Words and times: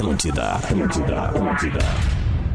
Atlântida, 0.00 0.52
Atlântida, 0.52 1.24
Atlântida. 1.24 1.78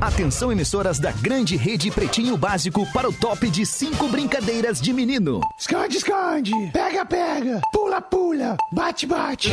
Atenção, 0.01 0.51
emissoras 0.51 0.97
da 0.97 1.11
grande 1.11 1.55
rede 1.55 1.91
Pretinho 1.91 2.35
Básico 2.35 2.91
para 2.91 3.07
o 3.07 3.13
top 3.13 3.47
de 3.51 3.67
cinco 3.67 4.07
brincadeiras 4.07 4.81
de 4.81 4.91
menino. 4.91 5.41
Esconde, 5.55 5.97
esconde. 5.97 6.51
Pega, 6.73 7.05
pega. 7.05 7.61
Pula, 7.71 8.01
pula. 8.01 8.57
Bate, 8.71 9.05
bate. 9.05 9.51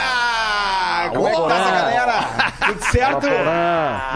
Como 1.15 1.29
é 1.29 1.31
que 1.31 1.41
tá 1.49 1.55
essa 1.57 1.71
galera? 1.71 2.15
Tudo 2.67 2.85
certo? 2.91 3.27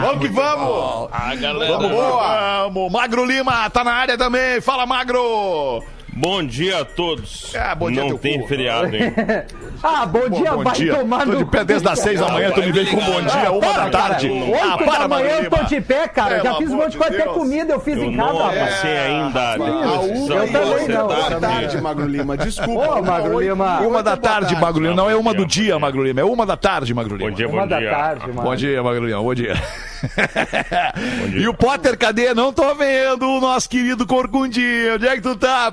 Vamos 0.01 0.19
que 0.19 0.27
vamos! 0.33 1.09
A 1.13 1.35
galera. 1.35 1.71
Vamos, 1.73 1.91
boa! 1.91 2.63
Vamos, 2.63 2.91
Magro 2.91 3.23
Lima 3.25 3.69
tá 3.69 3.83
na 3.83 3.93
área 3.93 4.17
também. 4.17 4.59
Fala, 4.59 4.85
Magro! 4.85 5.83
Bom 6.19 6.43
dia 6.43 6.81
a 6.81 6.83
todos. 6.85 7.55
Ah, 7.55 7.73
bom 7.73 7.89
dia, 7.89 8.03
Não 8.03 8.17
tem 8.17 8.41
cu. 8.41 8.47
feriado, 8.47 8.93
hein? 8.93 9.13
Ah, 9.81 10.05
bom 10.05 10.27
dia, 10.29 10.51
bom 10.51 10.63
vai 10.63 10.73
dia. 10.73 10.93
tomar 10.93 11.25
Tô 11.25 11.31
de 11.31 11.37
no 11.37 11.47
pé 11.47 11.63
desde 11.63 11.87
as 11.87 11.99
seis 11.99 12.19
da 12.19 12.27
manhã, 12.29 12.51
tu 12.51 12.59
me 12.59 12.69
vem 12.73 12.85
com 12.87 12.97
bom 12.97 13.21
dia, 13.21 13.49
uma 13.49 13.73
da 13.73 13.89
tarde. 13.89 14.27
Ah, 14.27 14.65
Oito 14.75 14.83
para, 14.83 14.99
da 14.99 15.07
manhã 15.07 15.29
eu 15.43 15.49
tô 15.49 15.63
de 15.63 15.79
pé, 15.79 16.05
cara. 16.09 16.43
Já 16.43 16.55
fiz 16.55 16.69
um 16.69 16.75
monte 16.75 16.85
de 16.87 16.91
de 16.91 16.97
coisa, 16.97 17.15
até 17.15 17.23
comida 17.29 17.73
eu 17.73 17.79
fiz 17.79 17.95
Eu 17.95 18.03
em 18.03 18.13
não 18.17 18.25
casa, 18.27 18.43
rapaz. 18.43 18.59
almocei 18.59 18.97
ainda. 18.97 19.39
A 19.39 19.51
Depois 19.53 20.19
uma 20.19 20.35
Eu 20.35 20.51
também 20.51 20.87
não, 20.89 21.07
da 21.07 21.15
também 21.15 21.39
tarde, 21.39 21.81
Magro 21.81 22.05
Lima. 22.07 22.37
Desculpa. 22.37 22.99
Ô, 22.99 23.01
Magro 23.03 23.31
Uma 23.31 23.41
Lima. 23.41 23.79
Uma 23.79 24.03
da 24.03 24.17
tarde, 24.17 24.55
Magro 24.57 24.81
Lima. 24.83 24.95
Não 24.95 25.09
é 25.09 25.15
uma 25.15 25.33
do 25.33 25.45
dia, 25.45 25.79
Magro 25.79 26.03
Lima. 26.03 26.19
É 26.19 26.25
uma 26.25 26.45
da 26.45 26.57
tarde, 26.57 26.93
Magro 26.93 27.15
Lima. 27.15 27.29
Bom 27.29 27.35
dia, 27.37 27.47
Uma 27.47 27.61
bom 27.61 27.67
da 27.69 27.79
dia. 27.79 27.89
tarde. 27.89 28.31
Bom 28.33 28.55
dia, 28.55 28.83
Magro 28.83 29.05
Lima. 29.05 29.21
Bom 29.21 29.33
dia. 29.33 29.53
dia. 31.29 31.39
E 31.41 31.47
o 31.47 31.53
Potter, 31.53 31.97
cadê? 31.97 32.33
Não 32.33 32.51
tô 32.51 32.75
vendo 32.75 33.25
o 33.29 33.39
nosso 33.39 33.69
querido 33.69 34.05
Corcundinho. 34.05 34.95
Onde 34.95 35.07
é 35.07 35.15
que 35.15 35.21
tu 35.21 35.37
tá, 35.37 35.71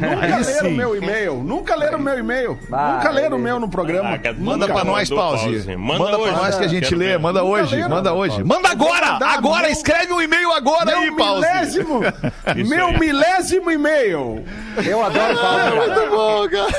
Nunca 0.00 0.36
Aí 0.36 0.44
leram 0.44 0.70
meu 0.70 0.96
e-mail. 0.96 1.34
Nunca 1.42 1.74
leram 1.74 1.98
o 1.98 2.02
meu 2.02 2.18
e-mail. 2.18 2.58
Nunca 2.70 3.10
leram 3.10 3.36
o 3.36 3.40
meu 3.40 3.58
no 3.58 3.68
programa. 3.68 4.10
Ah, 4.14 4.20
Manda 4.38 4.66
pra 4.66 4.84
nós, 4.84 5.10
mandou 5.10 5.24
pause. 5.30 5.76
Manda, 5.76 6.04
Manda, 6.04 6.18
hoje. 6.18 6.32
pra 6.32 6.42
nós 6.42 6.56
que 6.56 6.64
a 6.64 6.68
gente 6.68 6.94
lê. 6.94 7.18
Manda 7.18 7.42
Nunca 7.42 7.62
hoje, 7.62 7.76
leram. 7.76 7.90
manda 7.90 8.12
hoje. 8.14 8.44
Manda 8.44 8.70
agora! 8.70 9.18
Agora! 9.20 9.62
meu- 9.62 9.70
Escreve 9.72 10.12
um 10.12 10.22
e-mail 10.22 10.52
agora 10.52 10.94
aí, 10.96 11.06
Meu 11.06 11.16
pause. 11.16 11.46
milésimo, 11.46 12.00
meu 12.68 12.86
aí. 12.86 12.96
Milésimo 13.14 13.70
e-mail. 13.70 14.44
Eu 14.86 15.02
adoro 15.04 15.34
pausa. 15.36 15.58
cara. 15.62 15.74
Muito 15.76 16.10
bom, 16.10 16.48
cara. 16.48 16.72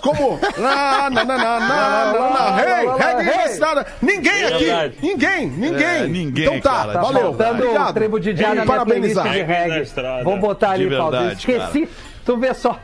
Como. 0.00 0.38
Na, 0.58 1.08
na, 1.10 1.24
na, 1.24 1.36
na, 1.38 2.56
Hey, 2.58 2.86
reggae. 2.98 3.84
Ninguém 4.02 4.44
aqui. 4.44 4.98
Ninguém, 5.02 5.46
ninguém. 5.48 5.86
É, 5.86 6.06
ninguém, 6.06 6.44
Então 6.46 6.60
tá, 6.60 6.86
Tá 6.86 7.00
valeu. 7.00 7.26
o 7.26 7.30
Obrigado. 7.30 7.94
tribo 7.94 8.20
de 8.20 8.32
Diá 8.34 8.50
Ei, 8.50 8.54
na 8.56 8.64
minha 8.64 8.84
playlist 8.84 9.14
parabenizar. 9.14 10.24
Vou 10.24 10.38
botar 10.38 10.70
ali, 10.70 10.88
Paulo. 10.96 11.16
Esqueci. 11.32 11.88
Tu 12.26 12.36
vê 12.36 12.52
só. 12.52 12.78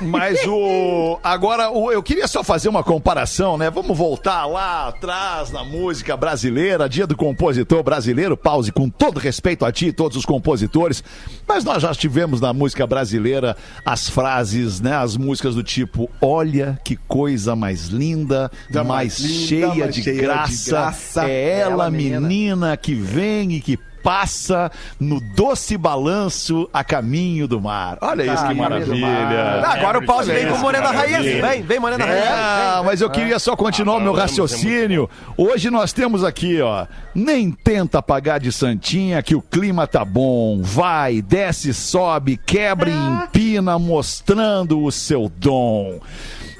Mas 0.00 0.40
o. 0.48 1.16
Agora, 1.22 1.70
o- 1.70 1.92
eu 1.92 2.02
queria 2.02 2.26
só 2.26 2.42
fazer 2.42 2.68
uma 2.68 2.82
comparação, 2.82 3.56
né? 3.56 3.70
Vamos 3.70 3.96
voltar 3.96 4.44
lá 4.46 4.88
atrás 4.88 5.52
na 5.52 5.62
música 5.64 6.16
brasileira, 6.16 6.88
dia 6.88 7.06
do 7.06 7.16
compositor 7.16 7.82
brasileiro. 7.84 8.36
Pause, 8.36 8.72
com 8.72 8.90
todo 8.90 9.18
respeito 9.20 9.64
a 9.64 9.70
ti 9.70 9.86
e 9.86 9.92
todos 9.92 10.16
os 10.16 10.26
compositores. 10.26 11.04
Mas 11.46 11.62
nós 11.62 11.82
já 11.82 11.94
tivemos 11.94 12.40
na 12.40 12.52
música 12.52 12.84
brasileira 12.84 13.56
as 13.86 14.08
frases, 14.10 14.80
né? 14.80 14.96
As 14.96 15.16
músicas 15.16 15.54
do 15.54 15.62
tipo: 15.62 16.10
Olha 16.20 16.76
que 16.84 16.96
coisa 16.96 17.54
mais 17.54 17.86
linda, 17.86 18.50
Da 18.70 18.82
mais, 18.82 19.20
mais 19.20 19.30
linda, 19.30 19.46
cheia, 19.46 19.66
mais 19.84 19.94
de, 19.94 20.02
cheia 20.02 20.16
de 20.16 20.20
graça. 20.22 20.70
graça. 20.70 21.28
É 21.30 21.60
ela, 21.60 21.72
Ela, 21.84 21.90
menina. 21.90 22.20
menina, 22.20 22.76
que 22.76 22.94
vem 22.94 23.52
e 23.52 23.60
que 23.60 23.78
passa 24.02 24.70
no 24.98 25.20
doce 25.20 25.76
balanço 25.76 26.68
a 26.72 26.82
caminho 26.84 27.46
do 27.46 27.60
mar. 27.60 27.98
Olha 28.00 28.22
isso, 28.24 28.44
Ah, 28.44 28.48
que 28.48 28.54
maravilha. 28.54 29.62
Ah, 29.64 29.72
agora 29.74 29.98
o 29.98 30.06
Paulo 30.06 30.24
vem 30.24 30.48
com 30.48 30.58
Morena 30.58 30.90
Raiz. 30.90 31.40
Vem, 31.40 31.62
vem, 31.62 31.78
Morena 31.80 32.04
Raiz. 32.04 32.24
Ah, 32.26 32.82
mas 32.84 33.00
eu 33.00 33.10
queria 33.10 33.38
só 33.38 33.54
continuar 33.56 33.96
o 33.96 34.00
meu 34.00 34.12
Ah, 34.12 34.16
vamos, 34.16 34.30
raciocínio. 34.30 35.08
Hoje 35.36 35.70
nós 35.70 35.92
temos 35.92 36.24
aqui, 36.24 36.60
ó. 36.60 36.86
Nem 37.14 37.50
tenta 37.50 38.02
pagar 38.02 38.38
de 38.40 38.50
santinha 38.52 39.22
que 39.22 39.34
o 39.34 39.42
clima 39.42 39.86
tá 39.86 40.04
bom. 40.04 40.60
Vai, 40.62 41.20
desce, 41.22 41.72
sobe, 41.74 42.36
quebra 42.36 42.90
e 42.90 42.94
empina, 42.94 43.78
mostrando 43.78 44.82
o 44.82 44.90
seu 44.90 45.30
dom. 45.36 46.00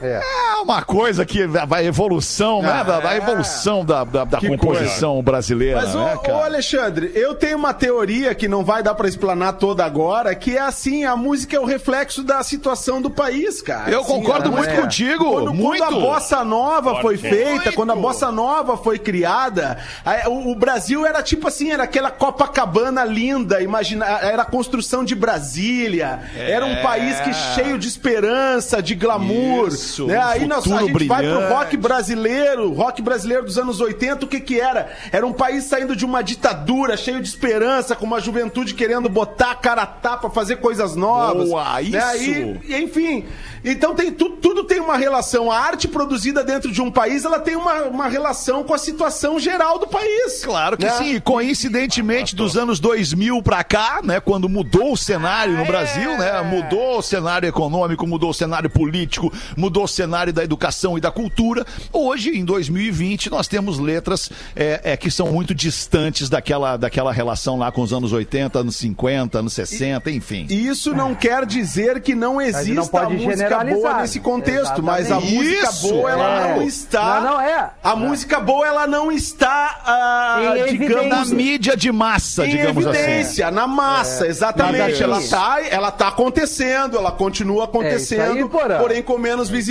É 0.03 0.21
uma 0.63 0.83
coisa 0.83 1.25
que 1.27 1.47
vai 1.47 1.87
evolução, 1.87 2.63
né? 2.63 2.83
Da, 2.85 3.01
da 3.01 3.17
evolução 3.17 3.85
da, 3.85 4.05
da, 4.05 4.25
da 4.25 4.41
composição 4.41 5.23
brasileira, 5.23 5.81
Mas, 5.83 5.95
ô, 5.95 5.99
né, 5.99 6.15
ô, 6.15 6.19
cara? 6.21 6.45
Alexandre, 6.45 7.13
eu 7.15 7.35
tenho 7.35 7.57
uma 7.59 7.73
teoria 7.75 8.35
que 8.35 8.49
não 8.49 8.65
vai 8.65 8.83
dar 8.83 8.95
pra 8.95 9.09
explanar 9.09 9.55
toda 9.55 9.85
agora, 9.85 10.35
que 10.35 10.57
é 10.57 10.61
assim, 10.61 11.05
a 11.05 11.15
música 11.17 11.57
é 11.57 11.61
o 11.61 11.65
reflexo 11.65 12.23
da 12.23 12.43
situação 12.43 13.01
do 13.03 13.11
país, 13.11 13.61
cara. 13.63 13.91
Eu 13.91 14.01
Assim, 14.01 14.09
concordo 14.13 14.51
muito 14.51 14.65
música- 14.67 14.83
contigo, 14.83 15.25
Quando, 15.33 15.55
muito. 15.55 15.83
quando 15.85 15.97
a 15.97 16.01
bossa 16.01 16.45
nova 16.45 17.01
foi 17.01 17.17
feita, 17.17 17.51
Muito. 17.51 17.73
quando 17.75 17.93
a 17.93 17.97
bossa 17.97 18.31
nova 18.33 18.77
foi 18.77 18.99
criada, 18.99 19.79
a- 20.05 20.29
o, 20.29 20.51
o 20.53 20.55
Brasil 20.55 21.05
era 21.07 21.23
tipo 21.23 21.49
assim, 21.49 21.71
era 21.71 21.85
aquela 21.85 22.11
Copacabana 22.11 23.05
linda, 23.05 23.61
imagina, 23.63 24.07
era 24.07 24.43
a 24.43 24.47
construção 24.47 25.05
de 25.05 25.15
Brasília, 25.15 26.21
era 26.37 26.65
um 26.65 26.77
país 26.83 27.19
que 27.21 27.33
cheio 27.35 27.79
de 27.79 27.89
esperança, 27.89 28.83
de 28.83 28.95
glamour, 28.95 29.69
Isso, 29.69 29.90
né? 29.99 30.19
um 30.19 30.23
Aí 30.23 30.47
nós, 30.47 30.65
a 30.67 30.69
gente 30.69 30.71
vai 30.75 30.85
pro 30.87 30.93
brilhante. 30.95 31.53
rock 31.53 31.77
brasileiro, 31.77 32.73
rock 32.73 33.03
brasileiro 33.03 33.45
dos 33.45 33.59
anos 33.59 33.81
80, 33.81 34.25
o 34.25 34.29
que 34.29 34.41
que 34.41 34.61
era? 34.61 34.91
Era 35.13 35.27
um 35.27 35.33
país 35.33 35.65
saindo 35.65 35.95
de 35.95 36.05
uma 36.05 36.23
ditadura, 36.23 36.97
cheio 36.97 37.21
de 37.21 37.29
esperança, 37.29 37.95
com 37.97 38.07
uma 38.07 38.21
juventude 38.21 38.75
querendo 38.75 39.09
botar 39.09 39.53
a 39.53 39.55
cara 39.55 39.83
a 39.83 39.87
tapa, 39.87 40.31
fazer 40.31 40.57
coisas 40.57 40.97
novas. 40.97 41.49
Boa, 41.49 41.75
né? 41.75 41.83
isso. 41.83 41.99
Aí, 41.99 42.61
enfim, 42.83 43.27
então 43.65 43.95
tem 43.95 44.11
tu- 44.13 44.31
tudo 44.31 44.65
tem 44.65 44.81
uma 44.81 44.97
relação. 44.97 45.51
A 45.51 45.59
arte 45.59 45.87
produzida 45.89 46.43
dentro 46.45 46.71
de 46.73 46.81
um 46.81 46.91
país, 46.91 47.25
ela 47.25 47.39
tem 47.39 47.57
uma, 47.57 47.83
uma 47.85 48.09
relação 48.09 48.65
com 48.65 48.75
a 48.75 48.79
situação 48.79 49.39
geral 49.39 49.79
do 49.79 49.87
país. 49.87 50.45
Claro 50.45 50.77
que 50.77 50.85
né? 50.85 50.93
sim. 50.93 51.15
E 51.17 51.21
coincidentemente, 51.21 52.35
dos 52.35 52.57
anos 52.57 52.81
2000 52.81 53.43
pra 53.43 53.63
cá, 53.65 54.01
né, 54.03 54.21
quando 54.21 54.49
mudou 54.49 54.93
o 54.93 54.97
cenário 54.97 55.57
no 55.57 55.65
Brasil, 55.65 56.17
né, 56.19 56.41
mudou 56.43 56.99
o 56.99 57.03
cenário 57.03 57.49
econômico, 57.49 58.07
mudou 58.07 58.31
o 58.31 58.35
cenário 58.35 58.71
político, 58.71 59.33
mudou 59.57 59.80
o 59.85 59.89
cenário 59.89 60.33
da 60.33 60.43
educação 60.45 60.97
e 60.97 61.01
da 61.01 61.11
cultura. 61.11 61.65
Hoje, 61.93 62.31
em 62.37 62.45
2020, 62.45 63.31
nós 63.31 63.47
temos 63.49 63.79
letras 63.79 64.31
é, 64.55 64.81
é, 64.85 64.97
que 64.97 65.11
são 65.11 65.29
muito 65.33 65.55
distantes 65.55 66.29
daquela, 66.29 66.77
daquela 66.77 67.13
relação 67.13 67.57
lá 67.59 67.71
com 67.73 67.83
os 67.83 67.93
anos 67.93 68.13
80, 68.13 68.59
anos 68.59 68.77
50, 68.77 69.39
anos 69.39 69.53
60, 69.53 70.11
enfim. 70.11 70.47
Isso 70.49 70.95
não 70.95 71.15
quer 71.15 71.45
dizer 71.47 72.01
que 72.01 72.15
não 72.15 72.41
exista 72.41 72.75
não 72.75 72.87
pode 72.87 73.15
a 73.15 73.19
música 73.19 73.65
boa 73.65 74.01
nesse 74.01 74.21
contexto, 74.21 74.83
mas 74.83 75.11
a 75.11 75.17
Exatamente. 75.17 75.35
música 75.35 75.71
Isso, 75.71 75.89
boa 75.89 76.11
ela 76.11 76.41
é. 76.49 76.55
não 76.57 76.63
está. 76.63 77.21
Não, 77.21 77.31
não, 77.33 77.41
é. 77.41 77.71
A 77.83 77.97
música 77.97 78.41
boa 78.41 78.67
ela 78.67 78.87
não 78.87 79.11
está, 79.13 79.81
ah, 79.85 80.55
Em 80.69 80.79
digamos, 80.79 81.09
Na 81.09 81.25
mídia 81.25 81.77
de 81.77 81.91
massa, 81.93 82.47
em 82.47 82.51
digamos 82.51 82.87
assim. 82.87 82.99
evidência, 83.01 83.51
na 83.51 83.67
massa, 83.67 84.27
exatamente. 84.27 84.81
Mas 84.81 85.01
Ela 85.01 85.19
aqui- 85.19 85.29
tá, 85.29 85.59
ela 85.71 85.91
tá 85.91 86.09
acontecendo, 86.09 86.97
ela 86.97 87.13
continua 87.13 87.65
acontecendo, 87.65 88.21
É 88.37 88.41
isso 88.41 88.59
aí, 88.59 88.79
porém 88.79 89.03
com 89.03 89.19
menos 89.19 89.49
visibilidade. 89.49 89.70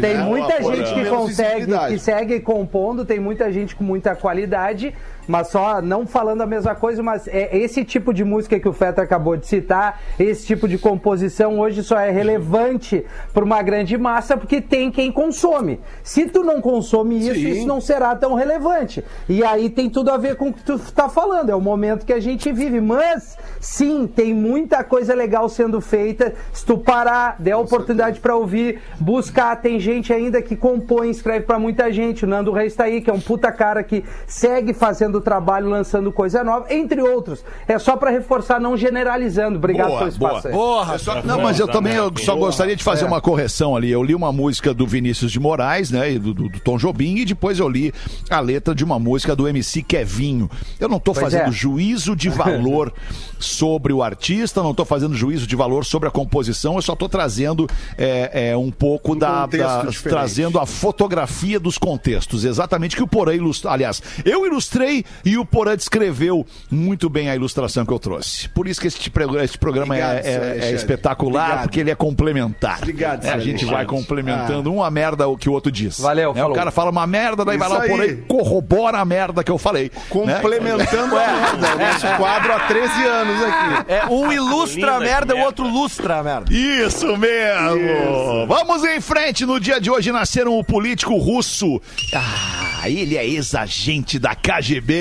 Tem 0.00 0.14
né? 0.14 0.22
muita 0.22 0.62
gente 0.62 0.94
que 0.94 1.04
consegue, 1.06 1.54
visibilidade. 1.56 1.94
que 1.94 2.00
segue 2.00 2.40
compondo, 2.40 3.04
tem 3.04 3.18
muita 3.20 3.52
gente 3.52 3.74
com 3.74 3.84
muita 3.84 4.14
qualidade, 4.14 4.94
mas 5.26 5.48
só 5.48 5.80
não 5.80 6.06
falando 6.06 6.42
a 6.42 6.46
mesma 6.46 6.74
coisa, 6.74 7.02
mas 7.02 7.26
é 7.28 7.56
esse 7.56 7.84
tipo 7.84 8.12
de 8.12 8.24
música 8.24 8.58
que 8.58 8.68
o 8.68 8.72
Feta 8.72 9.02
acabou 9.02 9.36
de 9.36 9.46
citar, 9.46 10.00
esse 10.18 10.46
tipo 10.46 10.68
de 10.68 10.78
composição 10.78 11.58
hoje 11.58 11.82
só 11.82 11.98
é 11.98 12.10
relevante 12.10 13.04
para 13.32 13.44
uma 13.44 13.62
grande 13.62 13.96
massa 13.96 14.36
porque 14.36 14.60
tem 14.60 14.90
quem 14.90 15.10
consome. 15.10 15.80
Se 16.02 16.26
tu 16.26 16.42
não 16.42 16.60
consome 16.60 17.18
isso, 17.18 17.34
Sim. 17.34 17.50
isso 17.50 17.66
não 17.66 17.80
será 17.80 18.14
tão 18.14 18.34
relevante. 18.34 19.04
E 19.28 19.42
aí 19.44 19.70
tem 19.70 19.88
tudo 19.88 20.10
a 20.10 20.16
ver 20.16 20.36
com 20.36 20.48
o 20.48 20.52
que 20.52 20.62
tu 20.62 20.78
tá 20.92 21.08
falando, 21.08 21.50
é 21.50 21.54
o 21.54 21.60
momento 21.60 22.06
que 22.06 22.12
a 22.12 22.20
gente 22.20 22.52
vive. 22.52 22.80
Mas 22.80 23.36
sim, 23.60 24.06
tem 24.06 24.34
muita 24.34 24.84
coisa 24.84 25.14
legal 25.14 25.48
sendo 25.48 25.80
feita. 25.80 26.34
Se 26.52 26.64
tu 26.64 26.78
parar, 26.78 27.36
der 27.38 27.56
oportunidade 27.56 28.20
para 28.20 28.36
ouvir, 28.36 28.80
buscar, 29.00 29.56
tem 29.56 29.78
gente 29.78 30.12
ainda 30.12 30.42
que 30.42 30.56
compõe, 30.56 31.10
escreve 31.10 31.46
para 31.46 31.58
muita 31.58 31.92
gente. 31.92 32.24
O 32.24 32.28
Nando 32.28 32.52
Reis 32.52 32.74
tá 32.74 32.84
aí, 32.84 33.00
que 33.00 33.10
é 33.10 33.12
um 33.12 33.20
puta 33.20 33.50
cara 33.50 33.82
que 33.82 34.04
segue 34.26 34.72
fazendo 34.72 35.13
trabalho, 35.20 35.68
lançando 35.68 36.10
coisa 36.12 36.42
nova, 36.44 36.66
entre 36.72 37.00
outros. 37.02 37.44
É 37.68 37.78
só 37.78 37.96
para 37.96 38.10
reforçar, 38.10 38.60
não 38.60 38.76
generalizando. 38.76 39.56
Obrigado 39.58 39.88
Boa, 39.88 39.98
pelo 39.98 40.10
espaço 40.10 40.48
aí. 40.48 40.54
Porra, 40.54 40.96
Não, 41.24 41.40
mas 41.40 41.58
eu 41.58 41.68
também 41.68 41.94
eu 41.94 42.12
só 42.18 42.34
gostaria 42.36 42.76
de 42.76 42.82
fazer 42.84 43.04
uma 43.04 43.20
correção 43.20 43.76
ali. 43.76 43.90
Eu 43.90 44.02
li 44.02 44.14
uma 44.14 44.32
música 44.32 44.72
do 44.74 44.86
Vinícius 44.86 45.30
de 45.32 45.40
Moraes, 45.40 45.90
né, 45.90 46.12
e 46.12 46.18
do, 46.18 46.32
do- 46.34 46.48
do 46.48 46.60
Tom 46.60 46.76
Jobim, 46.76 47.16
e 47.16 47.24
depois 47.24 47.58
eu 47.58 47.68
li 47.68 47.92
a 48.30 48.40
letra 48.40 48.74
de 48.74 48.84
uma 48.84 48.98
música 48.98 49.34
do 49.34 49.46
MC 49.48 49.82
Kevinho. 49.82 50.50
Eu 50.78 50.88
não 50.88 50.96
estou 50.98 51.14
Pois 51.14 51.24
fazendo 51.24 51.48
é. 51.48 51.52
juízo 51.52 52.14
de 52.16 52.28
valor 52.30 52.92
sobre 53.38 53.92
o 53.92 54.02
artista, 54.02 54.62
não 54.62 54.70
estou 54.70 54.84
fazendo 54.86 55.14
juízo 55.14 55.46
de 55.46 55.56
valor 55.56 55.84
sobre 55.84 56.08
a 56.08 56.10
composição, 56.12 56.76
eu 56.76 56.82
só 56.82 56.92
estou 56.94 57.08
trazendo 57.08 57.68
é, 57.98 58.50
é, 58.50 58.56
um 58.56 58.70
pouco 58.70 59.14
da, 59.14 59.42
contexto 59.42 59.66
da- 59.66 59.82
diferente. 59.90 60.14
trazendo 60.14 60.58
a 60.58 60.66
fotografia 60.66 61.58
dos 61.60 61.76
contextos, 61.78 62.44
exatamente 62.44 62.96
que 62.96 63.02
o 63.02 63.06
Porã 63.06 63.34
ilustrou. 63.34 63.72
Aliás, 63.72 64.02
eu 64.24 64.46
ilustrei 64.46 65.03
e 65.24 65.36
o 65.38 65.44
Porã 65.44 65.76
descreveu 65.76 66.46
muito 66.70 67.08
bem 67.08 67.28
a 67.30 67.34
ilustração 67.36 67.84
que 67.84 67.92
eu 67.92 67.98
trouxe. 67.98 68.48
Por 68.50 68.66
isso 68.68 68.80
que 68.80 68.86
este, 68.86 69.10
este 69.42 69.58
programa 69.58 69.94
Obrigado, 69.94 70.16
é- 70.18 70.22
senhor 70.22 70.44
é, 70.44 70.58
é 70.58 70.72
espetacular, 70.72 71.42
Obrigado. 71.44 71.62
porque 71.64 71.80
ele 71.80 71.90
é 71.90 71.94
complementar. 71.94 72.78
Obrigado, 72.78 73.24
É, 73.24 73.30
a 73.32 73.38
gente 73.38 73.64
vai 73.64 73.84
complementando 73.84 74.72
uma 74.72 74.90
merda 74.90 75.26
o 75.28 75.36
que 75.36 75.48
o 75.48 75.52
outro 75.52 75.70
diz. 75.70 75.98
Valeu, 76.00 76.32
Né, 76.34 76.44
O 76.44 76.52
cara 76.52 76.70
fala 76.70 76.90
uma 76.90 77.06
merda, 77.06 77.44
daí 77.44 77.56
vai 77.58 77.68
lá 77.68 77.76
Isso 77.78 77.86
o 77.86 77.90
Porã 77.90 78.02
aí. 78.04 78.10
e 78.10 78.16
corrobora 78.22 78.98
a 78.98 79.04
merda 79.04 79.42
que 79.44 79.50
eu 79.50 79.58
falei. 79.58 79.84
né? 79.94 80.00
Complementando 80.08 81.16
a 81.16 81.26
merda. 81.26 81.74
O 81.74 81.78
nosso 81.78 82.16
quadro 82.16 82.52
há 82.52 82.60
13 82.60 83.04
anos 83.04 83.42
aqui. 83.42 83.92
é, 83.92 84.06
um 84.06 84.32
ilustra 84.32 84.96
a 84.96 85.00
merda, 85.00 85.34
o 85.34 85.40
outro 85.40 85.66
lustra 85.68 86.18
a 86.18 86.22
merda. 86.22 86.52
Isso 86.52 87.16
mesmo! 87.16 88.46
Vamos 88.46 88.84
em 88.84 89.00
frente. 89.00 89.44
No 89.46 89.58
dia 89.58 89.80
de 89.80 89.90
hoje 89.90 90.10
nasceram 90.12 90.58
o 90.58 90.64
político 90.64 91.16
russo. 91.16 91.80
Ah, 92.14 92.88
ele 92.88 93.16
é 93.16 93.26
ex-agente 93.26 94.18
da 94.18 94.34
KGB. 94.34 94.93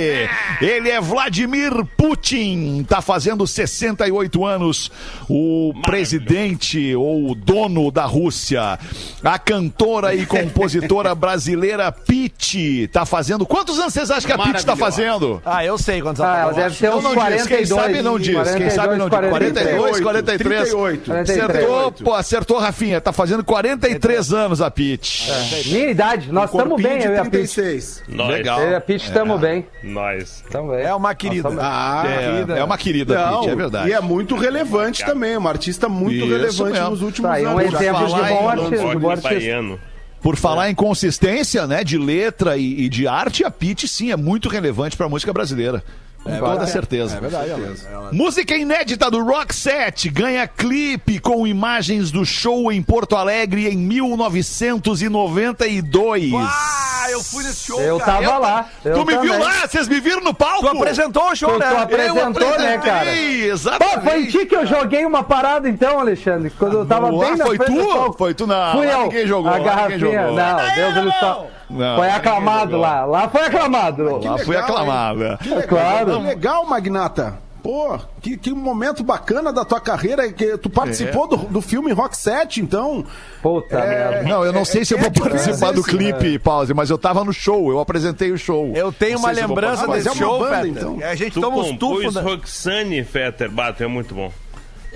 Ele 0.61 0.89
é 0.89 0.99
Vladimir 1.01 1.71
Putin. 1.97 2.85
Tá 2.87 3.01
fazendo 3.01 3.45
68 3.45 4.45
anos. 4.45 4.91
O 5.29 5.73
presidente 5.85 6.95
ou 6.95 7.31
o 7.31 7.35
dono 7.35 7.91
da 7.91 8.05
Rússia. 8.05 8.79
A 9.23 9.39
cantora 9.39 10.15
e 10.15 10.25
compositora 10.27 11.13
brasileira 11.13 11.91
Pete. 11.91 12.87
Tá 12.87 13.05
fazendo. 13.05 13.45
Quantos 13.45 13.79
anos 13.79 13.93
vocês 13.93 14.09
acham 14.09 14.27
que 14.27 14.41
a 14.41 14.43
Pete 14.43 14.65
tá 14.65 14.75
fazendo? 14.75 15.41
Ah, 15.45 15.65
eu 15.65 15.77
sei 15.77 16.01
quantos 16.01 16.21
Ah, 16.21 16.37
ela 16.37 16.41
ela 16.41 16.53
deve 16.53 16.75
ter 16.75 16.85
Então 16.87 16.97
uns 16.99 17.03
não 17.03 17.11
diz, 17.11 17.17
42. 17.23 17.47
quem 17.47 17.65
sabe 17.65 18.01
não 18.01 18.19
diz, 18.19 18.51
quem 18.53 18.69
sabe 18.69 18.95
não 18.95 19.09
diz. 19.09 19.19
42, 19.29 20.01
43. 20.01 20.69
38. 20.69 21.13
Acertou, 21.13 21.91
pô, 21.91 22.13
acertou, 22.13 22.57
Rafinha. 22.59 23.01
Tá 23.01 23.11
fazendo 23.11 23.43
43 23.43 24.33
anos 24.33 24.61
a 24.61 24.69
Pete. 24.71 25.29
Minha 25.67 25.89
idade, 25.89 26.31
nós 26.31 26.51
estamos 26.51 26.81
bem, 26.81 26.99
de 26.99 27.05
eu 27.07 27.13
e 27.13 27.17
a 27.17 27.23
Pete. 27.23 27.31
36. 27.53 27.73
vocês? 27.73 28.03
Nós. 28.07 28.29
Legal. 28.29 28.61
Eu 28.61 28.71
e 28.71 28.75
a 28.75 28.81
Pitch 28.81 29.03
estamos 29.03 29.39
bem. 29.39 29.65
Nós. 29.83 30.43
Também. 30.49 30.81
É 30.81 30.95
uma 30.95 31.13
querida. 31.13 31.49
Ah, 31.59 32.03
É, 32.07 32.59
é 32.59 32.63
uma 32.63 32.77
querida, 32.77 33.15
Não, 33.15 33.39
Pitty, 33.41 33.49
é 33.51 33.55
verdade. 33.55 33.89
E 33.89 33.93
é 33.93 33.99
muito 33.99 34.35
relevante 34.35 35.05
também, 35.05 35.35
uma 35.35 35.49
artista 35.49 35.89
muito 35.89 36.15
Isso 36.15 36.25
relevante 36.27 36.71
mesmo. 36.71 36.89
nos 36.89 37.01
últimos 37.01 37.29
Tá, 37.31 37.37
um 37.37 37.57
anos. 37.59 37.71
Já 37.71 37.77
exemplo 37.81 38.05
de 38.07 38.13
bom 38.13 38.49
artista. 38.49 38.87
De 38.89 38.97
bom 38.97 39.09
artista. 39.11 39.79
Por 40.21 40.37
falar 40.37 40.69
em 40.69 40.75
consistência, 40.75 41.67
né, 41.67 41.83
de 41.83 41.97
letra 41.97 42.55
e, 42.55 42.85
e 42.85 42.89
de 42.89 43.05
arte, 43.07 43.43
a 43.43 43.51
Pitty 43.51 43.89
sim 43.89 44.09
é 44.09 44.15
muito 44.15 44.47
relevante 44.47 44.95
pra 44.95 45.09
música 45.09 45.33
brasileira. 45.33 45.83
Com 46.23 46.37
toda 46.39 46.65
certeza. 46.67 47.17
É 47.17 47.19
verdade, 47.19 47.49
ela- 47.49 47.75
ela- 47.91 48.09
Música 48.13 48.55
inédita 48.55 49.11
do 49.11 49.21
Rock 49.23 49.53
Set 49.53 50.09
ganha 50.09 50.47
clipe 50.47 51.19
com 51.19 51.45
imagens 51.45 52.11
do 52.11 52.25
show 52.25 52.71
em 52.71 52.81
Porto 52.81 53.15
Alegre 53.15 53.67
em 53.67 53.75
1992. 53.77 56.31
Ah, 56.33 57.07
eu 57.11 57.21
fui 57.23 57.43
nesse 57.43 57.65
show, 57.67 57.79
Eu 57.81 57.97
cara. 57.99 58.21
tava 58.25 58.37
lá. 58.37 58.69
eu 58.85 58.93
tu 58.93 59.05
me 59.05 59.17
viu 59.17 59.33
também. 59.33 59.39
lá? 59.47 59.67
Vocês 59.67 59.87
me 59.87 59.99
viram 59.99 60.21
no 60.21 60.33
palco? 60.33 60.61
Tu 60.61 60.67
apresentou 60.77 61.31
o 61.31 61.35
show, 61.35 61.51
Tu- 61.53 61.59
né? 61.59 61.69
tu 61.69 61.77
apresentou, 61.77 62.57
né, 62.59 62.77
cara? 62.77 63.01
Apresentei, 63.01 63.47
Pô, 63.47 63.53
Exatamente. 63.53 64.09
foi 64.09 64.21
em 64.21 64.25
ti 64.27 64.45
que 64.45 64.55
eu 64.55 64.65
joguei 64.65 65.05
uma 65.05 65.23
parada 65.23 65.67
então, 65.69 65.99
Alexandre. 65.99 66.49
Quando 66.57 66.77
eu 66.79 66.85
tava 66.85 67.07
Ah, 67.07 67.11
bem 67.11 67.35
na 67.35 67.45
foi 67.45 67.57
frente 67.57 67.71
do 67.71 67.81
tu? 67.81 67.87
palco. 67.87 68.17
Foi 68.17 68.33
tu 68.33 68.47
não. 68.47 68.71
Fui 68.77 68.85
lá 68.85 68.93
eu. 68.93 69.01
ninguém 69.03 69.27
jogou, 69.27 69.51
A 69.51 69.59
garrafinha. 69.59 69.99
jogou. 69.99 70.33
Não, 70.33 70.75
Deus 70.75 70.97
ele 70.97 71.11
só. 71.19 71.47
Não, 71.73 71.97
Foi 71.97 72.07
lá 72.07 72.15
aclamado 72.15 72.77
lá. 72.77 73.05
Lá 73.05 73.29
foi 73.29 73.41
aclamado. 73.45 74.19
Lá 74.23 74.37
foi 74.37 74.55
aclamada. 74.57 75.37
Que 75.41 75.49
legal, 75.49 75.67
Claro. 75.67 76.11
que 76.17 76.23
legal, 76.27 76.65
Magnata. 76.65 77.43
Pô, 77.63 77.97
que, 78.21 78.35
que 78.35 78.53
momento 78.53 79.05
bacana 79.05 79.53
da 79.53 79.63
tua 79.63 79.79
carreira. 79.79 80.29
Que 80.33 80.57
tu 80.57 80.69
participou 80.69 81.27
do, 81.29 81.37
do 81.37 81.61
filme 81.61 81.93
Rock 81.93 82.17
7, 82.17 82.59
então. 82.59 83.05
Puta 83.41 83.79
merda. 83.79 84.23
Não, 84.23 84.43
eu 84.43 84.51
não 84.51 84.65
sei 84.65 84.83
se 84.83 84.93
eu 84.93 84.99
vou 84.99 85.09
participar 85.09 85.71
do 85.71 85.81
clipe, 85.81 86.37
Pause, 86.39 86.73
mas 86.73 86.89
eu 86.89 86.97
tava 86.97 87.23
no 87.23 87.31
show, 87.31 87.71
eu 87.71 87.79
apresentei 87.79 88.31
o 88.33 88.37
show. 88.37 88.73
Eu 88.75 88.91
tenho 88.91 89.13
Não 89.13 89.19
uma 89.19 89.31
lembrança 89.31 89.87
desse 89.87 90.09
é 90.09 90.13
show, 90.13 90.39
banda, 90.39 90.55
Fetter. 90.57 90.71
então. 90.71 90.99
A 91.01 91.15
gente 91.15 91.33
Tu 91.35 91.39
toma 91.41 91.55
compôs 91.63 91.77
tufos. 91.79 92.15
Na... 92.15 92.21
Roxane 92.21 93.01
Fetter, 93.05 93.49
Bato, 93.49 93.81
é 93.81 93.87
muito 93.87 94.13
bom. 94.13 94.29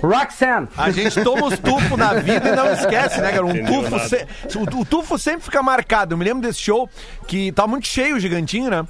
Roxanne. 0.02 0.68
A 0.76 0.90
gente 0.90 1.22
toma 1.22 1.46
uns 1.46 1.58
tufos 1.58 1.98
na 1.98 2.14
vida 2.14 2.48
e 2.48 2.56
não 2.56 2.70
esquece, 2.72 3.20
né, 3.20 3.32
cara? 3.32 3.44
Um 3.46 3.50
Entendeu 3.50 3.82
tufo. 3.90 4.08
se- 4.08 4.26
O, 4.58 4.80
o 4.80 4.84
tufo 4.84 5.18
sempre 5.18 5.42
fica 5.42 5.62
marcado. 5.62 6.14
Eu 6.14 6.18
me 6.18 6.24
lembro 6.24 6.42
desse 6.46 6.60
show 6.60 6.88
que 7.26 7.50
tá 7.52 7.66
muito 7.66 7.86
cheio 7.86 8.16
o 8.16 8.20
gigantinho, 8.20 8.70
né? 8.70 8.84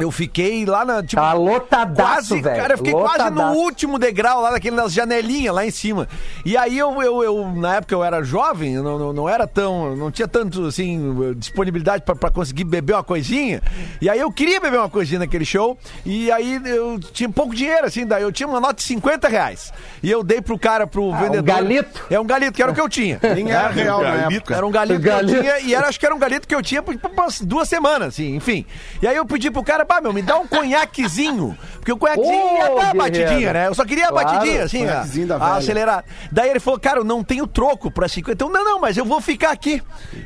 Eu 0.00 0.10
fiquei 0.10 0.64
lá 0.64 0.84
na. 0.84 1.02
Tipo, 1.02 1.20
Tá 1.20 1.32
lotadaço, 1.32 1.94
quase, 2.02 2.40
velho. 2.40 2.56
Cara, 2.60 2.74
eu 2.74 2.78
fiquei 2.78 2.92
quase 2.92 3.18
no 3.30 3.30
Lotadaço. 3.36 3.58
último 3.58 3.98
degrau 3.98 4.40
lá 4.40 4.50
daquele 4.50 4.76
das 4.76 4.92
janelinhas 4.92 5.54
lá 5.54 5.64
em 5.66 5.70
cima. 5.70 6.08
E 6.44 6.56
aí 6.56 6.78
eu, 6.78 7.02
eu, 7.02 7.22
eu 7.22 7.48
na 7.54 7.76
época 7.76 7.94
eu 7.94 8.02
era 8.02 8.22
jovem, 8.22 8.74
eu 8.74 8.82
não, 8.82 8.98
não, 8.98 9.12
não 9.12 9.28
era 9.28 9.46
tão. 9.46 9.94
Não 9.96 10.10
tinha 10.10 10.26
tanto, 10.28 10.66
assim, 10.66 11.34
disponibilidade 11.36 12.02
pra, 12.04 12.14
pra 12.14 12.30
conseguir 12.30 12.64
beber 12.64 12.94
uma 12.94 13.02
coisinha. 13.04 13.62
E 14.00 14.08
aí 14.08 14.18
eu 14.18 14.30
queria 14.32 14.60
beber 14.60 14.78
uma 14.78 14.88
coisinha 14.88 15.18
naquele 15.20 15.44
show. 15.44 15.76
E 16.04 16.30
aí 16.32 16.60
eu 16.64 16.98
tinha 16.98 17.28
pouco 17.28 17.54
dinheiro, 17.54 17.86
assim, 17.86 18.06
daí 18.06 18.22
eu 18.22 18.32
tinha 18.32 18.48
uma 18.48 18.60
nota 18.60 18.74
de 18.74 18.82
50 18.84 19.28
reais. 19.28 19.72
E 20.02 20.10
eu 20.10 20.22
dei 20.22 20.40
pro 20.40 20.58
cara, 20.58 20.86
pro 20.86 21.12
vendedor. 21.14 21.42
galito? 21.42 22.06
É 22.10 22.18
um 22.18 22.26
galito, 22.26 22.52
que 22.52 22.62
era 22.62 22.70
o 22.70 22.74
que 22.74 22.80
eu 22.80 22.88
tinha. 22.88 23.18
Nem 23.34 23.50
era 23.50 23.68
real 23.68 24.02
na 24.02 24.10
Galito. 24.16 24.34
época. 24.36 24.54
Era 24.56 24.66
um 24.66 24.70
galito, 24.70 25.00
que 25.00 25.08
eu 25.08 25.12
Galito. 25.12 25.40
tinha, 25.40 25.58
e 25.60 25.74
era, 25.74 25.88
acho 25.88 25.98
que 26.00 26.06
era 26.06 26.14
um 26.14 26.18
galito 26.18 26.46
que 26.48 26.54
eu 26.54 26.62
tinha 26.62 26.82
por, 26.82 26.96
por 26.98 27.10
umas 27.10 27.40
duas 27.40 27.68
semanas, 27.68 28.08
assim, 28.08 28.34
enfim. 28.36 28.64
E 29.02 29.06
aí 29.06 29.16
eu 29.16 29.24
pedi 29.26 29.50
pro 29.50 29.62
cara, 29.62 29.84
pá, 29.90 30.00
meu, 30.00 30.12
me 30.12 30.22
dá 30.22 30.36
um 30.38 30.46
conhaquezinho. 30.46 31.58
Porque 31.74 31.90
o 31.90 31.96
conhaquezinho 31.96 32.32
Ô, 32.46 32.56
ia 32.56 32.62
dar 32.62 32.70
a 32.70 32.74
guerreiro. 32.92 32.98
batidinha, 32.98 33.52
né? 33.52 33.66
Eu 33.66 33.74
só 33.74 33.84
queria 33.84 34.04
a 34.06 34.08
Claro, 34.10 34.26
batidinha, 34.28 34.62
assim, 34.62 35.26
da 35.26 35.36
a, 35.36 35.38
a 35.38 35.56
acelerar. 35.56 36.04
Daí 36.30 36.48
ele 36.50 36.60
falou, 36.60 36.78
cara, 36.78 37.00
eu 37.00 37.04
não 37.04 37.24
tenho 37.24 37.44
troco 37.46 37.90
pra 37.90 38.06
50. 38.08 38.32
Então, 38.32 38.48
não, 38.48 38.64
não, 38.64 38.80
mas 38.80 38.96
eu 38.96 39.04
vou 39.04 39.20
ficar 39.20 39.50
aqui. 39.50 39.82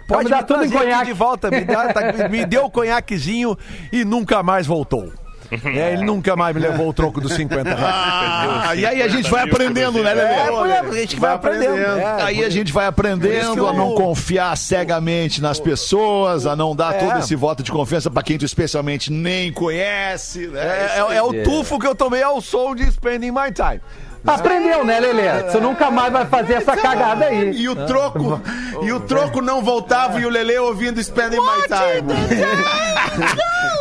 Pode 0.06 0.24
me 0.24 0.30
dá 0.30 0.36
me 0.38 0.44
tudo 0.44 0.64
em 0.64 0.70
conhaque. 0.70 1.06
de 1.06 1.12
volta. 1.14 1.50
Me, 1.50 1.62
dá, 1.64 1.92
tá- 1.94 2.28
me 2.28 2.44
deu 2.44 2.66
o 2.66 2.70
conhaquezinho 2.70 3.56
e 3.90 4.04
nunca 4.04 4.42
mais 4.42 4.66
voltou. 4.66 5.10
É, 5.50 5.92
ele 5.92 6.04
nunca 6.04 6.34
mais 6.36 6.54
me 6.54 6.60
levou 6.60 6.88
o 6.88 6.92
troco 6.92 7.20
dos 7.20 7.32
50 7.34 7.74
reais. 7.74 7.82
Ah, 7.84 8.74
e 8.74 8.84
aí 8.86 9.02
a 9.02 9.08
gente 9.08 9.30
vai 9.30 9.42
aprendendo, 9.44 10.02
né, 10.02 10.14
Lelê? 10.14 10.20
É, 10.34 10.34
é, 10.36 10.78
a 10.80 10.92
gente 10.92 11.16
vai, 11.16 11.30
Vai 11.30 11.36
aprendendo. 11.36 11.72
aprendendo. 11.72 11.98
É, 12.00 12.22
Aí 12.22 12.44
a 12.44 12.48
gente 12.50 12.72
vai 12.72 12.86
aprendendo 12.86 13.58
eu- 13.58 13.68
a 13.68 13.72
não 13.72 13.94
confiar 13.94 14.56
cegamente 14.56 15.40
nas 15.42 15.60
pessoas, 15.60 16.46
a 16.46 16.56
não 16.56 16.74
dar 16.74 16.94
É. 16.94 16.98
todo 16.98 17.18
esse 17.18 17.34
voto 17.36 17.62
de 17.62 17.70
confiança 17.70 18.10
pra 18.10 18.22
quem 18.22 18.38
tu 18.38 18.44
especialmente 18.44 19.12
nem 19.12 19.52
conhece, 19.52 20.46
né? 20.48 20.60
É, 20.60 20.98
é- 21.12 21.16
é 21.16 21.22
o 21.22 21.42
tufo 21.42 21.78
que 21.78 21.86
eu 21.86 21.94
tomei 21.94 22.22
ao 22.22 22.40
som 22.40 22.74
de 22.74 22.90
Spending 22.90 23.30
My 23.30 23.52
Time. 23.54 23.80
Aprendeu, 24.26 24.84
né, 24.84 25.00
Lelê? 25.00 25.42
Tu 25.52 25.60
nunca 25.60 25.90
mais 25.90 26.12
vai 26.12 26.24
fazer 26.26 26.54
essa 26.54 26.76
cagada 26.76 27.26
aí. 27.26 27.52
E 27.52 27.68
o 27.68 27.76
troco, 27.86 28.40
e 28.82 28.92
o 28.92 29.00
troco 29.00 29.40
não 29.40 29.62
voltava 29.62 30.18
e 30.20 30.26
o 30.26 30.30
Lele 30.30 30.58
ouvindo 30.58 31.02
Spending 31.02 31.40
My 31.40 31.62
Time. 31.68 32.12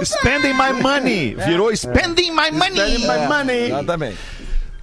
Spending 0.03 0.53
my 0.53 0.81
money. 0.81 1.35
Virou 1.35 1.75
spending 1.75 2.31
my 2.31 2.51
money. 2.51 2.75
Spending 2.75 3.07
My 3.07 3.27
Money. 3.27 3.65
Exatamente. 3.67 4.17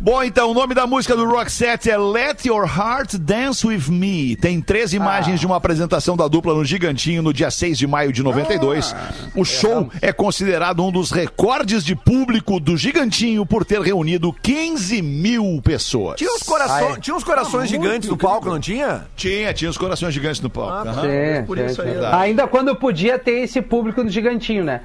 Bom, 0.02 0.22
então, 0.22 0.50
o 0.50 0.54
nome 0.54 0.74
da 0.74 0.86
música 0.86 1.14
do 1.14 1.26
Rock 1.26 1.52
Set 1.52 1.90
é 1.90 1.98
Let 1.98 2.46
Your 2.46 2.64
Heart 2.64 3.16
Dance 3.16 3.66
With 3.66 3.90
Me. 3.90 4.34
Tem 4.34 4.58
três 4.58 4.94
imagens 4.94 5.38
de 5.38 5.44
uma 5.44 5.56
apresentação 5.56 6.16
da 6.16 6.26
dupla 6.26 6.54
no 6.54 6.64
Gigantinho 6.64 7.20
no 7.22 7.34
dia 7.34 7.50
6 7.50 7.76
de 7.76 7.86
maio 7.86 8.10
de 8.10 8.22
92. 8.22 8.96
o 9.36 9.44
show 9.44 9.90
é 10.00 10.10
considerado 10.10 10.82
um 10.82 10.90
dos 10.90 11.10
recordes 11.10 11.84
de 11.84 11.94
público 11.94 12.58
do 12.58 12.78
Gigantinho 12.78 13.44
por 13.44 13.62
ter 13.62 13.78
reunido 13.82 14.32
15 14.42 15.02
mil 15.02 15.60
pessoas. 15.62 16.16
Tinha 16.16 16.32
uns, 16.32 16.44
corações, 16.44 16.94
Ah, 16.94 16.96
é. 16.96 17.00
tinha 17.00 17.14
uns 17.14 17.24
corações 17.24 17.68
gigantes 17.68 18.08
no 18.08 18.16
palco, 18.16 18.48
não 18.48 18.58
tinha? 18.58 19.06
Tinha, 19.14 19.52
tinha 19.52 19.70
os 19.70 19.76
corações 19.76 20.14
gigantes 20.14 20.40
no 20.40 20.48
palco. 20.48 20.94
Sim, 20.94 21.68
sim, 21.68 21.74
sim. 21.74 21.82
aí, 21.82 22.30
Ainda 22.30 22.46
quando 22.46 22.74
podia 22.74 23.18
ter 23.18 23.40
esse 23.42 23.60
público 23.60 24.02
no 24.02 24.08
gigantinho, 24.08 24.64
né? 24.64 24.80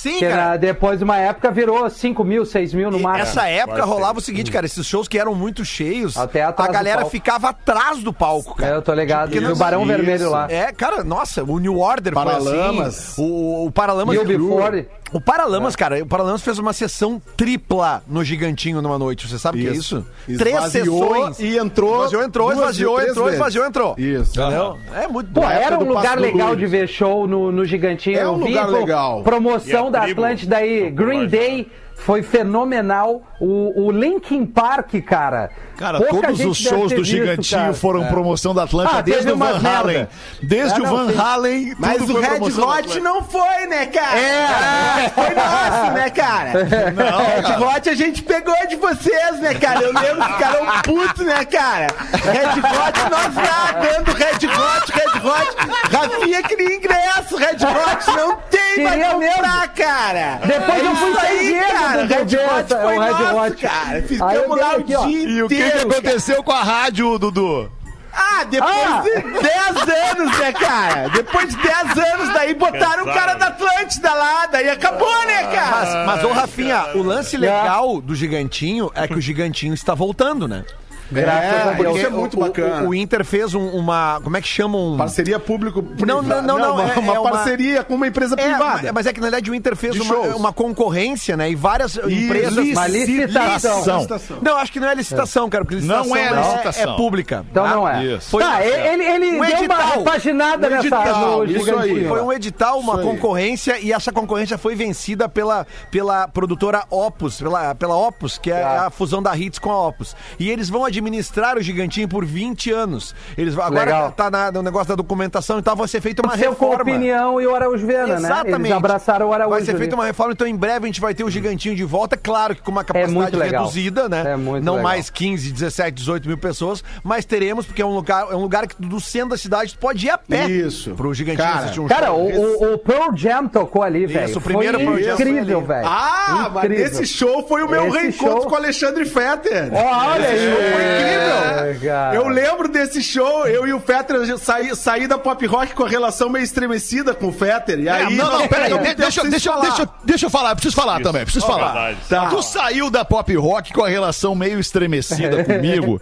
Sim, 0.00 0.18
Que 0.18 0.28
cara. 0.28 0.44
na- 0.50 0.56
depois 0.56 0.98
de 0.98 1.04
uma 1.04 1.18
época 1.18 1.50
virou 1.50 1.88
5 1.90 2.24
mil, 2.24 2.46
6 2.46 2.72
mil 2.72 2.90
no 2.90 2.98
E 2.98 3.02
máximo. 3.02 3.22
Essa 3.22 3.46
época 3.48 3.84
rolava 3.84 4.18
o 4.18 4.22
seguinte, 4.22 4.50
cara, 4.50 4.64
esses 4.64 4.86
shows 4.86 5.06
que 5.06 5.18
eram 5.18 5.34
muito 5.34 5.62
cheios, 5.62 6.16
Até 6.16 6.42
a 6.42 6.50
do 6.50 6.72
galera 6.72 7.04
ficava 7.04 7.50
atrás 7.50 8.02
do 8.02 8.10
palco, 8.10 8.54
cara. 8.56 8.72
É, 8.72 8.76
eu 8.76 8.82
tô 8.82 8.94
ligado. 8.94 9.30
Porque 9.30 9.44
E 9.44 9.46
o 9.52 9.56
Barão 9.56 9.80
Isso. 9.82 9.88
Vermelho 9.88 10.30
lá. 10.30 10.46
É, 10.50 10.72
cara, 10.72 11.04
nossa, 11.04 11.44
o 11.44 11.58
New 11.58 11.78
Order 11.78 12.14
Paralamas. 12.14 12.44
foi 12.46 12.86
assim. 12.86 13.22
O, 13.22 13.66
o 13.66 13.70
Paralamas... 13.70 14.14
E 14.14 14.18
o 14.18 14.24
Before. 14.24 14.88
O 15.12 15.20
Paralamas, 15.20 15.74
cara, 15.74 16.00
o 16.02 16.06
Paralamas 16.06 16.40
fez 16.40 16.58
uma 16.58 16.72
sessão 16.72 17.20
tripla 17.36 18.02
no 18.06 18.22
Gigantinho 18.22 18.80
numa 18.80 18.98
noite. 18.98 19.26
Você 19.26 19.38
sabe 19.38 19.58
o 19.58 19.62
que 19.62 19.68
é 19.68 19.72
isso? 19.72 20.06
Três 20.38 20.64
sessões. 20.66 21.40
e 21.40 21.58
entrou 21.58 22.04
Esvaziou, 22.04 22.22
entrou, 22.22 22.46
duas 22.46 22.58
esvaziou, 22.58 22.94
três 22.96 23.10
entrou, 23.10 23.24
vezes. 23.24 23.38
esvaziou, 23.40 23.66
entrou. 23.66 23.94
Isso. 23.98 24.40
Entendeu? 24.40 24.78
É 24.94 25.08
muito 25.08 25.32
Pô, 25.32 25.42
era 25.42 25.78
um 25.78 25.84
lugar 25.84 26.18
legal 26.18 26.54
de 26.54 26.66
ver 26.66 26.88
show 26.88 27.26
no, 27.26 27.50
no 27.50 27.64
Gigantinho. 27.64 28.18
É 28.18 28.28
um 28.28 28.36
lugar 28.36 28.68
legal. 28.68 29.22
Promoção 29.22 29.90
da 29.90 30.04
Atlântida 30.04 30.58
aí, 30.58 30.90
Green. 30.90 31.26
Day 31.26 31.66
foi 32.00 32.22
fenomenal. 32.22 33.22
O, 33.40 33.86
o 33.86 33.90
Linkin 33.90 34.44
Park, 34.44 34.94
cara. 35.06 35.50
Cara, 35.78 35.98
pouca 35.98 36.26
todos 36.26 36.44
os 36.44 36.58
shows 36.58 36.92
do 36.92 37.02
Gigantinho 37.02 37.60
cara. 37.62 37.72
foram 37.72 38.04
promoção 38.06 38.54
da 38.54 38.64
Atlântica 38.64 38.98
Ah, 38.98 39.00
desde 39.00 39.30
o 39.32 39.36
Van 39.36 39.58
Halen. 39.66 40.08
Desde 40.42 40.74
Ah, 40.78 40.82
o 40.82 40.86
não, 40.86 40.96
Van 40.96 41.10
sim. 41.10 41.18
Halen. 41.18 41.74
Mas 41.78 42.02
o 42.02 42.20
Red 42.20 42.38
Hot 42.38 43.00
não 43.00 43.22
foi, 43.24 43.66
né, 43.66 43.86
cara? 43.86 44.18
É. 44.18 45.08
Foi 45.14 45.34
nosso, 45.34 45.92
né, 45.92 46.10
cara? 46.10 46.50
Red 46.64 47.64
Hot 47.64 47.88
a 47.88 47.94
gente 47.94 48.22
pegou 48.22 48.54
de 48.68 48.76
vocês, 48.76 49.40
né, 49.40 49.54
cara? 49.54 49.80
Eu 49.80 49.92
lembro 49.94 50.22
que 50.22 50.32
ficaram 50.34 50.66
putos, 50.82 51.24
né, 51.24 51.44
cara? 51.46 51.86
Red 52.12 52.60
Hot, 52.60 53.10
nós 53.10 53.34
lá, 53.36 53.72
dando 53.80 54.12
Red 54.12 54.46
Hot, 54.46 54.92
Red 54.92 55.26
Hot. 55.26 55.96
Rafinha 55.96 56.42
queria 56.42 56.76
ingresso, 56.76 57.36
Red 57.36 57.54
Hot 57.54 58.06
não 58.16 58.36
tem, 58.50 58.84
vai 58.84 59.02
comprar, 59.10 59.68
cara. 59.68 60.40
Depois 60.44 60.82
é 60.82 60.86
eu 60.86 60.94
fui 60.96 61.14
sem 61.14 61.30
aí, 61.30 61.38
dinheiro 61.38 61.89
cara. 61.92 62.06
do 62.06 62.14
Red 62.14 62.22
Hot 62.22 62.34
essa- 62.60 62.80
foi 62.80 62.96
o 62.96 63.00
Red 63.00 63.10
nosso, 63.10 63.36
Hot. 63.36 63.56
cara. 63.56 63.88
Aí 63.90 64.00
eu 64.00 64.08
Ficamos 64.08 64.58
lá 64.60 64.76
o 64.76 64.82
dia 64.82 64.98
E 65.08 65.42
o 65.42 65.48
que, 65.48 65.70
que 65.70 65.78
aconteceu 65.78 66.42
com 66.42 66.52
a 66.52 66.62
rádio, 66.62 67.18
Dudu? 67.18 67.70
ah, 68.12 68.44
depois 68.44 68.74
Ah! 68.76 69.02
de 69.02 69.10
10 69.40 70.10
anos, 70.10 70.38
né, 70.38 70.52
cara? 70.52 71.08
Depois 71.10 71.48
de 71.48 71.56
10 71.56 71.98
anos, 72.12 72.34
daí 72.34 72.54
botaram 72.54 73.04
o 73.04 73.06
cara 73.06 73.34
da 73.34 73.46
Atlântida 73.46 74.12
lá, 74.12 74.46
daí 74.46 74.68
acabou, 74.68 75.26
né, 75.26 75.44
cara? 75.44 75.70
Mas, 75.70 76.06
mas, 76.06 76.24
ô 76.24 76.32
Rafinha, 76.32 76.86
o 76.96 77.02
lance 77.02 77.36
legal 77.36 78.00
do 78.00 78.14
Gigantinho 78.14 78.90
é 78.94 79.06
que 79.06 79.14
o 79.14 79.20
Gigantinho 79.20 79.74
está 79.74 79.94
voltando, 79.94 80.48
né? 80.48 80.64
Graças 81.10 81.68
a 81.68 81.72
Deus. 81.72 81.96
isso 81.96 82.06
é 82.06 82.10
muito 82.10 82.36
o, 82.36 82.40
bacana. 82.40 82.82
O, 82.84 82.88
o 82.88 82.94
Inter 82.94 83.24
fez 83.24 83.54
um- 83.54 83.68
uma. 83.70 84.20
Como 84.22 84.36
é 84.36 84.40
que 84.40 84.48
chamam? 84.48 84.96
Parceria 84.96 85.38
público 85.38 85.82
Não, 86.06 86.22
não, 86.22 86.42
não, 86.42 86.58
não, 86.58 86.74
uma, 86.74 86.82
é- 86.92 86.98
uma 86.98 87.14
é 87.14 87.18
uma- 87.18 87.30
parceria 87.30 87.82
com 87.84 87.94
uma 87.94 88.06
empresa 88.06 88.34
É, 88.38 88.42
privada. 88.42 88.82
mas- 88.84 88.92
mas 89.00 89.06
é 89.06 89.12
que 89.12 89.20
na 89.20 89.26
verdade 89.26 89.50
o 89.50 89.54
Inter 89.54 89.74
fez 89.76 89.96
uma, 89.98 90.16
uma 90.36 90.52
concorrência, 90.52 91.36
né? 91.36 91.50
E 91.50 91.54
várias 91.54 91.96
empresas. 91.96 92.56
Uma 92.68 92.86
licitação. 92.86 94.06
Não, 94.42 94.56
acho 94.56 94.72
que 94.72 94.80
não 94.80 94.88
é 94.88 94.94
licitação, 94.94 95.48
cara, 95.48 95.64
porque 95.64 95.76
licitação 95.76 96.04
Não 96.06 96.16
é 96.16 96.30
licitação. 96.32 96.94
é 96.94 96.96
pública. 96.96 97.44
Então 97.50 97.64
tá? 97.64 97.70
não 97.70 97.88
é. 97.88 98.04
Isso. 98.04 98.30
Foi 98.30 98.42
tá, 98.42 98.50
uma- 98.50 98.62
ele, 98.64 99.04
ele 99.04 99.26
Um 99.26 99.30
deu 99.30 99.36
uma 99.40 99.50
edital. 99.50 99.98
repaginada 99.98 100.66
Um 100.66 100.70
nessa 100.70 100.86
edital, 100.86 101.44
isso 101.46 101.78
aí. 101.78 102.08
Foi 102.08 102.22
um 102.22 102.32
edital, 102.32 102.78
uma 102.78 102.92
Isso 102.94 103.00
aí. 103.02 103.06
concorrência, 103.08 103.78
e 103.80 103.92
essa 103.92 104.12
concorrência 104.12 104.58
foi 104.58 104.74
vencida 104.74 105.28
pela, 105.28 105.66
pela 105.90 106.28
produtora 106.28 106.84
Opus, 106.90 107.38
pela, 107.40 107.74
pela 107.74 107.96
Opus, 107.96 108.38
que 108.38 108.50
é 108.50 108.60
Tá. 108.60 108.86
a 108.86 108.90
fusão 108.90 109.22
da 109.22 109.36
Hits 109.36 109.58
com 109.58 109.70
a 109.70 109.88
Opus. 109.88 110.14
E 110.38 110.50
eles 110.50 110.68
vão 110.68 110.84
administrar 111.00 111.56
o 111.56 111.62
Gigantinho 111.62 112.06
por 112.08 112.24
20 112.24 112.70
anos. 112.70 113.14
Eles 113.36 113.54
vão- 113.54 113.64
agora 113.64 113.84
Legal. 113.84 114.12
tá 114.12 114.30
na, 114.30 114.52
no 114.52 114.62
negócio 114.62 114.88
da 114.88 114.94
documentação 114.94 115.58
e 115.58 115.62
tal, 115.62 115.74
vai 115.74 115.88
ser 115.88 116.00
feita 116.00 116.22
uma 116.22 116.28
com 116.30 116.34
a 116.34 116.38
reforma. 116.38 116.82
opinião 116.82 117.40
e 117.40 117.46
o 117.46 117.54
Araújo 117.54 117.86
Viana, 117.86 118.20
né? 118.20 118.28
Eles 118.46 118.70
abraçaram 118.72 119.28
o 119.28 119.32
Araújo. 119.32 119.50
Vai 119.56 119.64
ser 119.64 119.76
feita 119.76 119.94
uma 119.94 120.04
reforma, 120.04 120.32
então 120.32 120.46
em 120.46 120.56
breve 120.56 120.84
a 120.84 120.86
gente 120.86 121.00
vai 121.00 121.14
ter 121.14 121.24
o 121.24 121.30
Gigantinho 121.30 121.74
de 121.74 121.84
volta. 121.84 122.16
Claro 122.16 122.54
que 122.54 122.62
com 122.62 122.70
uma 122.70 122.84
capacidade 122.84 123.14
muito 123.14 123.36
legal. 123.36 123.62
reduzida, 123.64 124.08
né? 124.08 124.32
É 124.32 124.36
muito 124.36 124.64
Não 124.64 124.74
legal. 124.74 124.84
mais 124.90 125.08
15, 125.10 125.50
17, 125.52 125.94
18 125.94 126.28
mil 126.28 126.38
pessoas, 126.38 126.84
mas 127.02 127.24
teremos, 127.24 127.64
porque 127.66 127.80
é 127.82 127.86
um 127.86 127.94
lugar, 127.94 128.26
é 128.30 128.34
um 128.36 128.42
lugar 128.42 128.66
que 128.66 128.74
do 128.80 129.00
centro 129.00 129.30
da 129.30 129.36
cidade 129.38 129.72
tu 129.74 129.78
pode 129.78 130.06
ir 130.06 130.10
a 130.10 130.18
pé. 130.18 130.46
Isso. 130.48 130.90
Pro 130.94 131.12
Gigantinho 131.14 131.46
Cara, 131.46 131.58
assistir 131.60 131.80
um 131.80 131.86
Cara, 131.88 132.06
show. 132.08 132.18
o, 132.30 132.64
o, 132.70 132.74
o 132.74 132.78
Pearl 132.78 133.16
Jam 133.16 133.48
tocou 133.48 133.82
ali, 133.82 134.06
velho. 134.06 134.36
o 134.36 134.40
primeiro 134.40 134.78
Foi 134.78 134.86
Pearl 134.86 134.98
Jam 135.02 135.16
foi 135.16 135.28
incrível, 135.30 135.60
velho. 135.62 135.86
Ah, 135.88 136.50
mas 136.52 136.64
Incrível. 136.64 136.86
esse 136.86 137.06
show 137.06 137.46
foi 137.46 137.62
o 137.62 137.68
meu 137.68 137.86
Esse 137.88 137.96
reencontro 137.98 138.40
show- 138.42 138.46
com 138.46 138.52
o 138.52 138.56
Alexandre 138.56 139.04
Fetter. 139.04 139.70
Olha 139.72 140.34
esse 140.34 140.46
aí. 140.46 140.89
É, 140.90 141.70
incrível. 141.72 141.90
cara. 141.90 142.14
Eu 142.16 142.28
lembro 142.28 142.68
desse 142.68 143.02
show, 143.02 143.46
eu 143.46 143.66
e 143.66 143.72
o 143.72 143.80
Fetter 143.80 144.38
saí, 144.38 144.74
saí 144.76 145.06
da 145.06 145.18
pop 145.18 145.44
rock 145.46 145.74
com 145.74 145.84
a 145.84 145.88
relação 145.88 146.28
meio 146.28 146.44
estremecida 146.44 147.14
com 147.14 147.28
o 147.28 147.32
Fetter. 147.32 147.80
E 147.80 147.88
aí, 147.88 148.02
É, 148.02 148.10
não, 148.10 148.26
não, 148.30 148.38
nós 148.40 148.48
peraí, 148.48 148.72
de- 148.78 148.94
deixa, 148.94 149.22
deixa, 149.24 149.50
falar. 149.52 149.62
deixa, 149.68 149.88
deixa 150.04 150.26
eu 150.26 150.30
falar, 150.30 150.54
preciso 150.54 150.76
falar 150.76 151.00
também, 151.00 151.22
preciso 151.24 151.46
falar. 151.46 151.72
verdade. 151.72 151.98
Tá. 152.08 152.26
Tu 152.28 152.42
saiu 152.42 152.90
da 152.90 153.04
pop 153.04 153.34
rock 153.36 153.72
com 153.72 153.82
a 153.84 153.88
relação 153.88 154.34
meio 154.34 154.58
estremecida 154.58 155.42
comigo, 155.44 156.00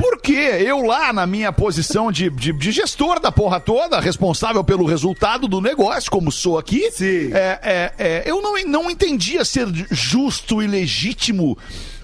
porque 0.00 0.32
eu 0.32 0.82
lá 0.84 1.12
na 1.12 1.26
minha 1.26 1.52
posição 1.52 2.10
de, 2.10 2.30
de, 2.30 2.52
de 2.52 2.72
gestor 2.72 3.20
da 3.20 3.30
porra 3.32 3.60
toda, 3.60 4.00
responsável 4.00 4.62
pelo 4.64 4.84
resultado 4.84 5.46
do 5.48 5.60
negócio, 5.60 6.10
como 6.10 6.30
sou 6.32 6.58
aqui, 6.58 6.90
Sim. 6.90 7.30
é, 7.32 7.58
é, 7.62 7.92
é, 7.98 8.22
eu 8.26 8.40
não, 8.42 8.54
não 8.66 8.90
entendia 8.90 9.44
ser 9.44 9.66
justo 9.90 10.62
e 10.62 10.66
legítimo. 10.66 11.56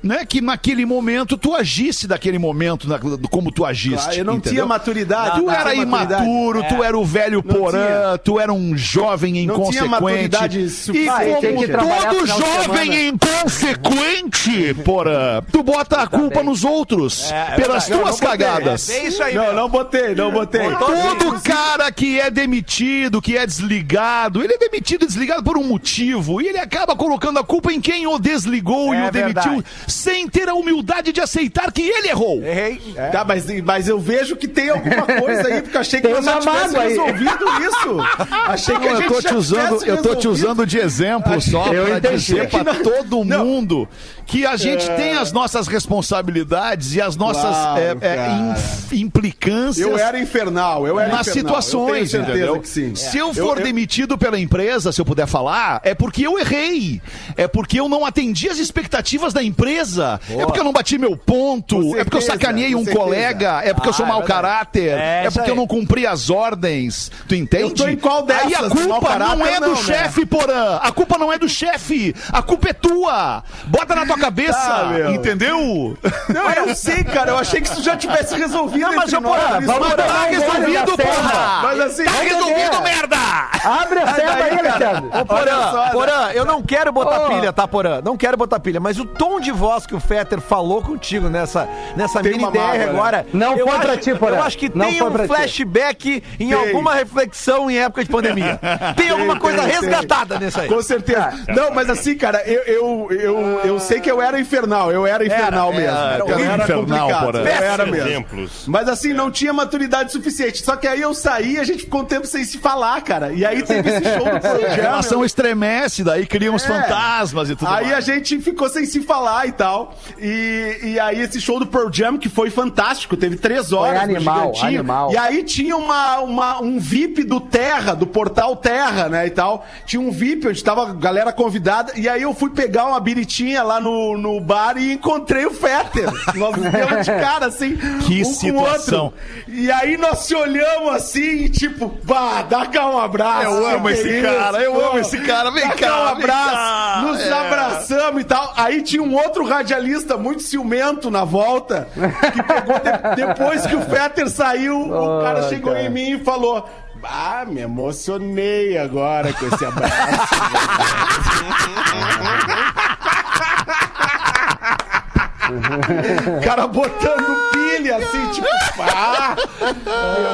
Né, 0.02 0.24
que 0.26 0.40
naquele 0.40 0.84
momento 0.84 1.36
tu 1.36 1.54
agisse 1.54 2.08
daquele 2.08 2.36
momento, 2.38 2.88
na- 2.88 2.98
como 3.30 3.52
tu 3.52 3.64
agiste. 3.64 4.08
Ah, 4.10 4.14
eu 4.16 4.24
não 4.24 4.34
entendeu? 4.34 4.52
tinha 4.54 4.66
maturidade. 4.66 5.38
Tu 5.38 5.46
não 5.46 5.52
era 5.52 5.74
imaturo, 5.74 6.64
tu 6.68 6.82
era 6.82 6.98
o 6.98 7.04
velho 7.04 7.42
Não 7.46 7.54
porã, 7.54 7.78
tinha. 7.86 8.18
tu 8.18 8.40
era 8.40 8.52
um 8.52 8.76
jovem 8.76 9.46
Não 9.46 9.54
tinha 9.70 9.84
inconsequente. 9.84 9.88
maturidade 9.90 10.58
e 10.60 11.06
como 11.06 11.68
todo 11.68 12.24
de 12.24 12.26
jovem 12.26 13.08
inconsequente, 13.08 14.74
porã, 14.84 15.42
tu 15.50 15.62
bota 15.62 16.02
a 16.02 16.06
culpa 16.06 16.42
nos 16.42 16.64
outros 16.64 17.32
pelas 17.56 17.88
Não, 17.88 17.98
tuas 17.98 18.20
não 18.20 18.28
botei. 18.28 18.28
cagadas. 18.46 18.88
É 18.90 19.06
isso 19.06 19.22
aí, 19.22 19.34
Não, 19.34 19.44
meu. 19.44 19.54
não 19.54 19.68
botei, 19.68 20.14
não 20.14 20.30
botei. 20.32 20.62
Todo 20.74 21.40
cara 21.42 21.90
que 21.92 22.18
é 22.20 22.30
demitido, 22.30 23.20
que 23.22 23.36
é 23.36 23.46
desligado, 23.46 24.42
ele 24.42 24.54
é 24.54 24.58
demitido 24.58 25.04
e 25.04 25.06
desligado 25.06 25.42
por 25.42 25.56
um 25.56 25.64
motivo. 25.64 26.40
E 26.40 26.48
ele 26.48 26.58
acaba 26.58 26.94
colocando 26.96 27.38
a 27.38 27.44
culpa 27.44 27.72
em 27.72 27.80
quem 27.80 28.06
o 28.06 28.18
desligou 28.18 28.94
e 28.94 28.98
É 28.98 29.08
o 29.08 29.10
demitiu, 29.10 29.52
verdade. 29.52 29.64
Sem 29.92 30.28
ter 30.28 30.48
a 30.48 30.54
humildade 30.54 31.12
de 31.12 31.20
aceitar 31.20 31.70
que 31.72 31.82
ele 31.82 32.08
errou. 32.08 32.42
Errei. 32.42 32.80
É. 32.96 33.08
Tá, 33.10 33.24
mas, 33.24 33.44
mas 33.62 33.88
eu 33.88 33.98
vejo 34.00 34.36
que 34.36 34.48
tem 34.48 34.70
alguma 34.70 35.02
coisa 35.02 35.46
aí, 35.48 35.62
porque 35.62 35.78
achei 35.78 36.00
que 36.00 36.06
Tem 36.08 36.14
nós 36.16 36.24
já 36.24 36.38
tivesse 36.40 36.76
aí. 36.76 36.88
resolvido 36.88 37.44
isso. 37.60 37.96
Achei 38.46 38.78
que 38.78 38.88
a 38.88 38.92
Não, 38.92 39.00
gente 39.00 39.12
eu 39.12 39.22
tô 39.22 39.28
te 39.28 39.34
usando, 39.34 39.84
eu 39.84 40.02
tô 40.02 40.14
te 40.16 40.28
usando 40.28 40.66
de 40.66 40.78
exemplo 40.78 41.40
só 41.40 41.72
Eu 41.72 41.84
pra 41.86 41.98
entendi. 41.98 42.16
dizer 42.16 42.48
pra 42.48 42.74
todo 42.74 43.24
Não. 43.24 43.44
mundo 43.44 43.88
que 44.26 44.44
a 44.46 44.56
gente 44.56 44.86
tem 44.96 45.12
as 45.16 45.32
nossas 45.32 45.66
responsabilidades 45.68 46.94
e 46.94 47.00
as 47.00 47.16
nossas 47.16 47.42
Claro, 47.42 47.80
é, 47.80 48.06
é, 48.06 48.96
implicâncias. 48.96 49.86
Eu 49.86 49.96
era 49.98 50.18
infernal, 50.20 50.86
eu 50.86 50.98
era 50.98 51.10
nas 51.12 51.26
infernal. 51.28 51.60
situações, 51.62 52.14
eu 52.14 52.22
entendeu? 52.22 52.60
Que 52.60 52.68
sim. 52.68 52.94
Se 52.94 53.18
eu 53.18 53.32
for 53.34 53.58
eu- 53.58 53.64
demitido 53.64 54.16
pela 54.18 54.38
empresa, 54.38 54.92
se 54.92 55.00
eu 55.00 55.04
puder 55.04 55.26
falar, 55.26 55.80
é 55.84 55.94
porque 55.94 56.26
eu 56.26 56.38
errei. 56.38 57.00
É 57.36 57.46
porque 57.48 57.78
eu 57.80 57.88
não 57.88 58.04
atendi 58.04 58.48
as 58.48 58.58
expectativas 58.58 59.32
da 59.32 59.42
empresa. 59.42 59.81
É 60.30 60.44
porque 60.44 60.60
eu 60.60 60.64
não 60.64 60.72
bati 60.72 60.98
meu 60.98 61.16
ponto. 61.16 61.96
É 61.96 62.04
porque 62.04 62.16
eu 62.18 62.22
sacaneei 62.22 62.74
um 62.74 62.84
colega. 62.84 63.60
É 63.64 63.72
porque 63.74 63.88
eu 63.88 63.92
sou 63.92 64.04
Ah, 64.04 64.08
é 64.08 64.12
mau 64.12 64.20
verdade. 64.20 64.42
caráter. 64.42 64.98
É 64.98 65.24
É, 65.26 65.30
porque 65.30 65.50
eu 65.50 65.54
aí. 65.54 65.58
não 65.60 65.66
cumpri 65.66 66.06
as 66.06 66.30
ordens. 66.30 67.10
Tu 67.28 67.34
entende? 67.34 67.62
Eu 67.64 67.70
tô 67.74 67.88
em 67.88 67.96
qual 67.96 68.24
Aí 68.28 68.54
a 68.54 68.60
dessas? 68.60 68.72
Do 68.72 68.88
mau 68.88 69.00
culpa 69.00 69.18
não 69.18 69.46
é 69.46 69.54
do 69.60 69.66
não, 69.66 69.74
né? 69.74 69.82
chefe, 69.82 70.26
Porã. 70.26 70.76
A 70.82 70.92
culpa 70.92 71.18
não 71.18 71.32
é 71.32 71.38
do 71.38 71.48
chefe. 71.48 72.14
A 72.32 72.42
culpa 72.42 72.70
é 72.70 72.72
tua. 72.72 73.42
Bota 73.66 73.94
na 73.94 74.06
tua 74.06 74.18
cabeça. 74.18 74.58
Tá, 74.58 75.10
entendeu? 75.12 75.96
Não, 76.28 76.50
eu 76.52 76.74
sei, 76.74 77.02
cara. 77.04 77.30
Eu 77.32 77.38
achei 77.38 77.60
que 77.60 77.68
isso 77.68 77.82
já 77.82 77.96
tivesse 77.96 78.34
resolvido. 78.36 78.82
Não, 78.90 78.96
mas 78.96 79.10
porra, 79.12 79.58
isso 79.58 79.66
vamos 79.66 79.94
tá 79.94 80.24
resolvido, 80.24 80.96
porra. 80.96 81.60
Mas 81.62 81.80
assim, 81.80 82.04
Tá 82.04 82.20
resolvido, 82.20 82.82
merda! 82.82 83.16
Abre 83.64 83.98
a 84.00 84.14
ceba 84.14 84.32
aí, 84.34 84.58
Alexandre. 84.58 85.20
Ô, 85.20 85.24
Porã, 85.24 85.70
só, 85.70 85.84
né? 85.84 85.90
Porã, 85.92 86.30
eu 86.34 86.44
não 86.44 86.62
quero 86.62 86.92
botar 86.92 87.26
Ô. 87.26 87.28
pilha, 87.28 87.52
tá, 87.52 87.66
Porã? 87.68 88.00
Não 88.04 88.16
quero 88.16 88.36
botar 88.36 88.58
pilha, 88.60 88.80
mas 88.80 88.98
o 88.98 89.04
tom 89.04 89.40
de 89.40 89.50
voz 89.52 89.71
que 89.80 89.94
o 89.94 90.00
Fetter 90.00 90.40
falou 90.40 90.82
contigo 90.82 91.28
nessa, 91.28 91.68
nessa 91.96 92.20
Tem 92.22 92.32
mini 92.32 92.50
DR 92.50 92.58
né? 92.78 92.84
agora. 92.88 93.26
Não 93.32 93.56
eu 93.56 93.66
foi 93.66 93.76
acho, 93.76 93.86
pra 93.86 93.96
ti, 93.96 94.14
Porã. 94.14 94.36
Eu 94.36 94.42
acho 94.42 94.58
que 94.58 94.70
Não 94.74 94.86
tem 94.86 95.02
um 95.02 95.10
pra 95.10 95.22
ti. 95.22 95.28
flashback 95.28 96.22
em 96.38 96.48
Tem. 96.48 96.52
alguma 96.52 96.94
reflexão 96.94 97.70
em 97.70 97.78
época 97.78 98.04
de 98.04 98.10
pandemia. 98.10 98.58
Tem 98.96 99.10
alguma 99.10 99.38
coisa 99.38 99.58
tem, 99.62 99.66
tem. 99.70 99.80
resgatada 99.80 100.38
nisso 100.38 100.60
aí. 100.60 100.68
Com 100.68 100.82
certeza. 100.82 101.32
Não, 101.48 101.70
mas 101.72 101.88
assim, 101.90 102.16
cara, 102.16 102.42
eu, 102.46 102.62
eu, 102.62 103.08
eu, 103.10 103.38
eu 103.64 103.78
sei 103.80 104.00
que 104.00 104.10
eu 104.10 104.20
era 104.20 104.38
infernal. 104.40 104.90
Eu 104.92 105.06
era 105.06 105.24
infernal 105.24 105.72
mesmo. 105.72 105.96
era 105.96 106.18
eu 106.18 106.28
era 106.38 106.62
Infernal, 106.62 106.78
complicado. 107.08 107.24
porra. 107.32 107.38
Eu 107.38 107.46
era 107.46 107.86
mesmo. 107.86 108.08
Exemplos. 108.08 108.64
Mas 108.66 108.88
assim, 108.88 109.12
não 109.12 109.30
tinha 109.30 109.52
maturidade 109.52 110.12
suficiente. 110.12 110.62
Só 110.62 110.76
que 110.76 110.86
aí 110.86 111.00
eu 111.00 111.14
saí 111.14 111.58
a 111.58 111.64
gente 111.64 111.84
ficou 111.84 112.00
um 112.02 112.04
tempo 112.04 112.26
sem 112.26 112.44
se 112.44 112.58
falar, 112.58 113.00
cara. 113.02 113.32
E 113.32 113.44
aí 113.44 113.62
teve 113.62 113.88
esse 113.90 114.04
show 114.04 114.24
do 114.24 114.36
A 114.36 114.40
programa. 114.40 114.74
relação 114.74 115.24
estremece, 115.24 116.02
daí 116.04 116.26
criam 116.26 116.54
os 116.54 116.64
É. 116.64 116.66
fantasmas 116.66 117.50
e 117.50 117.56
tudo 117.56 117.68
Aí 117.68 117.86
mais. 117.90 117.96
a 117.96 118.00
gente 118.00 118.38
ficou 118.40 118.68
sem 118.68 118.84
se 118.86 119.00
falar 119.02 119.46
e 119.52 119.56
tal. 119.56 119.94
E, 120.18 120.78
e 120.82 121.00
aí 121.00 121.20
esse 121.20 121.40
show 121.40 121.58
do 121.58 121.66
Pearl 121.66 121.88
Jam, 121.92 122.16
que 122.18 122.28
foi 122.28 122.50
fantástico, 122.50 123.16
teve 123.16 123.36
três 123.36 123.72
horas 123.72 123.94
no 124.08 124.16
animal, 124.16 124.52
animal. 124.62 125.12
E 125.12 125.16
aí 125.16 125.42
tinha 125.44 125.76
uma, 125.76 126.18
uma- 126.20 126.60
um 126.62 126.78
VIP 126.78 127.24
do 127.24 127.40
Terra, 127.40 127.94
do 127.94 128.06
portal 128.06 128.56
Terra, 128.56 129.08
né, 129.08 129.26
e 129.26 129.30
tal. 129.30 129.64
Tinha 129.86 130.00
um 130.00 130.10
VIP 130.10 130.48
onde 130.48 130.62
tava 130.64 130.90
a 130.90 130.92
galera 130.94 131.32
convidada. 131.32 131.92
E 131.96 132.08
aí 132.08 132.22
eu 132.22 132.34
fui 132.34 132.50
pegar 132.50 132.86
uma 132.86 132.98
biritinha 133.00 133.62
lá 133.62 133.80
no, 133.80 134.16
no 134.18 134.40
bar 134.40 134.76
e 134.76 134.92
encontrei 134.92 135.46
o 135.46 135.50
Fetter. 135.52 136.08
Nós 136.34 136.54
demos 136.56 137.04
de 137.04 137.12
cara, 137.12 137.46
assim, 137.46 137.76
Que 138.06 138.22
um 138.22 138.24
situação. 138.24 139.04
outro. 139.06 139.18
E 139.48 139.70
aí 139.70 139.96
nós 139.96 140.20
se 140.20 140.34
olhamos 140.34 140.94
assim, 140.94 141.20
e 141.44 141.48
tipo, 141.48 141.92
vá, 142.02 142.42
dá 142.42 142.66
cá 142.66 142.88
um 142.88 142.98
abraço. 142.98 143.44
Eu 143.46 143.66
amo 143.66 143.88
esse 143.90 144.08
isso, 144.08 144.22
cara, 144.22 144.58
eu 144.62 144.72
pô. 144.72 144.80
amo 144.80 144.98
esse 144.98 145.18
cara, 145.20 145.50
vem 145.50 145.66
Dá 145.68 145.74
cá, 145.74 146.02
um 146.02 146.04
vem 146.16 146.24
abraço. 146.24 146.50
cá. 146.50 147.02
Nos 147.06 147.20
É. 147.20 147.32
abraçamos 147.32 148.20
e 148.22 148.24
tal. 148.24 148.52
Aí 148.56 148.82
tinha 148.82 149.02
um 149.02 149.14
outro 149.14 149.41
radialista 149.44 150.16
muito 150.16 150.42
ciumento 150.42 151.10
na 151.10 151.24
volta, 151.24 151.88
que 152.32 152.42
pegou 152.42 152.78
de- 152.78 153.16
depois 153.16 153.66
que 153.66 153.76
o 153.76 153.82
Fetter 153.82 154.28
saiu, 154.30 154.80
o 154.92 155.22
cara 155.22 155.48
chegou 155.48 155.72
cara. 155.72 155.84
em 155.84 155.90
mim 155.90 156.10
e 156.12 156.18
falou: 156.24 156.68
Ah, 157.02 157.44
me 157.46 157.60
emocionei 157.60 158.78
agora 158.78 159.32
com 159.32 159.46
esse 159.46 159.64
abraço. 159.64 159.92
O 166.38 166.44
cara 166.44 166.66
botando 166.66 167.36
pilha 167.82 167.96
assim, 167.96 168.30
tipo, 168.30 168.46
ah, 168.80 169.36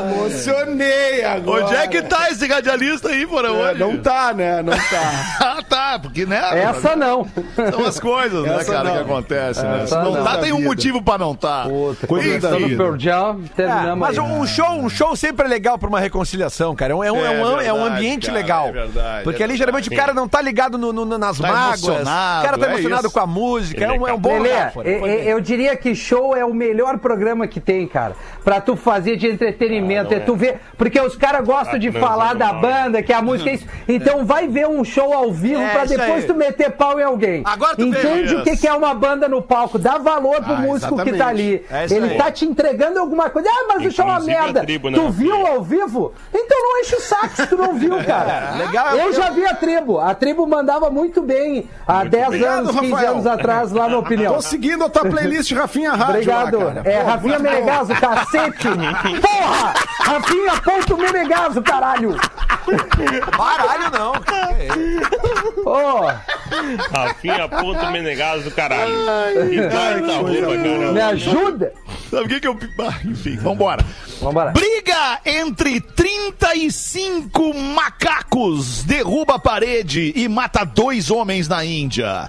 me 0.06 0.12
emocionei 0.12 1.24
agora. 1.24 1.64
Onde 1.64 1.74
é 1.76 1.87
que 1.88 2.02
tá 2.02 2.30
esse 2.30 2.46
radialista 2.46 3.08
aí, 3.08 3.26
porra? 3.26 3.48
É, 3.70 3.74
não 3.74 3.96
tá, 3.98 4.32
né? 4.34 4.62
Não 4.62 4.72
tá. 4.72 5.08
Ah, 5.58 5.62
tá, 5.68 5.98
porque, 5.98 6.24
né? 6.24 6.40
Essa 6.62 6.94
não. 6.96 7.26
São 7.72 7.84
as 7.87 7.98
coisas, 7.98 8.42
né, 8.44 8.56
Essa 8.61 8.72
cara, 8.72 8.84
não. 8.84 8.92
que 8.96 9.00
acontecem, 9.02 9.64
né? 9.64 9.78
Se 9.78 9.84
Essa 9.84 10.02
não 10.02 10.12
não. 10.12 10.24
tá, 10.24 10.38
tem 10.38 10.52
um 10.52 10.62
motivo 10.62 11.02
pra 11.02 11.18
não 11.18 11.34
tá. 11.34 11.64
Puta, 11.68 12.06
Coisa 12.06 12.38
da 12.50 12.56
vida. 12.56 12.74
o 12.74 12.76
Pearl 12.76 12.96
Jam, 12.98 13.40
É, 13.44 13.54
terminamos 13.56 13.98
mas 13.98 14.18
aí. 14.18 14.24
um 14.24 14.46
show, 14.46 14.70
um 14.72 14.88
show 14.88 15.16
sempre 15.16 15.46
é 15.46 15.48
legal 15.48 15.78
pra 15.78 15.88
uma 15.88 15.98
reconciliação, 16.00 16.74
cara. 16.76 16.92
É 16.92 16.96
um, 16.96 17.04
é 17.04 17.11
um, 17.12 17.16
é 17.24 17.30
um, 17.30 17.61
É 17.61 17.66
é 17.66 17.72
um 17.72 17.76
verdade, 17.76 17.94
ambiente 17.96 18.26
cara, 18.28 18.38
legal. 18.38 18.68
é 18.68 18.72
verdade, 18.72 19.24
Porque 19.24 19.42
é 19.42 19.44
ali 19.46 19.56
geralmente 19.56 19.88
o 19.88 19.96
cara 19.96 20.14
não 20.14 20.28
tá 20.28 20.40
ligado 20.40 20.78
no- 20.78 20.92
no- 20.92 21.18
nas 21.18 21.38
Tá 21.38 21.48
mágoas. 21.48 21.82
emocionado, 21.82 22.40
o 22.40 22.44
cara 22.44 22.58
tá 22.58 22.66
é 22.66 22.70
emocionado 22.70 23.06
isso. 23.06 23.14
com 23.14 23.20
a 23.20 23.26
música. 23.26 23.84
É 23.84 23.92
um, 23.92 24.08
é 24.08 24.12
um 24.12 24.18
bom 24.18 24.32
Lelê, 24.38 24.48
lugar. 24.50 24.72
fora. 24.72 24.88
e- 24.88 25.00
e- 25.24 25.28
eu 25.28 25.40
diria 25.40 25.76
que 25.76 25.94
show 25.94 26.37
é 26.37 26.44
o 26.44 26.54
melhor 26.54 26.98
programa 26.98 27.38
que 27.46 27.61
tem, 27.61 27.87
cara. 27.87 28.16
Pra 28.48 28.62
tu 28.62 28.76
fazer 28.76 29.16
de 29.16 29.26
entretenimento. 29.28 30.14
é 30.14 30.20
tu 30.20 30.34
ver. 30.34 30.58
Porque 30.78 30.98
os 30.98 31.14
caras 31.16 31.44
gostam 31.46 31.74
Ah, 31.74 31.78
de 31.78 31.90
não, 31.90 32.00
falar 32.00 32.30
não, 32.30 32.37
da 32.38 32.52
não. 32.54 32.61
banda, 32.62 33.02
que 33.02 33.12
a 33.12 33.20
música 33.20 33.50
é 33.50 33.54
isso. 33.54 33.66
Então 33.87 34.24
vai 34.24 34.48
ver 34.48 34.66
um 34.66 34.82
show 34.82 35.12
ao 35.12 35.30
vivo 35.30 35.61
É, 35.61 35.68
pra 35.68 35.84
depois 35.84 36.24
tu 36.24 36.34
meter 36.34 36.70
pau 36.70 36.98
em 36.98 37.02
alguém. 37.02 37.42
Agora 37.44 37.76
tu 37.76 37.90
vê 37.90 37.98
Entende 37.98 38.34
o 38.37 38.42
que, 38.56 38.66
é 38.66 38.72
uma 38.72 38.94
banda 38.94 39.28
no 39.28 39.42
palco. 39.42 39.78
Dá 39.78 39.98
valor 39.98 40.42
pro 40.42 40.54
Ah, 40.54 40.61
músico 40.61 40.96
que 41.04 41.12
tá 41.12 41.26
ali. 41.28 41.62
É 41.70 41.84
Ele 41.90 42.12
aí. 42.12 42.16
tá 42.16 42.30
te 42.32 42.46
entregando 42.46 42.98
alguma 42.98 43.28
coisa. 43.28 43.50
Ah, 43.52 43.66
mas 43.68 43.84
o 43.84 43.90
show 43.90 44.06
é 44.06 44.08
uma 44.12 44.20
merda. 44.20 44.61
tribo, 44.62 44.88
né? 44.88 44.96
Tu 44.98 45.11
viu 45.11 45.46
ao 45.46 45.62
vivo? 45.62 46.14
Então 46.32 46.58
não 46.62 46.80
enche 46.80 46.96
o 46.96 47.00
saco 47.02 47.37
se 47.37 47.46
tu 47.48 47.56
não 47.58 47.74
viu, 47.74 47.98
cara. 48.06 48.54
legal. 48.56 48.96
Eu 48.96 49.12
já 49.12 49.28
vi 49.28 49.44
a 49.44 49.54
tribo. 49.54 49.98
A 50.00 50.14
tribo 50.14 50.46
mandava 50.46 50.88
muito 50.88 51.20
bem 51.20 51.68
há 51.87 52.02
10 52.02 52.26
obrigado, 52.28 52.58
anos, 52.61 52.80
15 52.80 52.92
Rafael. 52.92 53.12
anos 53.12 53.26
atrás 53.26 53.72
lá 53.72 53.88
na 53.90 53.98
opinião. 53.98 54.34
Tô 54.37 54.40
seguindo 54.40 54.84
a 54.84 54.88
tua 54.88 55.02
playlist 55.04 55.52
Rafinha 55.52 55.90
Rádio. 55.90 56.08
Obrigado. 56.14 56.58
Lá, 56.61 56.72
cara. 56.76 56.82
é, 56.90 56.98
Pô, 57.02 57.11
Rafinha 57.11 57.38
muito. 57.38 57.42
Menegaso, 57.52 57.94
cacete! 57.94 58.38
Porra! 59.20 59.74
Rafinha 60.01 60.61
ponto 60.62 60.96
Menegaso, 60.96 61.62
caralho! 61.62 62.16
Baralho 63.37 63.90
não. 63.90 64.12
Ô, 65.64 66.07
Rafinha 66.92 67.48
Ponto 67.48 67.90
Menegaso 67.90 68.51
caralho. 68.51 68.94
Que 69.51 69.61
baita 69.62 70.16
roupa, 70.16 70.57
cara. 70.57 70.92
Me 70.92 71.01
ajuda! 71.01 71.72
Sabe 72.11 72.24
o 72.24 72.29
que, 72.29 72.40
que 72.40 72.48
eu. 72.48 72.59
Ah, 72.81 72.98
enfim, 73.05 73.37
vambora. 73.37 73.85
Vambora. 74.20 74.53
Briga 74.53 75.20
entre 75.24 75.81
35 75.81 77.55
macacos 77.55 78.83
derruba 78.85 79.35
a 79.35 79.38
parede 79.38 80.12
e 80.16 80.27
mata 80.29 80.64
dois 80.64 81.11
homens 81.11 81.48
na 81.48 81.64
Índia. 81.64 82.29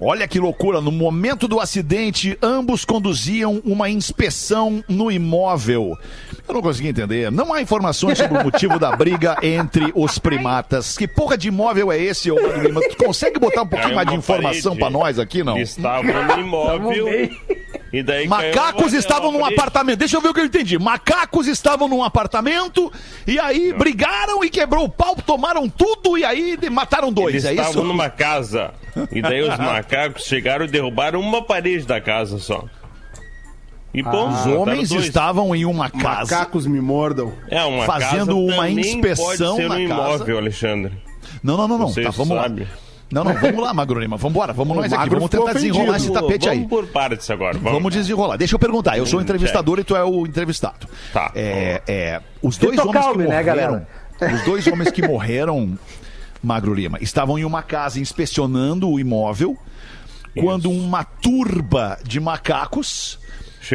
Olha 0.00 0.28
que 0.28 0.38
loucura, 0.38 0.80
no 0.80 0.92
momento 0.92 1.48
do 1.48 1.58
acidente, 1.58 2.38
ambos 2.40 2.84
conduziam 2.84 3.60
uma 3.64 3.90
inspeção 3.90 4.82
no 4.88 5.10
imóvel. 5.10 5.98
Eu 6.46 6.54
não 6.54 6.62
consegui 6.62 6.88
entender. 6.88 7.32
Não 7.32 7.52
há 7.52 7.60
informações 7.60 8.16
sobre 8.18 8.38
o 8.38 8.44
motivo 8.44 8.78
da 8.78 8.94
briga 8.94 9.36
entre 9.42 9.92
os 9.94 10.18
primatas. 10.18 10.96
Que 10.96 11.08
porra 11.08 11.36
de 11.36 11.48
imóvel 11.48 11.90
é 11.90 11.98
esse, 11.98 12.30
ô 12.30 12.36
Lima? 12.36 12.80
Tu 12.80 12.96
consegue 12.96 13.40
botar 13.40 13.62
um 13.62 13.66
pouquinho 13.66 13.94
Caiu 13.94 13.96
mais 13.96 14.08
de 14.08 14.14
informação 14.14 14.76
pra 14.76 14.88
nós 14.88 15.18
aqui, 15.18 15.42
não? 15.42 15.58
Estavam 15.58 16.26
no 16.26 16.40
imóvel. 16.40 17.08
E 17.92 18.26
Macacos 18.26 18.92
estavam 18.92 19.32
num 19.32 19.44
apartamento. 19.44 19.98
Deixa 19.98 20.16
eu 20.16 20.20
ver 20.20 20.28
o 20.28 20.34
que 20.34 20.40
eu 20.40 20.44
entendi. 20.44 20.78
Macacos 20.78 21.46
estavam 21.46 21.88
num 21.88 22.04
apartamento 22.04 22.92
e 23.26 23.38
aí 23.40 23.72
brigaram 23.72 24.44
e 24.44 24.50
quebrou 24.50 24.84
o 24.84 24.88
pau, 24.88 25.16
tomaram 25.16 25.68
tudo 25.68 26.18
e 26.18 26.24
aí 26.24 26.56
de- 26.56 26.68
mataram 26.68 27.12
dois. 27.12 27.34
Eles 27.34 27.44
é 27.46 27.50
estavam 27.52 27.72
isso? 27.72 27.84
numa 27.84 28.10
casa. 28.10 28.72
E 29.12 29.20
daí 29.22 29.42
os 29.42 29.56
macacos 29.58 30.24
chegaram 30.24 30.64
e 30.64 30.68
derrubaram 30.68 31.20
uma 31.20 31.42
parede 31.42 31.86
da 31.86 32.00
casa 32.00 32.38
só. 32.38 32.64
E 33.92 34.02
bom, 34.02 34.28
Os 34.28 34.46
homens 34.46 34.90
dois. 34.90 35.04
estavam 35.06 35.54
em 35.56 35.64
uma 35.64 35.88
casa. 35.90 36.34
Macacos 36.36 36.66
me 36.66 36.80
mordam. 36.80 37.32
É, 37.50 37.62
uma 37.64 37.84
fazendo 37.86 38.26
casa 38.26 38.32
uma 38.32 38.68
inspeção 38.70 39.24
pode 39.56 39.62
ser 39.62 39.68
na 39.68 39.76
um 39.76 39.88
casa. 39.88 40.14
imóvel, 40.14 40.38
Alexandre. 40.38 40.92
Não, 41.42 41.56
não, 41.56 41.66
não, 41.68 41.78
não. 41.78 41.88
Você 41.88 42.02
Tá, 42.02 42.10
vamos 42.10 42.36
sabe. 42.36 42.62
lá. 42.62 42.68
Não, 43.10 43.24
não, 43.24 43.32
vamos 43.32 43.62
lá, 43.62 43.72
Magro 43.72 43.98
Lima. 43.98 44.18
Vamos 44.18 44.36
embora, 44.36 44.52
vamos 44.52 44.76
nós 44.76 44.92
aqui. 44.92 45.08
Vamos 45.08 45.30
tentar 45.30 45.54
desenrolar 45.54 45.96
esse 45.96 46.12
tapete 46.12 46.46
vamos 46.46 46.62
aí. 46.62 46.68
por 46.68 46.86
partes 46.88 47.30
agora. 47.30 47.54
Vamos, 47.54 47.72
Vamos 47.72 47.94
desenrolar. 47.94 48.36
Deixa 48.36 48.54
eu 48.54 48.58
perguntar. 48.58 48.98
Eu 48.98 49.06
sou 49.06 49.18
o 49.18 49.22
entrevistador 49.22 49.78
e 49.78 49.84
tu 49.84 49.96
é 49.96 50.04
o 50.04 50.26
entrevistado. 50.26 50.86
Tá. 51.10 51.32
É, 51.34 51.80
é, 51.88 52.20
os 52.42 52.58
dois 52.58 52.78
homens 52.78 52.92
Calme, 53.04 53.22
que 53.24 53.30
né, 53.30 53.36
morreram. 53.42 53.44
galera? 53.46 53.88
Os 54.34 54.42
dois 54.44 54.66
homens 54.66 54.90
que 54.90 55.00
morreram, 55.00 55.78
Magro 56.42 56.74
Lima, 56.74 56.98
estavam 57.00 57.38
em 57.38 57.44
uma 57.44 57.62
casa 57.62 58.00
inspecionando 58.00 58.88
o 58.88 59.00
imóvel 59.00 59.56
quando 60.38 60.70
uma 60.70 61.04
turba 61.04 61.98
de 62.04 62.20
macacos. 62.20 63.18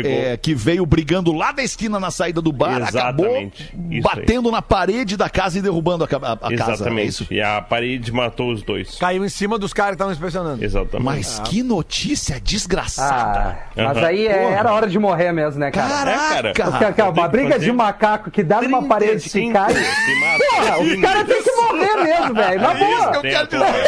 É, 0.01 0.38
que 0.38 0.53
veio 0.56 0.86
brigando 0.86 1.32
lá 1.34 1.51
da 1.51 1.63
esquina 1.63 1.99
na 1.99 2.10
saída 2.12 2.41
do 2.41 2.51
bar, 2.51 2.82
Exatamente. 2.88 3.69
acabou 3.73 3.91
Isso 3.91 4.01
batendo 4.03 4.51
na 4.51 4.62
parede 4.62 5.15
da 5.17 5.29
casa 5.29 5.60
e 5.60 5.62
derrubando 5.62 6.03
a, 6.03 6.08
a- 6.08 6.34
a 6.34 6.38
casa. 6.38 6.71
É 6.71 6.73
Exatamente. 6.73 7.10
isso? 7.10 7.27
E 7.32 7.41
a 7.41 7.62
parede 7.62 8.12
matou 8.12 8.51
os 8.51 8.63
dois. 8.63 8.97
Caiu 8.97 9.23
em 9.25 9.29
cima 9.29 9.58
dos 9.60 9.73
caras 9.73 9.91
que 9.91 9.95
estavam 9.95 10.13
inspecionando. 10.13 10.63
Exatamente. 10.63 11.03
Mas 11.06 11.39
que 11.39 11.62
notícia 11.63 12.39
desgraçada. 12.39 13.58
Ah, 13.60 13.65
mas 13.75 13.97
Aham. 13.97 14.06
aí 14.08 14.27
é- 14.27 14.51
era 14.53 14.73
hora 14.73 14.88
de 14.88 14.97
morrer 14.99 15.32
mesmo, 15.32 15.60
né, 15.60 15.71
cara? 15.71 15.89
Caraca! 15.89 16.49
É, 16.49 16.53
cara. 16.53 16.71
Cara, 16.79 16.93
tem 16.93 17.06
uma 17.06 17.27
briga 17.27 17.60
de 17.60 17.71
macaco 17.71 18.32
que 18.32 18.43
dá 18.43 18.62
numa 18.62 18.84
parede 18.84 19.23
que 19.23 19.29
35 19.29 19.53
cai. 19.53 19.73
Porra, 19.73 20.79
os 20.79 21.01
caras 21.01 21.27
têm 21.27 21.43
que 21.43 21.51
morrer 21.51 22.03
mesmo, 22.03 22.34
velho. 22.36 22.62
Na 22.62 22.73
É 22.73 22.91
isso 22.91 23.12
que 23.12 23.17
eu 23.17 23.21
boa. 23.21 23.21
quero 23.21 23.47
Tem 23.47 23.60
dizer. 23.60 23.84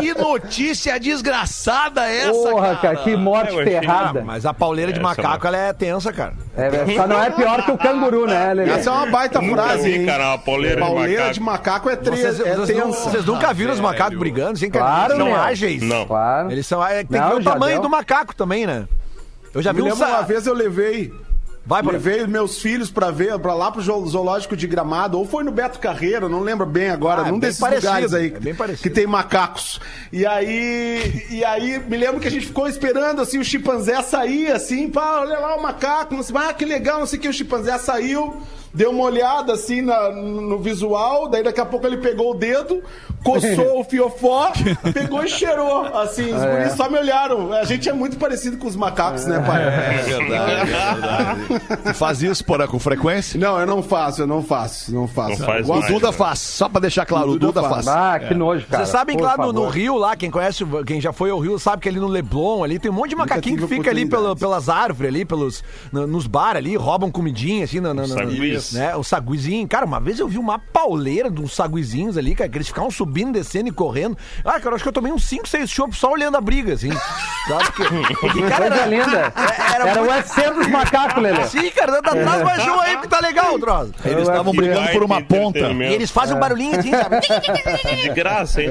Que 0.00 0.14
notícia 0.14 0.98
desgraçada 1.00 2.06
é 2.08 2.18
essa, 2.28 2.32
Porra, 2.32 2.66
cara? 2.66 2.76
cara, 2.76 2.96
que 2.96 3.16
morte 3.16 3.48
achei- 3.50 3.64
ferrada. 3.64 4.22
Mas 4.22 4.44
a 4.46 4.52
pauleira 4.54 4.92
de 4.92 5.00
macaco, 5.00 5.46
ela 5.46 5.56
é 5.56 5.72
tensa, 5.72 6.12
cara. 6.12 6.34
É, 6.56 6.70
só 6.96 7.06
não 7.06 7.22
é 7.22 7.30
pior 7.30 7.64
que 7.64 7.70
o 7.70 7.78
canguru, 7.78 8.26
né, 8.26 8.54
Lelê? 8.54 8.70
Essa 8.72 8.90
é 8.90 8.92
uma 8.92 9.06
baita 9.06 9.40
Nunca 9.40 9.62
frase, 9.62 9.90
vi, 9.90 9.98
hein? 10.00 10.06
cara, 10.06 10.28
uma 10.28 10.38
pauleira 10.38 10.76
de 10.76 10.80
Pauleira 10.82 11.12
macaco. 11.20 11.34
de 11.34 11.40
macaco 11.40 11.90
é, 11.90 11.96
tre... 11.96 12.16
Vocês, 12.16 12.40
é 12.40 12.54
vocês, 12.56 12.78
tensa. 12.78 13.10
vocês 13.10 13.24
nunca 13.24 13.52
viram 13.52 13.72
os 13.72 13.80
macacos 13.80 14.18
brigando, 14.18 14.52
assim, 14.52 14.70
cara? 14.70 14.84
Claro, 14.84 15.12
Eles 15.12 15.16
são 15.18 15.26
meu. 15.26 15.36
ágeis. 15.42 15.82
Não. 15.82 16.06
Claro. 16.06 16.50
Eles 16.52 16.66
são. 16.66 16.84
é, 16.86 17.04
tem 17.04 17.20
Não, 17.20 17.28
que 17.30 17.34
ver 17.36 17.40
o 17.40 17.44
tamanho 17.44 17.72
deu. 17.74 17.82
do 17.82 17.90
macaco 17.90 18.34
também, 18.34 18.66
né? 18.66 18.86
Eu 19.52 19.62
já 19.62 19.72
Me 19.72 19.82
vi 19.82 19.92
um. 19.92 19.94
uma 19.94 20.22
vez 20.22 20.46
eu 20.46 20.54
levei. 20.54 21.12
Vai, 21.66 21.82
por 21.82 21.92
Levei 21.94 22.26
meus 22.26 22.58
filhos 22.60 22.90
pra 22.90 23.10
ver, 23.10 23.38
pra 23.38 23.54
lá 23.54 23.70
pro 23.72 23.80
zo- 23.80 24.06
zoológico 24.06 24.54
de 24.54 24.66
Gramado, 24.66 25.18
ou 25.18 25.24
foi 25.26 25.42
no 25.42 25.50
Beto 25.50 25.78
Carreiro, 25.78 26.28
não 26.28 26.40
lembro 26.40 26.66
bem 26.66 26.90
agora, 26.90 27.22
Ah, 27.22 27.28
é 27.28 27.30
num 27.30 27.38
bem 27.38 27.48
desses 27.48 27.58
parecido, 27.60 27.86
lugares 27.86 28.12
aí 28.12 28.26
é 28.26 28.38
bem 28.38 28.54
parecido. 28.54 28.82
que 28.82 28.90
tem 28.90 29.06
macacos. 29.06 29.80
E 30.12 30.26
aí, 30.26 31.24
e 31.30 31.42
aí 31.42 31.78
me 31.88 31.96
lembro 31.96 32.20
que 32.20 32.28
a 32.28 32.30
gente 32.30 32.46
ficou 32.46 32.68
esperando 32.68 33.22
assim 33.22 33.38
o 33.38 33.44
chimpanzé 33.44 34.00
sair 34.02 34.52
assim, 34.52 34.90
pá, 34.90 35.20
olha 35.20 35.38
lá 35.38 35.56
o 35.56 35.62
macaco, 35.62 36.14
não 36.14 36.22
sei, 36.22 36.36
ah, 36.36 36.52
que 36.52 36.66
legal, 36.66 36.98
não 37.00 37.06
sei 37.06 37.18
o 37.18 37.22
que 37.22 37.28
o 37.28 37.32
chimpanzé 37.32 37.78
saiu. 37.78 38.36
Deu 38.74 38.90
uma 38.90 39.04
olhada 39.04 39.52
assim 39.52 39.80
na- 39.82 40.10
no 40.10 40.58
visual, 40.58 41.28
daí 41.28 41.42
daqui 41.44 41.60
a 41.60 41.64
pouco 41.64 41.86
ele 41.86 41.98
pegou 41.98 42.32
o 42.32 42.34
dedo, 42.34 42.82
coçou 43.24 43.78
o 43.80 43.84
fiofó, 43.84 44.50
pegou 44.92 45.22
e 45.24 45.28
cheirou. 45.28 45.84
Assim, 45.96 46.32
os 46.34 46.42
É. 46.42 46.70
só 46.70 46.90
me 46.90 46.98
olharam. 46.98 47.52
A 47.52 47.62
gente 47.64 47.88
é 47.88 47.92
muito 47.92 48.16
parecido 48.16 48.56
com 48.58 48.66
os 48.66 48.74
macacos, 48.74 49.26
né, 49.26 49.38
pai? 49.46 49.62
É 49.62 50.02
verdade, 50.02 50.60
é 50.60 50.64
verdade. 50.64 51.94
Faz 51.94 52.22
isso, 52.22 52.44
porra, 52.44 52.66
com 52.66 52.78
frequência? 52.78 53.38
Não, 53.38 53.58
eu 53.60 53.66
não 53.66 53.82
faço, 53.82 54.22
eu 54.22 54.26
não 54.26 54.42
faço, 54.42 54.92
não 54.92 55.06
faço. 55.06 55.38
Não 55.40 55.46
faz 55.46 55.68
O 55.68 55.80
Duda 55.82 56.10
faz, 56.12 56.38
só 56.40 56.68
pra 56.68 56.80
deixar 56.80 57.06
claro, 57.06 57.28
o 57.28 57.30
O 57.30 57.38
Duda 57.38 57.46
Duda 57.60 57.62
faz. 57.68 57.84
faz. 57.84 57.88
Ah, 57.88 58.18
que 58.18 58.34
nojo, 58.34 58.66
cara. 58.66 58.84
Vocês 58.84 58.88
sabem 58.90 59.16
que 59.16 59.22
lá 59.22 59.36
no, 59.36 59.52
no. 59.52 59.68
Rio, 59.68 59.96
lá, 59.96 60.16
quem 60.16 60.30
conhece, 60.30 60.64
quem 60.86 61.00
já 61.00 61.12
foi 61.12 61.30
ao 61.30 61.38
Rio, 61.38 61.58
sabe 61.58 61.82
que 61.82 61.88
ali 61.88 61.98
no 62.00 62.06
Leblon, 62.08 62.62
ali 62.64 62.78
tem 62.78 62.90
um 62.90 62.94
monte 62.94 63.10
de 63.10 63.16
macaquinho 63.16 63.56
que 63.58 63.66
fica 63.66 63.90
ali 63.90 64.04
pelas 64.06 64.68
árvores 64.68 65.08
ali, 65.10 65.24
pelos, 65.24 65.62
nos 65.92 66.26
bar 66.26 66.56
ali, 66.56 66.76
roubam 66.76 67.10
comidinha, 67.10 67.64
assim, 67.64 67.78
na, 67.80 67.92
na, 67.94 68.06
na- 68.06 68.24
Né? 68.72 68.94
O 68.96 69.02
saguizinho. 69.04 69.66
Cara, 69.68 69.84
uma 69.86 70.00
vez 70.00 70.18
eu 70.18 70.28
vi 70.28 70.38
uma 70.38 70.58
pauleira 70.58 71.30
de 71.30 71.40
uns 71.40 71.54
saguizinhos 71.54 72.16
ali, 72.18 72.34
cara, 72.34 72.48
que 72.50 72.56
eles 72.58 72.68
ficavam 72.68 72.90
subindo, 72.90 73.32
descendo 73.32 73.68
e 73.68 73.72
correndo. 73.72 74.16
Ah, 74.44 74.52
cara, 74.52 74.70
eu 74.70 74.74
acho 74.74 74.82
que 74.84 74.88
eu 74.88 74.92
tomei 74.92 75.12
uns 75.12 75.24
5, 75.26 75.48
6 75.48 75.70
chopos 75.70 75.98
só 75.98 76.10
olhando 76.12 76.36
a 76.36 76.40
briga, 76.40 76.74
assim. 76.74 76.90
Sabe? 77.48 77.64
Porque, 77.72 78.14
porque, 78.16 78.42
cara, 78.42 78.68
Coisa 78.68 78.74
era, 78.82 78.86
linda. 78.86 79.32
É, 79.36 79.74
era 79.74 79.88
Era 79.90 80.00
o 80.02 80.04
muito- 80.06 80.16
UFC 80.16 80.50
dos 80.50 80.66
macacos, 80.68 81.22
Lelê. 81.22 81.44
Sim, 81.46 81.70
cara, 81.70 82.00
dá 82.00 82.10
traz 82.10 82.42
mais 82.42 82.62
show 82.62 82.80
aí 82.80 82.96
que 82.98 83.08
tá 83.08 83.20
legal, 83.20 83.58
troço. 83.58 83.92
Eles 84.04 84.16
Eu 84.16 84.22
estavam 84.22 84.52
brigando 84.54 84.88
por 84.92 85.02
uma 85.02 85.20
ponta. 85.22 85.58
E 85.58 85.82
eles 85.92 86.10
fazem 86.10 86.36
um 86.36 86.40
barulhinho 86.40 86.78
assim, 86.78 86.90
sabe? 86.90 87.20
De 88.00 88.08
graça, 88.10 88.62
hein? 88.62 88.70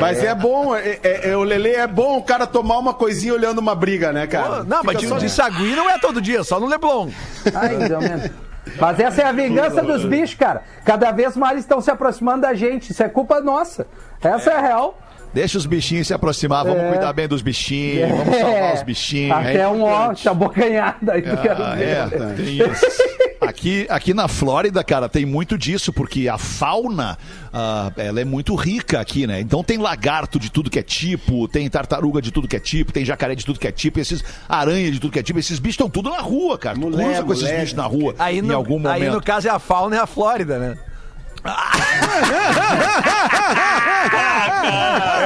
Mas 0.00 0.22
é 0.22 0.34
bom, 0.34 0.74
é, 0.76 0.98
é- 1.02 1.30
é- 1.30 1.36
o 1.36 1.42
Lele 1.42 1.70
é 1.70 1.86
bom 1.86 2.18
o 2.18 2.22
cara 2.22 2.46
tomar 2.46 2.78
uma 2.78 2.92
coisinha 2.94 3.32
olhando 3.32 3.58
uma 3.58 3.74
briga, 3.74 4.12
né, 4.12 4.26
cara? 4.26 4.58
Pô, 4.58 4.64
Não, 4.64 4.82
mas 4.84 4.96
Fica 4.96 4.98
de, 4.98 5.08
só- 5.08 5.18
de 5.18 5.30
sagui 5.30 5.74
não 5.74 5.88
é 5.88 5.98
todo 5.98 6.20
dia, 6.20 6.44
só 6.44 6.60
no 6.60 6.66
Leblon. 6.66 7.08
Ai, 7.54 7.76
Deus 7.88 8.02
mesmo. 8.02 8.30
Mas 8.78 9.00
essa 9.00 9.22
é 9.22 9.24
a 9.24 9.32
vingança 9.32 9.82
dos 9.82 10.04
bichos, 10.04 10.34
cara. 10.34 10.62
Cada 10.84 11.10
vez 11.10 11.36
mais 11.36 11.52
eles 11.52 11.64
estão 11.64 11.80
se 11.80 11.90
aproximando 11.90 12.42
da 12.42 12.54
gente. 12.54 12.90
Isso 12.90 13.02
é 13.02 13.08
culpa 13.08 13.40
nossa. 13.40 13.86
Essa 14.20 14.50
é, 14.50 14.56
a 14.56 14.60
real. 14.60 14.98
Deixa 15.32 15.56
os 15.58 15.64
bichinhos 15.66 16.08
se 16.08 16.14
aproximar, 16.14 16.64
vamos 16.64 16.80
É. 16.82 16.88
cuidar 16.90 17.12
bem 17.12 17.28
dos 17.28 17.40
bichinhos, 17.40 18.08
vamos 18.10 18.36
salvar 18.36 18.74
os 18.74 18.82
bichinhos. 18.82 19.36
Até 19.36 19.58
É 19.58 19.68
um 19.68 19.82
ó, 19.82 20.12
tá 20.12 20.30
abocanhada 20.32 21.12
aí, 21.12 21.22
tu 21.22 21.36
quer 21.36 21.52
Ah, 21.52 21.74
ver. 21.76 21.84
é, 21.88 22.34
tem 22.34 22.58
isso. 22.58 22.86
Aqui, 23.40 23.86
aqui 23.88 24.12
na 24.12 24.28
Flórida, 24.28 24.82
cara, 24.84 25.08
tem 25.08 25.24
muito 25.24 25.56
disso, 25.56 25.92
porque 25.92 26.28
a 26.28 26.36
fauna, 26.36 27.16
ah, 27.52 27.90
ela 27.96 28.20
é 28.20 28.24
muito 28.24 28.54
rica 28.54 29.00
aqui, 29.00 29.26
né? 29.26 29.40
Então 29.40 29.62
tem 29.64 29.78
lagarto 29.78 30.38
de 30.38 30.50
tudo 30.50 30.68
que 30.68 30.78
é 30.78 30.82
tipo, 30.82 31.46
tem 31.48 31.68
tartaruga 31.70 32.20
de 32.20 32.30
tudo 32.30 32.46
que 32.48 32.56
é 32.56 32.60
tipo, 32.60 32.92
tem 32.92 33.04
jacaré 33.04 33.34
de 33.34 33.44
tudo 33.46 33.58
que 33.58 33.66
é 33.68 33.72
tipo, 33.72 33.98
esses 34.00 34.22
aranha 34.48 34.90
de 34.90 34.98
tudo 35.00 35.12
que 35.12 35.18
é 35.18 35.22
tipo, 35.22 35.38
esses 35.38 35.58
bichos 35.58 35.74
estão 35.74 35.88
tudo 35.88 36.10
na 36.10 36.18
rua, 36.20 36.58
cara. 36.58 36.74
Tu 36.74 36.80
Mulher, 36.80 37.04
cruza 37.06 37.22
com 37.22 37.32
esses 37.32 37.44
mulher. 37.44 37.60
bichos 37.60 37.74
na 37.76 37.84
rua 37.86 38.14
Aí 38.18 38.38
em 38.38 38.42
no, 38.42 38.54
algum 38.54 38.78
momento. 38.78 39.02
aí 39.02 39.08
no 39.08 39.22
caso 39.22 39.46
é 39.48 39.50
a 39.50 39.58
fauna 39.58 39.96
e 39.96 39.98
a 40.00 40.06
Flórida, 40.06 40.58
né? 40.58 40.76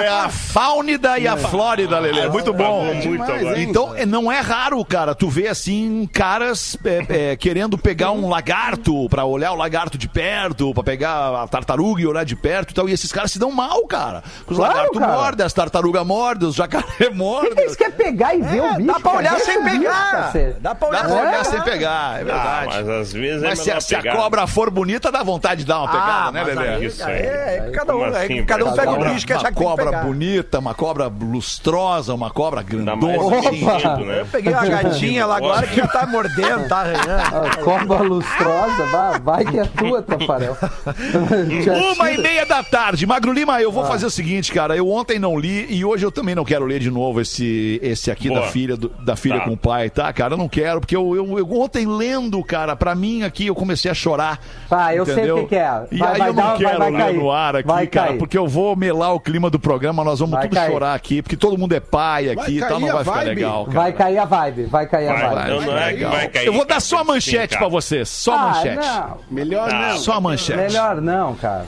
É 0.02 0.08
a 0.08 0.28
Fáunida 0.28 1.18
e 1.18 1.26
a 1.26 1.36
Flórida, 1.36 1.98
Lelê. 1.98 2.28
Muito 2.28 2.52
bom. 2.52 2.84
Muito 2.84 3.00
demais, 3.08 3.30
agora. 3.30 3.58
hein? 3.58 3.66
Então, 3.68 3.94
é- 3.96 4.06
não 4.06 4.30
é 4.30 4.40
raro, 4.40 4.84
cara, 4.84 5.14
tu 5.14 5.28
vê 5.28 5.48
assim, 5.48 6.08
caras 6.12 6.76
é, 6.84 7.30
é, 7.32 7.36
querendo 7.36 7.76
pegar 7.78 8.10
um 8.12 8.28
lagarto 8.28 9.08
pra 9.08 9.24
olhar 9.24 9.52
o 9.52 9.56
lagarto 9.56 9.96
de 9.98 10.08
perto, 10.08 10.72
pra 10.74 10.82
pegar 10.82 11.42
a 11.42 11.48
tartaruga 11.48 12.02
e 12.02 12.06
olhar 12.06 12.24
de 12.24 12.36
perto 12.36 12.70
e 12.70 12.74
tal. 12.74 12.88
E 12.88 12.92
esses 12.92 13.10
caras 13.12 13.32
se 13.32 13.38
dão 13.38 13.50
mal, 13.50 13.86
cara. 13.86 14.22
Os 14.46 14.56
Claro, 14.56 14.74
lagartos 14.74 14.98
cara. 15.00 15.12
mordem, 15.12 15.46
as 15.46 15.52
tartarugas 15.52 16.06
mordem, 16.06 16.48
os 16.48 16.54
jacaré 16.54 17.10
mordem. 17.12 17.52
eles 17.64 17.76
querem 17.76 17.92
pegar 17.94 18.34
e 18.34 18.42
ver 18.42 18.60
o 18.62 18.74
bicho? 18.74 18.86
dá 18.86 19.00
pra 19.00 19.12
olhar 19.12 19.40
sem 19.40 19.62
bicho, 19.62 19.78
pegar. 19.80 20.32
Dá 20.60 20.74
pra 20.74 20.88
olhar 20.88 21.02
Dá 21.02 21.08
pra 21.08 21.16
sem 21.18 21.26
olhar 21.28 21.44
sem 21.44 21.62
pegar, 21.62 22.18
é 22.18 22.20
Ah, 22.20 22.24
verdade. 22.24 22.66
mas 22.66 22.88
às 22.88 23.12
vezes 23.12 23.42
Mas 23.42 23.66
é 23.68 23.80
se, 23.80 23.88
se 23.88 23.94
a 23.96 24.12
cobra 24.14 24.46
for 24.46 24.70
bonita, 24.70 25.10
dá 25.10 25.22
vontade 25.22 25.60
de 25.62 25.66
dar 25.66 25.80
uma 25.80 25.88
pegada, 25.88 26.03
né, 26.32 26.44
mas 26.44 26.56
Lelê? 26.56 26.68
aí, 26.68 26.84
Isso 26.86 27.04
aí, 27.04 27.12
é, 27.14 27.64
é 27.68 27.70
cada 27.72 27.96
um, 27.96 28.04
é, 28.04 28.08
assim, 28.24 28.44
cada 28.44 28.64
um 28.64 28.72
pega 28.72 28.90
um 28.90 29.00
um. 29.00 29.12
bicho 29.12 29.26
que 29.26 29.32
uma 29.32 29.38
achar 29.40 29.48
que 29.52 29.58
que 29.58 29.62
cobra 29.64 29.84
pegar. 29.86 30.02
bonita, 30.04 30.58
uma 30.58 30.74
cobra 30.74 31.06
lustrosa, 31.08 32.14
uma 32.14 32.30
cobra 32.30 32.62
grandona. 32.62 33.42
sentido, 33.42 34.04
né? 34.04 34.20
Eu 34.20 34.26
peguei 34.26 34.52
uma 34.52 34.66
gatinha 34.66 35.26
lá 35.26 35.36
agora 35.36 35.66
que 35.66 35.76
já 35.76 35.86
tá 35.86 36.06
mordendo, 36.06 36.68
tá 36.68 36.78
arranhando. 36.80 37.46
A 37.46 37.56
cobra 37.62 37.98
lustrosa, 38.02 38.84
vai, 38.90 39.20
vai 39.20 39.44
que 39.44 39.58
é 39.58 39.64
tua, 39.64 40.02
Tafarel. 40.02 40.56
Uma 41.94 42.10
e 42.10 42.18
meia 42.18 42.46
da 42.46 42.62
tarde. 42.62 43.06
Magro 43.06 43.32
Lima, 43.32 43.60
eu 43.60 43.70
vou 43.72 43.84
Ah. 43.84 43.86
fazer 43.86 44.06
o 44.06 44.10
seguinte, 44.10 44.52
cara. 44.52 44.76
Eu 44.76 44.88
ontem 44.90 45.18
não 45.18 45.38
li 45.38 45.66
e 45.70 45.84
hoje 45.84 46.04
eu 46.04 46.10
também 46.12 46.34
não 46.34 46.44
quero 46.44 46.64
ler 46.64 46.80
de 46.80 46.90
novo 46.90 47.20
esse, 47.20 47.78
esse 47.82 48.10
aqui 48.10 48.28
Boa. 48.28 48.40
da 48.40 48.46
filha, 48.48 48.76
do- 48.76 48.88
da 48.88 49.16
filha 49.16 49.38
Tá. 49.38 49.44
com 49.44 49.52
o 49.52 49.56
pai, 49.56 49.90
tá, 49.90 50.12
cara? 50.12 50.34
Eu 50.34 50.38
não 50.38 50.48
quero, 50.48 50.80
porque 50.80 50.96
eu, 50.96 51.14
eu, 51.16 51.38
eu 51.38 51.52
ontem 51.60 51.86
lendo, 51.86 52.42
cara, 52.44 52.74
pra 52.76 52.94
mim 52.94 53.22
aqui 53.22 53.46
eu 53.46 53.54
comecei 53.54 53.90
a 53.90 53.94
chorar. 53.94 54.38
Ah, 54.70 54.94
eu 54.94 55.04
sei 55.04 55.14
entendeu? 55.14 55.36
o 55.38 55.40
que 55.42 55.46
que 55.48 55.56
é. 55.56 55.82
E 55.94 55.98
Vai- 55.98 56.12
aí 56.14 56.18
vai 56.18 56.28
eu 56.30 56.34
não 56.34 56.58
quero, 56.58 56.78
vai 56.78 56.90
ler 56.90 57.14
no 57.14 57.30
ar 57.30 57.54
aqui, 57.54 57.68
Vai 57.68 57.86
cara, 57.86 58.08
cair. 58.08 58.18
porque 58.18 58.36
eu 58.36 58.48
vou 58.48 58.74
melar 58.74 59.14
o 59.14 59.20
clima 59.20 59.48
do 59.48 59.60
programa, 59.60 60.02
nós 60.02 60.18
vamos 60.18 60.34
Vai 60.34 60.48
tudo 60.48 60.54
cair. 60.56 60.72
chorar 60.72 60.92
aqui, 60.94 61.22
porque 61.22 61.36
todo 61.36 61.56
mundo 61.56 61.72
é 61.72 61.78
pai 61.78 62.30
aqui 62.30 62.56
e 62.56 62.60
tal, 62.60 62.80
não 62.80 62.88
a 62.90 62.94
vai 62.94 63.04
ficar 63.04 63.16
vibe. 63.18 63.28
legal, 63.28 63.64
cara. 63.66 63.76
Vai 63.78 63.92
cair 63.92 64.18
a 64.18 64.24
vibe, 64.24 64.62
vai 64.64 64.86
cair 64.88 65.08
a 65.08 65.12
Vai, 65.12 65.22
vibe. 65.22 65.40
então 65.46 65.60
não 65.60 65.78
é 65.78 65.94
vai 66.08 66.28
cair. 66.28 66.46
Eu 66.46 66.52
vou 66.52 66.64
dar 66.64 66.80
só 66.80 66.98
a 66.98 67.04
manchete 67.04 67.56
pra 67.56 67.68
vocês, 67.68 68.08
só 68.08 68.34
a 68.34 68.40
Ah, 68.42 68.48
manchete. 68.48 68.76
não. 68.76 69.18
Melhor 69.30 69.70
Ah, 69.72 69.88
não. 69.92 69.98
Só 69.98 70.12
a 70.14 70.20
manchete. 70.20 70.58
Melhor 70.58 71.00
não, 71.00 71.34
cara. 71.36 71.66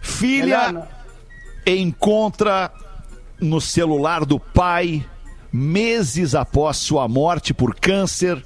Filha 0.00 0.70
não. 0.70 0.86
encontra 1.66 2.70
no 3.40 3.60
celular 3.60 4.24
do 4.24 4.38
pai, 4.38 5.04
meses 5.52 6.34
após 6.34 6.76
sua 6.76 7.08
morte 7.08 7.52
por 7.52 7.74
câncer, 7.74 8.40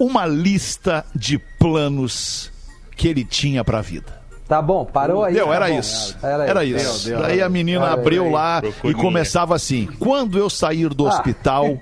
uma 0.00 0.24
lista 0.26 1.04
de 1.14 1.38
planos 1.58 2.50
que 2.96 3.08
ele 3.08 3.24
tinha 3.24 3.62
pra 3.62 3.80
vida. 3.80 4.17
Tá 4.48 4.62
bom, 4.62 4.84
parou 4.84 5.22
aí. 5.24 5.34
Deu, 5.34 5.46
tá 5.48 5.54
era 5.54 5.70
isso. 5.70 6.16
Era, 6.22 6.46
Era 6.46 6.64
isso. 6.64 6.76
isso. 6.96 7.08
Deu, 7.08 7.18
deu. 7.18 7.26
Daí 7.28 7.42
a 7.42 7.48
menina 7.50 7.92
abriu 7.92 8.30
lá 8.30 8.62
e 8.82 8.94
começava 8.94 9.54
assim: 9.54 9.86
quando 9.98 10.38
eu 10.38 10.48
sair 10.48 10.88
do 10.88 11.06
Ah. 11.06 11.10
hospital, 11.10 11.78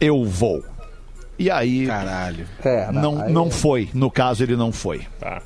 eu 0.00 0.24
vou. 0.24 0.62
E 1.38 1.50
aí, 1.50 1.86
Caralho. 1.86 2.46
É, 2.64 2.90
não, 2.92 3.20
aí- 3.20 3.32
não 3.32 3.50
foi. 3.50 3.90
No 3.92 4.10
caso, 4.10 4.42
ele 4.42 4.56
não 4.56 4.72
foi. 4.72 5.02
Tá. 5.20 5.42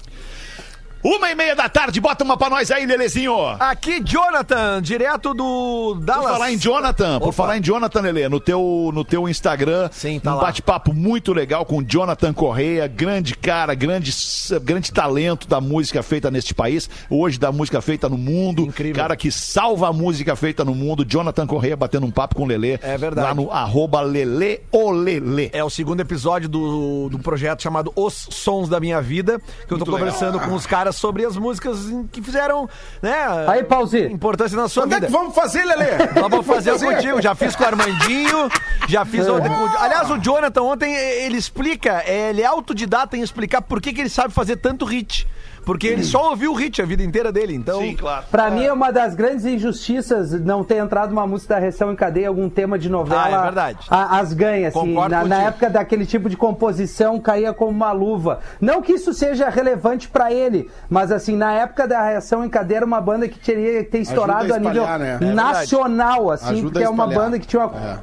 Uma 1.02 1.30
e 1.30 1.34
meia 1.34 1.56
da 1.56 1.66
tarde, 1.66 1.98
bota 1.98 2.22
uma 2.22 2.36
pra 2.36 2.50
nós 2.50 2.70
aí, 2.70 2.84
Lelezinho. 2.84 3.34
Aqui, 3.58 4.02
Jonathan, 4.04 4.82
direto 4.82 5.32
do 5.32 5.94
Por 5.96 6.00
Dallas. 6.04 6.32
falar 6.32 6.52
em 6.52 6.58
Jonathan, 6.58 7.18
por 7.18 7.28
Opa. 7.28 7.32
falar 7.32 7.56
em 7.58 7.62
Jonathan, 7.62 8.00
Lelê, 8.02 8.28
no 8.28 8.38
teu, 8.38 8.90
no 8.92 9.02
teu 9.02 9.26
Instagram, 9.26 9.88
Sim, 9.90 10.20
tá 10.20 10.36
um 10.36 10.40
bate-papo 10.40 10.92
muito 10.92 11.32
legal 11.32 11.64
com 11.64 11.82
Jonathan 11.82 12.34
Correia, 12.34 12.86
grande 12.86 13.34
cara, 13.34 13.74
grande, 13.74 14.12
grande 14.62 14.92
talento 14.92 15.48
da 15.48 15.58
música 15.58 16.02
feita 16.02 16.30
neste 16.30 16.52
país, 16.52 16.90
hoje 17.08 17.38
da 17.38 17.50
música 17.50 17.80
feita 17.80 18.06
no 18.06 18.18
mundo, 18.18 18.62
Incrível. 18.66 18.96
cara 19.02 19.16
que 19.16 19.30
salva 19.32 19.88
a 19.88 19.92
música 19.94 20.36
feita 20.36 20.66
no 20.66 20.74
mundo, 20.74 21.02
Jonathan 21.02 21.46
Correia 21.46 21.76
batendo 21.78 22.04
um 22.04 22.10
papo 22.10 22.34
com 22.34 22.42
o 22.42 22.46
Lelê, 22.46 22.78
É 22.82 22.98
verdade. 22.98 23.26
lá 23.26 23.34
no 23.34 23.50
arroba 23.50 24.02
Lelê 24.02 24.60
o 24.70 24.90
Lelê. 24.90 25.48
É 25.54 25.64
o 25.64 25.70
segundo 25.70 26.00
episódio 26.00 26.46
do, 26.46 27.08
do 27.08 27.18
projeto 27.18 27.62
chamado 27.62 27.90
Os 27.96 28.28
Sons 28.30 28.68
da 28.68 28.78
Minha 28.78 29.00
Vida, 29.00 29.40
que 29.66 29.72
eu 29.72 29.78
tô 29.78 29.86
conversando 29.86 30.38
com 30.38 30.52
os 30.54 30.66
caras 30.66 30.89
sobre 30.92 31.24
as 31.24 31.36
músicas 31.36 31.78
que 32.12 32.22
fizeram, 32.22 32.68
né? 33.02 33.14
Aí, 33.48 33.64
Pauzi. 33.64 34.06
Importância 34.06 34.56
na 34.56 34.68
sua 34.68 34.84
Quando 34.84 34.92
é 34.92 34.96
vida. 34.96 35.06
que 35.06 35.12
vamos 35.12 35.34
fazer, 35.34 35.64
Lelê? 35.64 35.96
Nós 36.20 36.30
vamos 36.30 36.46
fazer 36.46 36.78
contigo. 36.78 37.20
Já 37.20 37.34
fiz 37.34 37.54
com 37.56 37.64
o 37.64 37.66
Armandinho, 37.66 38.48
já 38.88 39.04
fiz 39.04 39.28
ontem 39.28 39.48
com 39.48 39.64
o... 39.64 39.78
Aliás, 39.78 40.10
o 40.10 40.18
Jonathan 40.18 40.62
ontem, 40.62 40.94
ele 40.94 41.36
explica, 41.36 42.02
é, 42.06 42.30
ele 42.30 42.42
é 42.42 42.46
autodidata 42.46 43.16
em 43.16 43.22
explicar 43.22 43.62
por 43.62 43.80
que, 43.80 43.92
que 43.92 44.00
ele 44.00 44.10
sabe 44.10 44.32
fazer 44.32 44.56
tanto 44.56 44.84
hit. 44.84 45.26
Porque 45.64 45.86
ele 45.86 46.02
só 46.02 46.30
ouviu 46.30 46.52
o 46.52 46.54
hit 46.54 46.80
a 46.82 46.84
vida 46.84 47.02
inteira 47.02 47.30
dele, 47.30 47.54
então... 47.54 47.94
claro. 47.94 48.24
Pra 48.30 48.50
mim 48.50 48.64
é 48.64 48.72
uma 48.72 48.90
das 48.90 49.14
grandes 49.14 49.44
injustiças 49.44 50.32
não 50.40 50.64
ter 50.64 50.76
entrado 50.78 51.12
uma 51.12 51.26
música 51.26 51.54
da 51.54 51.60
Reação 51.60 51.92
em 51.92 51.96
Cadeia, 51.96 52.28
algum 52.28 52.48
tema 52.48 52.78
de 52.78 52.88
novela. 52.88 53.24
Ah, 53.24 53.40
é 53.40 53.42
verdade. 53.42 53.78
a- 53.88 54.18
as 54.18 54.32
ganha, 54.32 54.68
assim. 54.68 54.94
Na, 55.08 55.24
na 55.24 55.42
época 55.42 55.70
daquele 55.70 56.06
tipo 56.06 56.28
de 56.28 56.36
composição, 56.36 57.20
caía 57.20 57.52
como 57.52 57.70
uma 57.70 57.92
luva. 57.92 58.40
Não 58.60 58.82
que 58.82 58.92
isso 58.92 59.12
seja 59.14 59.48
relevante 59.48 60.08
pra 60.08 60.32
ele, 60.32 60.68
mas 60.88 61.12
assim, 61.12 61.36
na 61.36 61.52
época 61.52 61.86
da 61.86 62.02
Reação 62.02 62.44
em 62.44 62.48
Cadeia 62.48 62.78
era 62.78 62.86
uma 62.86 63.00
banda 63.00 63.28
que 63.28 63.38
teria 63.38 63.84
que 63.84 63.90
ter 63.90 63.98
estourado 64.00 64.52
a 64.52 64.56
a, 64.56 64.58
nível 64.58 64.82
espalhar, 64.82 64.98
né? 64.98 65.18
É 65.20 65.32
nacional, 65.32 66.30
assim, 66.30 66.46
Ajuda 66.54 66.62
porque 66.72 66.82
é 66.84 66.88
uma 66.88 67.04
espalhar. 67.04 67.24
banda 67.24 67.38
que 67.38 67.46
tinha 67.46 67.66
uma. 67.66 67.76
É, 67.78 67.98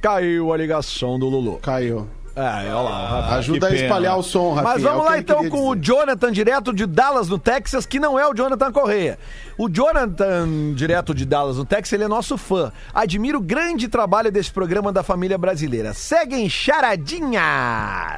Caiu 0.00 0.52
a 0.52 0.56
ligação 0.56 1.18
do 1.18 1.26
Lulu. 1.28 1.58
caiu. 1.62 2.06
É, 2.36 2.74
olha 2.74 2.80
lá. 2.80 3.36
Ajuda 3.36 3.68
a 3.68 3.74
espalhar 3.74 4.18
o 4.18 4.22
som, 4.22 4.54
Rafinha. 4.54 4.74
Mas 4.74 4.82
é 4.82 4.88
vamos 4.88 5.00
o 5.00 5.04
que 5.04 5.10
lá 5.10 5.18
então 5.18 5.48
com 5.48 5.68
o 5.68 5.76
dizer. 5.76 5.86
Jonathan, 5.86 6.32
direto 6.32 6.72
de 6.72 6.84
Dallas, 6.84 7.28
no 7.28 7.38
Texas, 7.38 7.86
que 7.86 8.00
não 8.00 8.18
é 8.18 8.26
o 8.26 8.34
Jonathan 8.34 8.72
Correia. 8.72 9.18
O 9.56 9.68
Jonathan, 9.68 10.74
direto 10.74 11.14
de 11.14 11.24
Dallas, 11.24 11.58
no 11.58 11.64
Texas, 11.64 11.92
ele 11.92 12.04
é 12.04 12.08
nosso 12.08 12.36
fã. 12.36 12.72
Admiro 12.92 13.38
o 13.38 13.40
grande 13.40 13.86
trabalho 13.86 14.32
desse 14.32 14.50
programa 14.50 14.92
da 14.92 15.04
família 15.04 15.38
brasileira. 15.38 15.94
Seguem 15.94 16.48
charadinhas! 16.48 17.40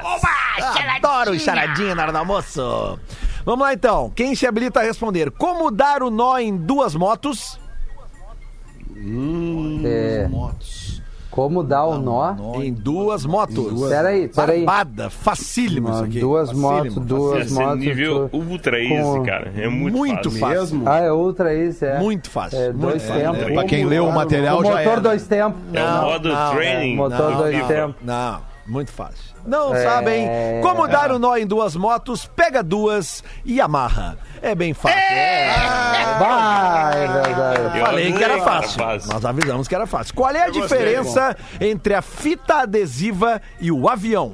Oba, 0.03 0.29
Adoro 0.95 1.31
o 1.31 1.39
charadinha 1.39 1.93
na 1.93 2.03
hora 2.03 2.11
do 2.11 2.17
almoço. 2.17 2.99
Vamos 3.45 3.65
lá 3.65 3.73
então. 3.73 4.11
Quem 4.15 4.33
se 4.33 4.47
habilita 4.47 4.79
a 4.79 4.83
responder? 4.83 5.29
Como 5.29 5.69
dar 5.69 6.01
o 6.01 6.09
nó 6.09 6.39
em 6.39 6.57
duas 6.57 6.95
motos? 6.95 7.59
É, 9.85 10.27
como 11.37 11.61
dar 11.63 11.85
o 11.85 11.99
nó? 11.99 12.33
Em 12.59 12.73
duas 12.73 13.23
motos. 13.23 13.87
Peraí, 13.87 14.27
peraí. 14.27 14.65
Barbada, 14.65 15.07
facílimo 15.11 15.91
isso 15.91 16.03
aqui. 16.03 16.19
Duas 16.19 16.49
Facílimo, 16.49 16.67
motos, 16.71 16.95
duas 17.05 17.45
Esse 17.45 17.53
motos. 17.53 17.79
nível 17.79 18.29
tu- 18.29 18.37
ultra 18.37 18.81
easy, 18.83 19.03
com- 19.19 19.23
cara. 19.23 19.53
É 19.55 19.67
muito, 19.69 19.95
Muito 19.95 20.31
fácil. 20.31 20.59
Mesmo? 20.59 20.89
Ah, 20.89 20.97
é 20.99 21.11
ultra 21.11 21.53
isso, 21.53 21.85
é. 21.85 21.99
Muito 21.99 22.27
fácil. 22.31 22.57
É, 22.59 22.73
dois 22.73 23.03
tempos. 23.03 23.43
Pra 23.53 23.63
quem 23.65 23.85
leu 23.85 24.07
o 24.07 24.11
material 24.11 24.59
O 24.61 24.63
já 24.63 24.69
motor 24.71 24.91
era. 24.93 25.01
dois 25.01 25.27
tempos. 25.27 25.61
É 25.73 25.83
o 25.83 26.01
modo 26.01 26.29
não, 26.29 26.51
training. 26.55 26.95
Motor 26.95 27.31
do 27.33 27.37
dois 27.37 27.67
tempos. 27.67 27.95
Não, 28.03 28.39
muito 28.65 28.91
fácil. 28.91 29.36
Não 29.47 29.73
É. 29.73 29.83
sabem 29.83 30.27
como 30.61 30.87
dar 30.87 31.09
o 31.11 31.17
nó 31.17 31.35
em 31.37 31.47
duas 31.47 31.75
motos, 31.75 32.25
pega 32.35 32.61
duas 32.61 33.23
e 33.45 33.61
amarra. 33.61 34.17
É 34.41 34.53
bem 34.53 34.73
fácil. 34.73 34.99
É. 34.99 35.47
É 35.47 37.07
verdade. 37.07 37.77
Eu 37.79 37.85
Falei 37.85 38.13
que 38.13 38.23
era 38.23 38.39
fácil. 38.43 38.81
Nós 39.11 39.25
avisamos 39.25 39.67
que 39.67 39.75
era 39.75 39.87
fácil. 39.87 40.13
Qual 40.13 40.29
é 40.31 40.43
a 40.43 40.49
diferença 40.49 41.35
entre 41.59 41.93
a 41.93 42.01
fita 42.01 42.61
adesiva 42.61 43.41
e 43.59 43.71
o 43.71 43.87
avião? 43.89 44.33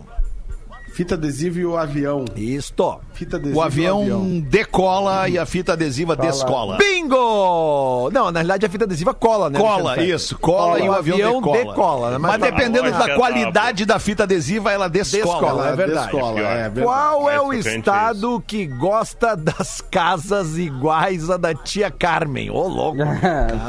Fita 0.93 1.15
adesiva 1.15 1.59
e 1.59 1.65
o 1.65 1.75
avião. 1.75 2.23
Isto. 2.35 2.99
Fita 3.15 3.37
adesiva 3.37 3.59
O 3.59 3.63
e 3.63 3.65
avião 3.65 4.39
decola 4.41 5.27
e 5.27 5.39
a 5.39 5.45
fita 5.45 5.73
adesiva 5.73 6.15
descola. 6.15 6.77
Bingo! 6.77 8.11
Não, 8.11 8.31
na 8.31 8.39
realidade 8.41 8.67
a 8.67 8.69
fita 8.69 8.85
adesiva 8.85 9.11
cola, 9.11 9.49
né? 9.49 9.59
Cola, 9.59 9.93
Alexandre 9.93 10.13
isso, 10.13 10.37
cola 10.37 10.79
e 10.79 10.87
o 10.87 10.93
avião, 10.93 11.41
decola. 11.41 12.11
né? 12.11 12.17
Mas, 12.19 12.33
Mas, 12.33 12.41
dependendo 12.41 12.87
a 12.87 12.91
da 12.91 12.97
lógica 12.99 13.15
qualidade 13.15 13.85
da 13.87 13.97
fita 13.97 14.21
adesiva, 14.21 14.71
ela 14.71 14.87
descola. 14.87 15.23
Descola, 15.23 15.67
é 15.67 15.71
É 15.71 15.75
verdade. 15.75 16.11
Descola, 16.11 16.39
é 16.39 16.69
verdade. 16.69 16.81
Qual 16.83 17.29
é 17.29 17.41
o 17.41 17.53
estado 17.53 18.43
que 18.45 18.67
gosta 18.67 19.35
das 19.35 19.81
casas 19.81 20.59
iguais 20.59 21.27
a 21.31 21.37
da 21.37 21.55
tia 21.55 21.89
Carmen? 21.89 22.51
Ô, 22.51 22.67
louco! 22.67 22.99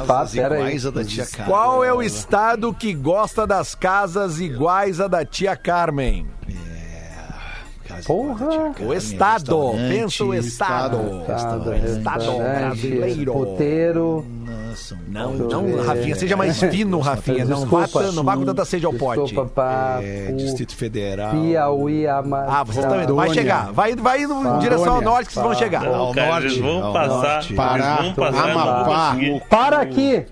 Pá, 0.06 0.26
pera 0.30 0.56
aí. 0.56 0.60
Iguais 0.60 0.84
a 0.84 0.90
da 0.90 1.04
tia 1.04 1.24
Carmen. 1.24 1.46
Qual 1.46 1.82
é 1.82 1.92
o 1.92 2.02
estado 2.02 2.74
que 2.74 2.92
gosta 2.92 3.46
das 3.46 3.74
casas 3.74 4.40
iguais 4.40 5.00
a 5.00 5.08
da 5.08 5.24
tia 5.24 5.56
Carmen? 5.56 6.26
Porra. 8.06 8.72
O 8.80 8.92
estado. 8.94 9.72
Pensa 9.88 10.24
o 10.24 10.34
estado. 10.34 10.98
Estado, 11.20 11.74
Estado 11.74 12.32
brasileiro. 12.38 13.32
puteiro. 13.32 14.24
Não, 15.06 15.32
não, 15.32 15.82
Rafinha, 15.84 16.16
seja 16.16 16.36
mais 16.36 16.58
fino, 16.58 16.98
Rafinha. 16.98 17.44
Não 17.44 17.64
vá, 17.64 17.86
não 18.12 18.24
vá 18.24 18.36
com 18.36 18.44
tanta 18.44 18.64
sede 18.64 18.84
ao 18.84 18.92
pote. 18.92 19.22
Desculpa, 19.22 19.48
pá. 19.54 19.98
É, 20.02 20.32
Distrito 20.32 20.74
Federal. 20.74 21.30
Piauí, 21.30 22.06
Amazônia. 22.08 22.58
Ah, 22.58 22.64
vocês 22.64 22.84
estão 22.84 23.02
indo. 23.02 23.14
Vai 23.14 23.30
chegar. 23.32 23.72
Vai, 23.72 23.94
vai 23.94 24.22
indo 24.22 24.34
em 24.34 24.58
direção 24.58 24.96
ao 24.96 25.02
norte 25.02 25.28
que 25.28 25.34
vocês 25.34 25.46
vão 25.46 25.54
chegar. 25.54 25.82
Não, 25.84 25.94
Ao 25.94 26.14
norte, 26.14 26.46
eles 26.46 26.58
vão 26.58 26.84
ao 26.84 26.92
passar. 26.92 27.08
norte. 27.08 27.46
Eles 27.46 27.56
Pará, 27.56 27.96
vão 28.02 28.12
passar. 28.14 28.50
Amapá. 28.50 29.16
Para 29.48 29.78
aqui. 29.78 30.26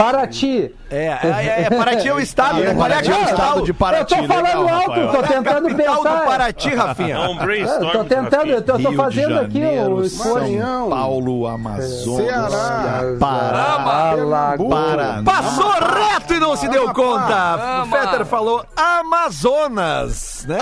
Paraty. 0.00 0.74
É, 0.90 1.06
é, 1.06 1.62
é, 1.66 1.70
Paraty 1.70 2.08
é 2.08 2.14
o 2.14 2.18
estado, 2.18 2.58
né? 2.60 2.74
Qual 2.74 2.88
é 2.88 2.94
é 2.94 2.98
o 2.98 3.22
estado 3.24 3.62
de 3.62 3.72
Paraty. 3.74 4.14
eu 4.14 4.20
tô 4.22 4.26
falando 4.26 4.62
legal, 4.62 4.68
alto, 4.68 4.90
Rafael. 4.90 5.08
tô 5.10 5.16
é 5.16 5.18
a 5.18 5.22
tentando 5.28 5.68
capital 5.68 5.96
do 5.96 6.02
pensar. 6.02 6.24
Paraty, 6.24 6.74
Rafinha? 6.74 7.14
É 7.14 7.18
um 7.18 7.22
É, 7.22 7.30
eu 7.30 7.34
brainstorm. 7.36 7.90
tô 7.92 8.04
tentando, 8.04 8.50
eu 8.50 8.62
tô, 8.62 8.76
Rio 8.76 8.96
fazendo 8.96 9.34
de 9.34 9.38
aqui 9.40 9.60
Janeiro, 9.60 9.94
o 9.94 10.08
São. 10.08 10.88
Paulo, 10.88 11.46
Amazonas, 11.46 12.16
Ceará. 12.16 13.02
Pará. 13.20 14.56
Paraná. 14.70 15.22
Passou 15.22 15.70
reto 15.70 16.34
e 16.34 16.40
não 16.40 16.56
se 16.56 16.66
deu 16.68 16.92
conta. 16.94 17.82
O 17.84 17.86
Fetter 17.86 18.24
falou 18.24 18.64
Amazonas, 18.74 20.46
né? 20.48 20.56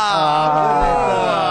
Ah, 0.00 1.47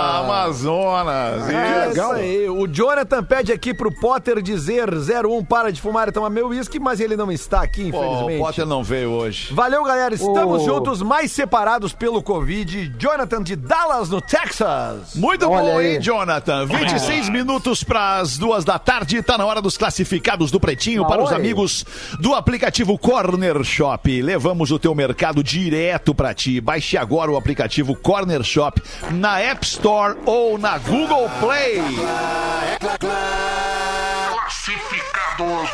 Amazonas. 0.47 1.49
É 1.49 1.89
isso. 1.89 1.91
isso 1.99 2.12
aí. 2.12 2.49
O 2.49 2.67
Jonathan 2.67 3.23
pede 3.23 3.51
aqui 3.51 3.73
pro 3.73 3.91
Potter 3.91 4.41
dizer 4.41 4.89
01 4.93 5.43
para 5.43 5.71
de 5.71 5.81
fumar 5.81 6.07
e 6.07 6.12
tomar 6.12 6.29
meu 6.29 6.47
uísque, 6.47 6.79
mas 6.79 6.99
ele 6.99 7.15
não 7.15 7.31
está 7.31 7.62
aqui, 7.62 7.91
Pô, 7.91 7.99
o 7.99 8.05
infelizmente. 8.05 8.39
Potter 8.39 8.65
não 8.65 8.83
veio 8.83 9.10
hoje. 9.12 9.53
Valeu, 9.53 9.83
galera. 9.83 10.13
Estamos 10.13 10.62
Oh. 10.62 10.65
juntos, 10.65 11.01
mais 11.01 11.31
separados 11.31 11.93
pelo 11.93 12.21
Covid. 12.21 12.93
Jonathan 12.97 13.43
de 13.43 13.55
Dallas, 13.55 14.10
no 14.10 14.21
Texas. 14.21 15.15
Muito 15.15 15.47
Olha 15.49 15.71
bom, 15.73 15.77
aí. 15.79 15.95
hein, 15.95 16.01
Jonathan? 16.01 16.65
26 16.65 17.29
minutos 17.29 17.83
para 17.83 18.17
as 18.17 18.38
duas 18.38 18.63
da 18.65 18.79
tarde. 18.79 19.21
Tá 19.21 19.38
na 19.38 19.45
hora 19.45 19.62
dos 19.62 19.77
classificados 19.77 20.51
do 20.51 20.60
Pretinho 20.60 21.05
para 21.05 21.21
os 21.21 21.29
Oi. 21.29 21.36
amigos 21.36 21.86
do 22.19 22.33
aplicativo 22.33 22.97
Corner 22.97 23.63
Shop. 23.63 24.21
Levamos 24.21 24.71
o 24.71 24.79
teu 24.79 24.93
mercado 24.95 25.43
direto 25.43 26.13
para 26.15 26.33
ti. 26.33 26.60
Baixe 26.62 26.97
agora 26.97 27.31
o 27.31 27.38
aplicativo 27.38 27.95
Corner 27.95 28.43
Shop 28.43 28.81
na 29.12 29.39
App 29.39 29.65
Store 29.65 30.17
ou 30.25 30.37
na 30.60 30.78
Google 30.78 31.30
Play. 31.39 31.82
Classificados 34.30 35.69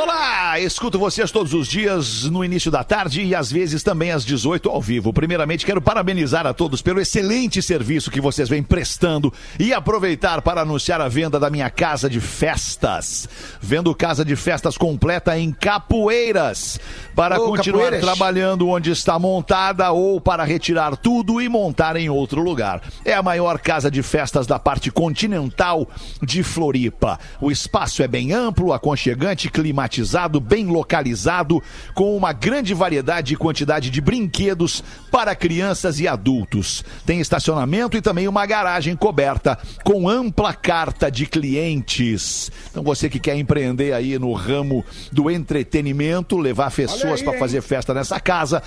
Olá, 0.00 0.60
escuto 0.60 0.98
vocês 0.98 1.30
todos 1.30 1.54
os 1.54 1.66
dias 1.66 2.24
no 2.24 2.44
início 2.44 2.70
da 2.70 2.84
tarde 2.84 3.22
e 3.22 3.34
às 3.34 3.50
vezes 3.50 3.82
também 3.82 4.10
às 4.12 4.24
18 4.24 4.68
ao 4.68 4.80
vivo. 4.80 5.12
Primeiramente, 5.12 5.64
quero 5.64 5.80
parabenizar 5.80 6.46
a 6.46 6.52
todos 6.54 6.82
pelo 6.82 7.00
excelente 7.00 7.60
serviço 7.62 8.10
que 8.10 8.20
vocês 8.20 8.48
vêm 8.48 8.62
prestando 8.62 9.32
e 9.58 9.72
aproveitar 9.72 10.42
para 10.42 10.60
anunciar 10.60 11.00
a 11.00 11.08
venda 11.08 11.40
da 11.40 11.50
minha 11.50 11.70
casa 11.70 12.08
de 12.08 12.20
festas. 12.20 13.28
Vendo 13.60 13.94
casa 13.94 14.24
de 14.24 14.36
festas 14.36 14.76
completa 14.76 15.36
em 15.38 15.50
Capoeiras. 15.50 16.78
Para 17.14 17.40
Ô, 17.40 17.46
continuar 17.46 17.84
Capoeiras. 17.84 18.04
trabalhando 18.04 18.68
onde 18.68 18.90
está 18.90 19.18
montada 19.18 19.90
ou 19.92 20.20
para 20.20 20.44
retirar 20.44 20.96
tudo 20.96 21.40
e 21.40 21.48
montar 21.48 21.96
em 21.96 22.08
outro 22.08 22.42
lugar. 22.42 22.82
É 23.04 23.14
a 23.14 23.22
maior 23.22 23.58
casa 23.58 23.90
de 23.90 24.02
festas 24.02 24.46
da 24.46 24.58
parte 24.58 24.90
continental 24.90 25.88
de 26.22 26.42
Floripa. 26.42 27.18
O 27.40 27.50
espaço 27.50 28.02
é 28.02 28.08
bem 28.08 28.32
amplo, 28.32 28.72
aconchegante, 28.72 29.48
climatizado, 29.54 30.40
bem 30.40 30.66
localizado, 30.66 31.62
com 31.94 32.16
uma 32.16 32.32
grande 32.32 32.74
variedade 32.74 33.32
e 33.32 33.36
quantidade 33.36 33.88
de 33.88 34.00
brinquedos 34.00 34.82
para 35.12 35.32
crianças 35.36 36.00
e 36.00 36.08
adultos. 36.08 36.84
Tem 37.06 37.20
estacionamento 37.20 37.96
e 37.96 38.02
também 38.02 38.26
uma 38.26 38.44
garagem 38.44 38.96
coberta 38.96 39.56
com 39.84 40.08
ampla 40.08 40.52
carta 40.52 41.08
de 41.08 41.24
clientes. 41.24 42.50
Então 42.68 42.82
você 42.82 43.08
que 43.08 43.20
quer 43.20 43.36
empreender 43.36 43.92
aí 43.92 44.18
no 44.18 44.32
ramo 44.32 44.84
do 45.12 45.30
entretenimento, 45.30 46.36
levar 46.36 46.72
pessoas 46.72 47.22
para 47.22 47.38
fazer 47.38 47.62
festa 47.62 47.94
nessa 47.94 48.18
casa, 48.18 48.60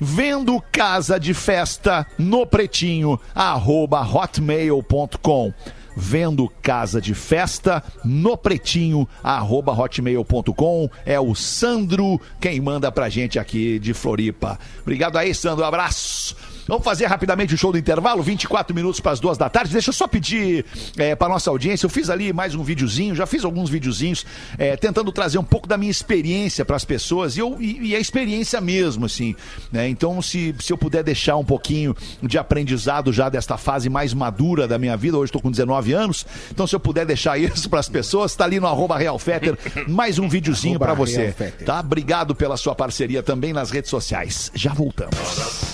vendo 0.00 0.60
casa 0.72 1.20
de 1.20 1.32
festa 1.32 2.04
no 2.18 2.44
pretinho, 2.44 3.20
arroba 3.32 4.00
hotmail.com. 4.02 5.54
Vendo 5.96 6.48
casa 6.62 7.00
de 7.00 7.14
festa 7.14 7.82
no 8.04 8.36
pretinho, 8.36 9.08
arroba 9.22 9.72
hotmail.com. 9.72 10.90
É 11.04 11.18
o 11.20 11.34
Sandro 11.34 12.20
quem 12.40 12.60
manda 12.60 12.90
pra 12.90 13.08
gente 13.08 13.38
aqui 13.38 13.78
de 13.78 13.94
Floripa. 13.94 14.58
Obrigado 14.82 15.16
aí, 15.16 15.34
Sandro. 15.34 15.64
Abraço. 15.64 16.36
Vamos 16.66 16.84
fazer 16.84 17.06
rapidamente 17.06 17.54
o 17.54 17.58
show 17.58 17.70
do 17.70 17.78
intervalo, 17.78 18.22
24 18.22 18.74
minutos 18.74 19.00
para 19.00 19.12
as 19.12 19.20
duas 19.20 19.36
da 19.36 19.48
tarde. 19.50 19.72
Deixa 19.72 19.90
eu 19.90 19.94
só 19.94 20.08
pedir 20.08 20.64
é, 20.96 21.14
para 21.14 21.28
nossa 21.28 21.50
audiência. 21.50 21.84
Eu 21.84 21.90
fiz 21.90 22.08
ali 22.08 22.32
mais 22.32 22.54
um 22.54 22.62
videozinho, 22.62 23.14
já 23.14 23.26
fiz 23.26 23.44
alguns 23.44 23.68
videozinhos, 23.68 24.24
é, 24.56 24.76
tentando 24.76 25.12
trazer 25.12 25.38
um 25.38 25.44
pouco 25.44 25.68
da 25.68 25.76
minha 25.76 25.90
experiência 25.90 26.64
para 26.64 26.76
as 26.76 26.84
pessoas 26.84 27.36
e, 27.36 27.40
eu, 27.40 27.56
e, 27.60 27.90
e 27.90 27.96
a 27.96 28.00
experiência 28.00 28.60
mesmo, 28.60 29.04
assim. 29.04 29.36
Né? 29.70 29.88
Então, 29.88 30.22
se, 30.22 30.54
se 30.58 30.72
eu 30.72 30.78
puder 30.78 31.02
deixar 31.02 31.36
um 31.36 31.44
pouquinho 31.44 31.94
de 32.22 32.38
aprendizado 32.38 33.12
já 33.12 33.28
desta 33.28 33.58
fase 33.58 33.90
mais 33.90 34.14
madura 34.14 34.66
da 34.66 34.78
minha 34.78 34.96
vida, 34.96 35.18
hoje 35.18 35.28
estou 35.28 35.42
com 35.42 35.50
19 35.50 35.92
anos, 35.92 36.26
então 36.50 36.66
se 36.66 36.74
eu 36.74 36.80
puder 36.80 37.04
deixar 37.04 37.38
isso 37.38 37.68
para 37.68 37.80
as 37.80 37.88
pessoas, 37.88 38.32
está 38.32 38.44
ali 38.44 38.58
no 38.58 38.66
arroba 38.66 38.94
Fetter, 39.18 39.58
mais 39.86 40.18
um 40.18 40.28
videozinho 40.28 40.78
para 40.78 40.94
você. 40.94 41.34
Tá? 41.64 41.80
Obrigado 41.80 42.34
pela 42.34 42.56
sua 42.56 42.74
parceria 42.74 43.22
também 43.22 43.52
nas 43.52 43.70
redes 43.70 43.90
sociais. 43.90 44.50
Já 44.54 44.72
voltamos. 44.72 45.73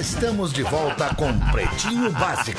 Estamos 0.00 0.50
de 0.50 0.62
volta 0.62 1.14
com 1.14 1.30
Pretinho 1.52 2.10
Básico. 2.12 2.58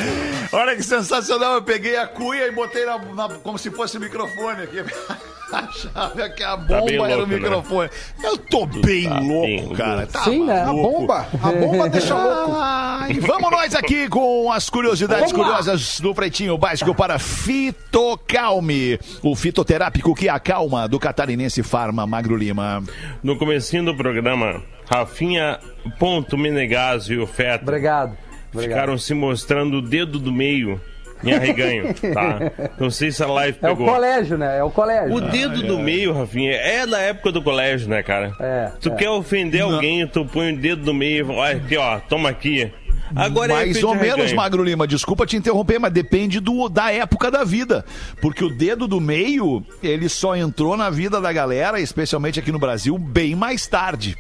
Olha 0.52 0.76
que 0.76 0.84
sensacional, 0.84 1.56
eu 1.56 1.62
peguei 1.64 1.98
a 1.98 2.06
cuia 2.06 2.46
e 2.48 2.52
botei 2.52 2.86
na, 2.86 3.00
na- 3.00 3.30
como 3.40 3.58
se 3.58 3.72
fosse 3.72 3.98
o 3.98 4.00
microfone 4.00 4.62
aqui. 4.62 4.78
Achava 5.52 6.30
que 6.30 6.44
a 6.44 6.56
bomba 6.56 6.86
bem 6.86 7.04
era 7.12 7.24
o 7.24 7.28
né? 7.28 7.36
microfone. 7.36 7.90
Eu 8.24 8.38
tô 8.38 8.66
bem 8.66 9.10
tá 9.10 9.20
louco, 9.20 9.46
bem 9.48 9.74
cara. 9.74 10.08
Tá 10.08 10.24
Sim, 10.24 10.46
né? 10.46 10.62
A 10.62 10.68
bomba, 10.72 11.28
a 11.42 11.52
bomba 11.52 11.90
deixa 11.90 12.16
louco. 12.16 12.54
Ai, 12.56 13.20
vamos 13.20 13.52
nós 13.52 13.76
aqui 13.76 14.08
com 14.08 14.50
as 14.52 14.70
curiosidades 14.70 15.34
curiosas 15.34 16.00
do 16.00 16.14
Pretinho 16.16 16.58
Básico 16.58 16.94
para 16.96 17.18
Fitocalme, 17.20 18.98
o 19.22 19.36
fitoterápico 19.36 20.16
que 20.16 20.30
acalma 20.30 20.88
do 20.88 21.00
catarinense 21.00 21.64
Farma 21.64 22.06
Magro 22.08 22.38
Lima. 22.38 22.82
No 23.22 23.36
comecinho 23.38 23.84
do 23.84 23.96
programa, 23.96 24.64
Rafinha, 24.90 25.60
Ponto, 26.00 26.38
Menegaso 26.38 27.14
e 27.14 27.18
o 27.18 27.26
Feto 27.28 27.64
Obrigado. 27.64 28.18
Obrigado. 28.54 28.70
ficaram 28.80 28.98
se 28.98 29.14
mostrando 29.14 29.78
o 29.78 29.82
dedo 29.82 30.20
do 30.20 30.32
meio 30.32 30.80
em 31.24 31.34
arreganho, 31.34 31.94
tá? 32.14 32.40
Não 32.80 32.90
sei 32.90 33.12
se 33.12 33.24
a 33.24 33.28
live 33.28 33.58
É 33.62 33.70
o 33.70 33.76
pegou. 33.78 33.94
colégio, 33.94 34.38
né? 34.38 34.58
É 34.58 34.64
o 34.64 34.72
colégio. 34.72 35.14
O 35.16 35.22
dedo 35.22 35.62
do 35.64 35.78
meio, 35.80 36.12
Rafinha, 36.14 36.52
é 36.54 36.86
da 36.88 37.00
época 37.00 37.32
do 37.32 37.42
colégio, 37.44 37.88
né, 37.88 38.02
cara? 38.02 38.34
É, 38.40 38.72
Tu 38.82 38.90
é. 38.90 38.96
quer 38.96 39.10
ofender 39.10 39.62
alguém, 39.62 40.06
tu 40.08 40.26
põe 40.26 40.52
o 40.54 40.58
dedo 40.58 40.84
do 40.84 40.94
meio 40.94 41.28
e 41.32 41.36
olha 41.36 41.58
aqui, 41.58 41.78
ó, 41.78 42.00
toma 42.00 42.30
aqui. 42.30 42.72
Agora 43.16 43.52
é 43.52 43.56
Mais 43.56 43.70
efeito 43.72 43.88
ou 43.88 43.94
menos. 43.96 44.32
Magro 44.34 44.64
Lima. 44.64 44.88
Desculpa 44.88 45.26
te 45.26 45.36
interromper, 45.36 45.78
mas 45.80 45.92
depende 45.92 46.40
do, 46.40 46.70
da 46.70 46.92
época 46.94 47.30
da 47.30 47.44
vida. 47.44 47.84
Porque 48.22 48.44
o 48.44 48.50
dedo 48.50 48.88
do 48.88 49.02
meio, 49.02 49.64
ele 49.84 50.08
só 50.08 50.34
entrou 50.36 50.78
na 50.78 50.90
vida 50.90 51.20
da 51.20 51.32
galera, 51.34 51.80
especialmente 51.80 52.40
aqui 52.40 52.52
no 52.54 52.60
Brasil, 52.60 52.98
bem 52.98 53.36
mais 53.36 53.68
tarde. 53.68 54.18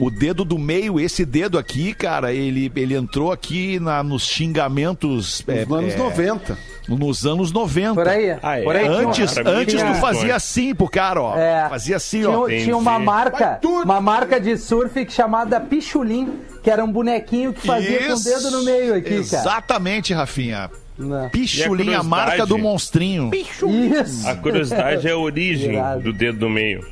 O 0.00 0.10
dedo 0.10 0.44
do 0.44 0.58
meio, 0.58 0.98
esse 0.98 1.24
dedo 1.26 1.58
aqui, 1.58 1.92
cara, 1.92 2.32
ele, 2.32 2.72
ele 2.74 2.94
entrou 2.94 3.30
aqui 3.30 3.78
na, 3.78 4.02
nos 4.02 4.24
xingamentos. 4.26 5.44
é, 5.46 5.64
Nos 5.64 5.72
anos 5.78 5.94
é, 5.94 5.96
90. 5.98 6.58
Nos 6.88 7.26
anos 7.26 7.52
90. 7.52 7.94
Por 7.94 8.08
aí. 8.08 8.36
Ah, 8.42 8.58
é? 8.58 8.62
Por 8.64 8.74
aí 8.74 8.84
tinha- 8.84 8.98
Antes, 8.98 9.36
mim, 9.36 9.42
antes 9.46 9.74
tinha- 9.74 9.92
tu 9.94 10.00
fazia 10.00 10.34
assim 10.34 10.74
pro 10.74 10.88
cara, 10.88 11.22
ó. 11.22 11.36
É. 11.38 11.68
Fazia 11.68 11.96
assim, 11.96 12.20
Tinha, 12.22 12.30
ó. 12.30 12.48
tinha 12.48 12.76
uma 12.76 12.98
marca, 12.98 13.60
uma 13.62 14.00
marca 14.00 14.40
de 14.40 14.56
surf 14.56 15.04
que 15.04 15.12
chamada 15.12 15.60
Pichulim, 15.60 16.40
que 16.62 16.70
era 16.70 16.82
um 16.84 16.90
bonequinho 16.90 17.52
que 17.52 17.66
fazia 17.66 18.08
com 18.08 18.14
o 18.14 18.24
dedo 18.24 18.50
no 18.50 18.64
meio 18.64 18.94
aqui, 18.94 19.08
cara. 19.10 19.20
Exatamente, 19.42 20.12
Rafinha. 20.14 20.70
Não. 20.98 21.28
Pichulinha, 21.30 21.92
E 21.92 21.94
a 21.94 22.00
a 22.00 22.02
marca 22.02 22.44
do 22.46 22.58
monstrinho. 22.58 23.30
Isso. 23.34 24.26
A 24.28 24.34
curiosidade 24.34 25.06
é 25.06 25.12
a 25.12 25.16
origem 25.16 25.78
do 26.02 26.12
dedo 26.12 26.38
do 26.40 26.48
meio. 26.50 26.84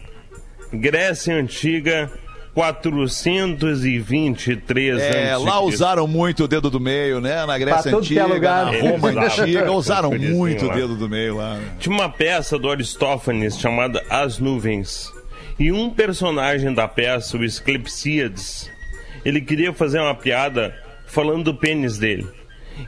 Grécia 0.73 1.35
Antiga, 1.35 2.11
423 2.59 4.99
É, 5.01 5.31
anos. 5.33 5.45
lá 5.45 5.61
usaram 5.61 6.07
muito 6.09 6.45
o 6.45 6.49
dedo 6.49 6.71
do 6.71 6.81
meio, 6.81 7.21
né? 7.21 7.45
Na 7.47 7.57
Grécia 7.59 7.83
Pra 7.83 7.93
é 7.93 7.95
Antiga, 7.95 8.27
lugar. 8.27 8.67
na 8.67 8.73
Roma. 8.81 9.09
Antiga, 9.27 9.73
usaram 9.73 10.11
muito 10.13 10.67
o 10.67 10.73
dedo 10.73 10.97
do 10.97 11.09
meio 11.09 11.37
lá. 11.37 11.55
né? 11.55 11.69
Tinha 11.79 11.95
uma 11.95 12.09
peça 12.09 12.59
do 12.59 12.71
Aristófanes 12.71 13.59
chamada 13.59 14.03
As 14.11 14.39
Nuvens. 14.39 15.13
E 15.59 15.71
um 15.73 15.91
personagem 15.91 16.73
da 16.73 16.87
peça, 16.89 17.37
o 17.37 17.45
Esclepsíades, 17.45 18.71
ele 19.25 19.41
queria 19.41 19.73
fazer 19.73 19.99
uma 20.01 20.15
piada 20.15 20.75
falando 21.07 21.45
do 21.45 21.55
pênis 21.55 21.99
dele. 21.99 22.27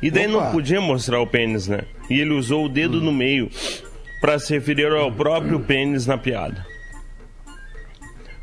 E 0.01 0.11
daí 0.11 0.27
Opa. 0.27 0.33
não 0.45 0.53
podia 0.53 0.81
mostrar 0.81 1.21
o 1.21 1.27
pênis, 1.27 1.67
né? 1.67 1.81
E 2.09 2.21
ele 2.21 2.33
usou 2.33 2.67
o 2.67 2.69
dedo 2.69 3.01
no 3.01 3.13
meio 3.13 3.51
para 4.21 4.39
se 4.39 4.55
referir 4.55 4.87
ao 4.93 5.11
próprio 5.11 5.59
pênis 5.61 6.07
na 6.07 6.17
piada. 6.17 6.65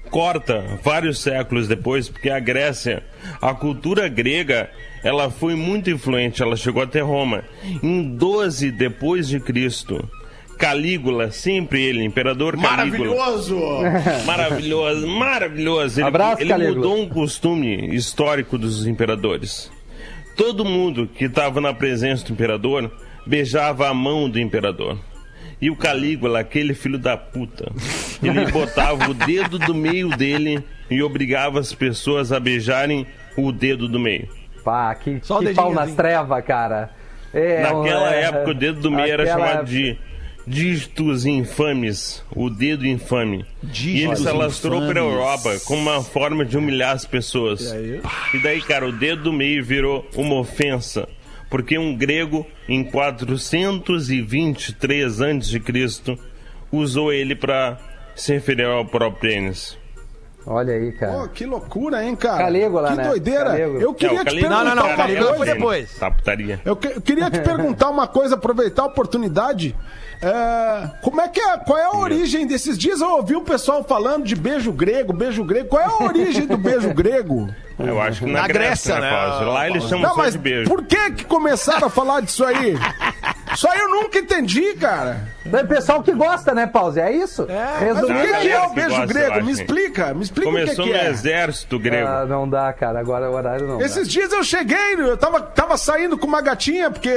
Corta 0.10 0.80
vários 0.84 1.20
séculos 1.20 1.68
depois, 1.68 2.10
porque 2.10 2.30
a 2.30 2.40
Grécia, 2.40 3.04
a 3.42 3.54
cultura 3.54 4.08
grega, 4.08 4.70
ela 5.04 5.30
foi 5.30 5.56
muito 5.56 5.90
influente, 5.90 6.42
ela 6.42 6.56
chegou 6.56 6.82
até 6.82 7.02
Roma. 7.02 7.44
Em 7.84 8.04
12 8.16 8.72
depois 8.72 9.28
de 9.28 9.40
Cristo, 9.40 10.10
Calígula, 10.58 11.32
sempre 11.32 11.84
ele, 11.84 12.04
imperador 12.04 12.58
Calígula. 12.60 13.16
Maravilhoso! 13.16 13.60
Maravilhoso, 14.26 15.08
maravilhoso. 15.08 16.00
Ele, 16.00 16.08
Abraço, 16.08 16.42
ele 16.42 16.50
Calígula. 16.50 16.76
mudou 16.76 17.00
um 17.00 17.08
costume 17.10 17.96
histórico 17.96 18.58
dos 18.58 18.88
imperadores. 18.88 19.72
Todo 20.36 20.66
mundo 20.66 21.08
que 21.08 21.26
estava 21.26 21.62
na 21.62 21.74
presença 21.74 22.26
do 22.26 22.34
imperador 22.34 22.92
beijava 23.26 23.88
a 23.88 23.94
mão 23.94 24.30
do 24.30 24.40
imperador. 24.40 24.98
E 25.60 25.70
o 25.70 25.76
Calígula, 25.76 26.40
aquele 26.40 26.74
filho 26.74 27.00
da 27.00 27.18
puta, 27.18 27.72
ele 28.22 28.52
botava 28.52 29.10
o 29.10 29.14
dedo 29.14 29.58
do 29.58 29.74
meio 29.74 30.10
dele 30.10 30.64
e 30.90 31.02
obrigava 31.02 31.60
as 31.60 31.74
pessoas 31.74 32.32
a 32.32 32.40
beijarem 32.40 33.08
o 33.36 33.52
dedo 33.52 33.88
do 33.88 34.00
meio. 34.00 34.30
Pá, 34.64 34.94
que, 34.94 35.20
Só 35.24 35.40
que 35.40 35.54
pau 35.54 35.74
nas 35.74 35.94
trevas, 35.94 36.44
cara. 36.46 36.92
É, 37.34 37.62
Naquela 37.62 38.14
é, 38.14 38.24
época, 38.24 38.52
o 38.52 38.54
dedo 38.54 38.82
do 38.82 38.92
meio 38.92 39.12
era 39.12 39.26
chamado 39.26 39.50
época. 39.50 39.66
de 39.66 39.98
dígitos 40.48 41.26
infames, 41.26 42.24
o 42.34 42.50
dedo 42.50 42.88
infame. 42.88 43.46
e 43.62 43.66
ele 43.66 43.72
Dígitos 43.72 44.20
se 44.22 44.30
alastrou 44.30 44.88
para 44.88 45.02
a. 45.02 45.04
Europa 45.04 45.58
como 45.66 45.82
uma 45.82 46.02
forma 46.02 46.46
de 46.46 46.58
humilhar 46.58 46.96
as 46.96 47.06
pessoas. 47.06 47.74
E, 48.34 48.40
daí, 48.42 48.62
cara, 48.62 48.88
o 48.88 48.92
dedo 48.92 49.24
do 49.24 49.34
meio 49.34 49.64
virou 49.64 50.08
uma 50.16 50.36
ofensa. 50.36 51.08
Porque 51.50 51.78
um 51.78 51.96
grego, 51.96 52.46
em 52.68 52.84
423 52.84 55.22
a.C., 55.22 56.18
usou 56.72 57.14
ele 57.14 57.36
para 57.36 57.78
se 58.16 58.34
referir 58.34 58.66
ao 58.66 58.86
próprio 58.86 59.22
pênis. 59.22 59.78
Olha 60.50 60.74
aí, 60.76 60.94
cara. 60.94 61.12
Pô, 61.12 61.28
que 61.28 61.46
loucura, 61.46 62.04
hein, 62.06 62.16
cara? 62.16 62.38
Calígula, 62.46 62.90
que 62.92 62.96
né? 62.96 63.04
doideira. 63.10 63.46
Calígula. 63.52 63.82
Eu 63.82 63.94
queria 63.94 64.22
É, 64.22 64.24
te 64.24 64.36
perguntar 64.36 64.50
Não, 64.50 64.64
não, 64.64 64.76
não, 64.78 64.88
uma 64.88 64.96
Calígula 64.96 65.28
coisa. 65.28 65.46
foi 65.46 65.54
depois. 65.54 65.94
Tá 66.00 66.10
putaria. 66.12 66.62
Eu, 66.64 66.76
que- 66.78 66.88
eu 66.88 67.02
queria 67.02 67.30
te 67.30 67.40
perguntar 67.42 67.90
uma 67.90 68.08
coisa, 68.08 68.36
aproveitar 68.36 68.84
a 68.84 68.86
oportunidade. 68.86 69.76
É, 70.22 70.90
como 71.02 71.20
é 71.22 71.28
que 71.28 71.40
é? 71.40 71.58
Qual 71.58 71.78
é 71.78 71.84
a 71.84 71.92
origem 71.98 72.48
desses 72.48 72.78
dias? 72.78 73.02
Eu 73.02 73.10
ouvi 73.18 73.36
o 73.36 73.42
pessoal 73.42 73.84
falando 73.84 74.24
de 74.24 74.36
beijo 74.36 74.72
grego, 74.72 75.12
beijo 75.14 75.44
grego. 75.44 75.68
Qual 75.68 75.82
é 75.82 75.86
a 75.86 76.04
origem 76.08 76.48
do 76.48 76.58
beijo 76.58 76.94
grego? 76.94 77.50
Eu 77.78 78.02
acho 78.02 78.22
que 78.26 78.32
na, 78.32 78.42
Na 78.42 78.48
Grécia, 78.48 78.96
Grécia, 78.96 79.00
né, 79.00 79.40
né? 79.46 79.46
Lá 79.52 79.68
eles 79.70 79.84
chamam 79.84 80.10
Não, 80.10 80.16
mas 80.18 80.32
de 80.32 80.40
beijo. 80.40 80.68
por 80.70 80.84
que 80.84 81.12
que 81.12 81.26
começaram 81.26 81.86
a 81.88 81.90
falar 81.90 82.22
disso 82.22 82.44
aí? 82.44 82.76
Isso 83.54 83.68
aí 83.70 83.80
eu 83.80 83.90
nunca 83.90 84.18
entendi, 84.18 84.74
cara. 84.76 85.28
Pessoal 85.68 86.02
que 86.04 86.12
gosta, 86.14 86.54
né, 86.54 86.66
Pause? 86.68 87.00
É 87.00 87.12
isso? 87.12 87.48
Mas 87.48 87.82
o 88.04 88.08
Resumindo, 88.08 88.22
que, 88.22 88.28
Tá, 88.32 88.40
que 88.40 88.48
é 88.48 88.52
galera 88.52 88.68
o 88.68 88.74
beijo 88.74 88.90
gosta, 88.90 89.06
grego? 89.06 89.46
Me 89.46 89.52
explica, 89.52 90.14
me 90.14 90.24
explica 90.24 90.50
Começou 90.50 90.86
o 90.86 90.88
que, 90.88 90.94
no 90.94 91.00
que 91.00 91.06
é. 91.06 91.10
exército 91.10 91.80
grego. 91.80 92.08
Ah, 92.08 92.26
não 92.26 92.48
dá, 92.50 92.72
cara. 92.74 93.00
Agora 93.00 93.30
o 93.30 93.34
horário 93.34 93.68
não 93.68 93.82
Esses 93.82 94.08
dias 94.08 94.32
eu 94.32 94.44
cheguei, 94.44 94.78
eu 94.98 95.18
tava, 95.18 95.42
tava 95.42 95.78
saindo 95.78 96.18
com 96.18 96.28
uma 96.28 96.42
gatinha, 96.42 96.90
porque 96.92 97.12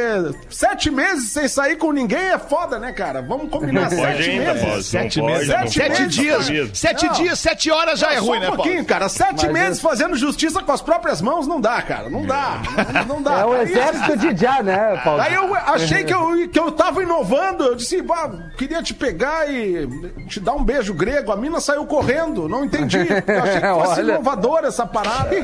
sete 0.48 0.90
meses 0.90 1.30
sem 1.30 1.48
sair 1.48 1.76
com 1.76 1.92
ninguém 1.92 2.18
é 2.32 2.38
foda, 2.38 2.78
né, 2.78 2.92
cara? 2.92 3.22
Vamos 3.22 3.50
combinar 3.50 3.82
Pode 3.88 3.96
sete 3.96 4.30
ainda, 4.30 4.54
meses. 4.54 4.68
Pause. 4.68 4.84
Sete 4.84 5.18
Não 5.20 5.26
pode, 5.26 5.38
meses. 5.38 5.48
não 5.48 5.56
Sete 5.56 5.62
pode. 5.62 5.74
Sete 5.74 6.00
meses, 6.02 6.46
dias. 6.46 6.78
Sete 6.78 7.06
Não. 7.06 7.12
dias, 7.12 7.38
sete 7.38 7.70
horas 7.70 7.98
já 7.98 8.12
é 8.12 8.18
Só 8.18 8.24
ruim, 8.24 8.38
um 8.38 8.40
né, 8.42 8.46
pouquinho, 8.48 8.74
Paulo? 8.74 8.86
cara. 8.86 9.08
Sete 9.08 9.44
Mas 9.46 9.52
meses 9.52 9.82
eu- 9.82 9.90
fazendo 9.90 10.16
justiça 10.16 10.62
com 10.62 10.72
as 10.72 10.80
próprias 10.82 11.20
mãos 11.20 11.46
não 11.46 11.60
dá, 11.60 11.80
cara. 11.82 12.08
Não 12.10 12.24
dá. 12.24 12.60
Não, 13.06 13.16
não 13.16 13.22
dá. 13.22 13.40
É 13.40 13.44
o 13.44 13.56
exército 13.62 14.16
de 14.16 14.36
já, 14.40 14.62
né, 14.62 15.00
Paulo? 15.04 15.20
Aí 15.20 15.34
eu 15.34 15.54
achei 15.54 16.04
que 16.04 16.12
eu, 16.14 16.48
que 16.48 16.58
eu 16.58 16.70
tava 16.72 17.02
inovando. 17.02 17.64
Eu 17.64 17.74
disse, 17.74 18.00
bah, 18.02 18.19
queria 18.56 18.82
te 18.82 18.94
pegar 18.94 19.50
e 19.50 19.86
te 20.28 20.40
dar 20.40 20.54
um 20.54 20.64
beijo 20.64 20.94
grego. 20.94 21.32
A 21.32 21.36
mina 21.36 21.60
saiu 21.60 21.86
correndo. 21.86 22.48
Não 22.48 22.64
entendi. 22.64 22.98
Eu 23.26 23.42
achei 23.42 23.60
que 23.60 23.66
fosse 23.66 24.00
Olha. 24.00 24.12
inovadora 24.12 24.68
essa 24.68 24.86
parada. 24.86 25.30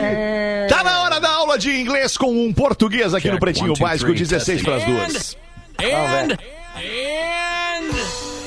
É. 0.00 0.66
Tá 0.68 0.84
na 0.84 1.02
hora 1.02 1.20
da 1.20 1.30
aula 1.30 1.58
de 1.58 1.70
inglês 1.70 2.16
com 2.16 2.30
um 2.30 2.52
português 2.52 3.14
aqui 3.14 3.30
no 3.30 3.38
Pretinho 3.38 3.74
Básico, 3.74 4.12
16 4.12 4.62
para 4.62 4.76
as 4.76 4.84
duas. 4.84 5.36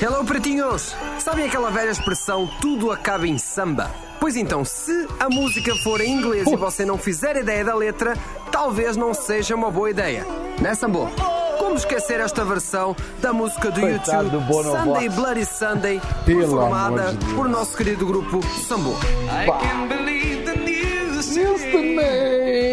Hello, 0.02 0.24
pretinhos! 0.24 0.96
Sabem 1.20 1.44
aquela 1.44 1.70
velha 1.70 1.90
expressão 1.90 2.50
tudo 2.60 2.90
acaba 2.90 3.24
em 3.24 3.38
samba? 3.38 3.88
Pois 4.18 4.34
então, 4.34 4.64
se 4.64 5.06
a 5.20 5.28
música 5.28 5.76
for 5.76 6.00
em 6.00 6.12
inglês 6.12 6.44
e 6.48 6.56
você 6.56 6.84
não 6.84 6.98
fizer 6.98 7.36
ideia 7.36 7.64
da 7.64 7.72
letra, 7.72 8.16
talvez 8.50 8.96
não 8.96 9.14
seja 9.14 9.54
uma 9.54 9.70
boa 9.70 9.88
ideia. 9.88 10.26
Né, 10.60 10.74
Sambo? 10.74 11.08
Como 11.56 11.76
esquecer 11.76 12.18
esta 12.18 12.44
versão 12.44 12.96
da 13.20 13.32
música 13.32 13.70
do 13.70 13.80
Coitado 13.80 14.28
do 14.28 14.38
YouTube 14.38 14.48
Bono 14.48 14.72
Sunday. 14.72 15.08
Bloody 15.08 15.46
Sunday, 15.46 16.00
performada 16.26 17.14
de 17.14 17.34
por 17.36 17.48
nosso 17.48 17.76
querido 17.76 18.04
grupo 18.04 18.40
Sambo? 18.66 18.96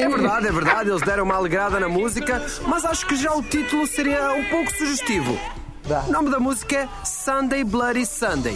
É 0.01 0.09
verdade, 0.09 0.47
é 0.47 0.51
verdade, 0.51 0.89
eles 0.89 1.01
deram 1.03 1.25
uma 1.25 1.35
alegrada 1.35 1.79
na 1.79 1.87
música, 1.87 2.43
mas 2.65 2.83
acho 2.85 3.05
que 3.05 3.15
já 3.15 3.31
o 3.35 3.43
título 3.43 3.85
seria 3.85 4.33
um 4.33 4.45
pouco 4.45 4.71
sugestivo. 4.75 5.37
Dá. 5.89 6.03
O 6.07 6.11
nome 6.11 6.29
da 6.29 6.39
música 6.39 6.75
é 6.77 6.87
Sunday 7.03 7.63
Bloody 7.63 8.05
Sunday. 8.05 8.55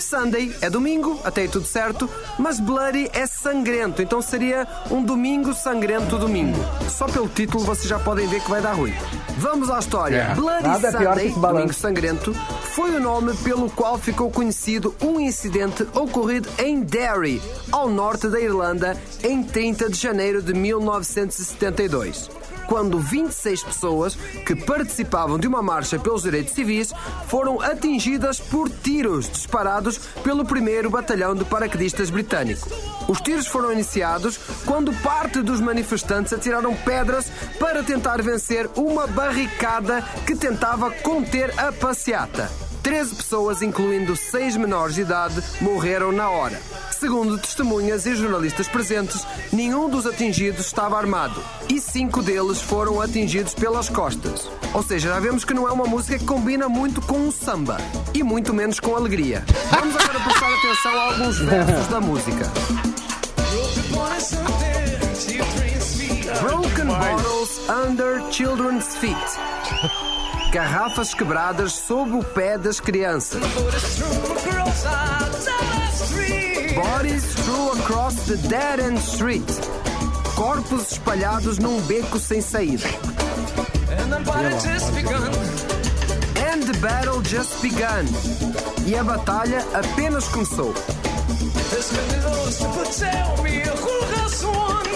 Sunday 0.00 0.56
é 0.62 0.70
domingo, 0.70 1.20
até 1.22 1.42
aí 1.42 1.48
tudo 1.48 1.66
certo, 1.66 2.08
mas 2.38 2.58
Bloody 2.58 3.10
é 3.12 3.26
sangrento, 3.26 4.00
então 4.00 4.22
seria 4.22 4.66
um 4.90 5.04
domingo 5.04 5.52
sangrento 5.52 6.16
domingo. 6.16 6.58
Só 6.88 7.04
pelo 7.06 7.28
título 7.28 7.62
vocês 7.64 7.86
já 7.86 7.98
podem 7.98 8.26
ver 8.26 8.40
que 8.40 8.48
vai 8.48 8.62
dar 8.62 8.72
ruim. 8.72 8.94
Vamos 9.36 9.68
à 9.68 9.78
história. 9.78 10.32
Bloody 10.34 10.66
Nada 10.66 10.90
pior 10.96 11.18
que 11.18 11.28
Sunday, 11.30 11.52
domingo 11.52 11.74
sangrento, 11.74 12.32
foi 12.32 12.96
o 12.96 13.00
nome 13.00 13.36
pelo 13.44 13.70
qual 13.70 13.98
ficou 13.98 14.30
conhecido 14.30 14.94
um 15.02 15.20
incidente 15.20 15.86
ocorrido 15.94 16.48
em 16.58 16.80
Derry, 16.80 17.42
ao 17.70 17.90
norte 17.90 18.26
da 18.28 18.40
Irlanda, 18.40 18.96
em 19.22 19.42
30 19.42 19.90
de 19.90 19.98
janeiro 19.98 20.40
de 20.40 20.54
1972 20.54 22.30
quando 22.66 22.98
26 22.98 23.62
pessoas 23.62 24.14
que 24.46 24.54
participavam 24.54 25.38
de 25.38 25.46
uma 25.46 25.62
marcha 25.62 25.98
pelos 25.98 26.22
direitos 26.22 26.54
civis 26.54 26.92
foram 27.28 27.60
atingidas 27.60 28.38
por 28.38 28.68
tiros 28.70 29.28
disparados 29.28 29.98
pelo 30.22 30.42
1 30.42 30.90
Batalhão 30.90 31.34
de 31.34 31.44
Paraquedistas 31.44 32.10
Britânico. 32.10 32.68
Os 33.08 33.20
tiros 33.20 33.46
foram 33.46 33.72
iniciados 33.72 34.38
quando 34.64 34.92
parte 35.02 35.42
dos 35.42 35.60
manifestantes 35.60 36.32
atiraram 36.32 36.74
pedras 36.74 37.30
para 37.58 37.82
tentar 37.82 38.22
vencer 38.22 38.68
uma 38.76 39.06
barricada 39.06 40.02
que 40.26 40.34
tentava 40.34 40.90
conter 40.90 41.52
a 41.58 41.70
passeata. 41.72 42.50
13 42.84 43.14
pessoas, 43.14 43.62
incluindo 43.62 44.14
6 44.14 44.58
menores 44.58 44.94
de 44.94 45.00
idade, 45.00 45.42
morreram 45.58 46.12
na 46.12 46.28
hora. 46.28 46.60
Segundo 46.90 47.38
testemunhas 47.38 48.04
e 48.04 48.14
jornalistas 48.14 48.68
presentes, 48.68 49.26
nenhum 49.50 49.88
dos 49.88 50.06
atingidos 50.06 50.66
estava 50.66 50.98
armado 50.98 51.42
e 51.68 51.80
cinco 51.80 52.22
deles 52.22 52.60
foram 52.60 53.00
atingidos 53.00 53.54
pelas 53.54 53.88
costas. 53.88 54.50
Ou 54.74 54.82
seja, 54.82 55.08
já 55.08 55.18
vemos 55.18 55.46
que 55.46 55.54
não 55.54 55.66
é 55.66 55.72
uma 55.72 55.86
música 55.86 56.18
que 56.18 56.26
combina 56.26 56.68
muito 56.68 57.00
com 57.00 57.26
o 57.26 57.32
samba 57.32 57.78
e 58.12 58.22
muito 58.22 58.52
menos 58.52 58.78
com 58.78 58.94
alegria. 58.94 59.42
Vamos 59.70 59.96
agora 59.96 60.20
prestar 60.20 60.52
atenção 60.52 60.92
a 60.92 61.04
alguns 61.04 61.38
versos 61.38 61.86
da 61.88 62.00
música. 62.00 62.52
Broken 66.42 66.86
bottles 66.86 67.60
under 67.68 68.20
children's 68.30 68.94
feet. 68.96 70.13
Garrafas 70.54 71.12
quebradas 71.12 71.72
sob 71.72 72.12
o 72.12 72.22
pé 72.22 72.56
das 72.56 72.78
crianças. 72.78 73.42
Bodies 76.76 77.24
threw 77.34 77.72
across 77.72 78.14
the 78.28 78.36
dead 78.48 78.78
end 78.78 79.00
street. 79.00 79.42
Corpos 80.36 80.92
espalhados 80.92 81.58
num 81.58 81.80
beco 81.88 82.20
sem 82.20 82.40
saída. 82.40 82.86
And 86.46 86.62
the 86.62 86.78
battle 86.80 87.20
just 87.22 87.60
begun. 87.60 88.06
E 88.86 88.94
a 88.94 89.02
batalha 89.02 89.58
apenas 89.74 90.28
começou. 90.28 90.72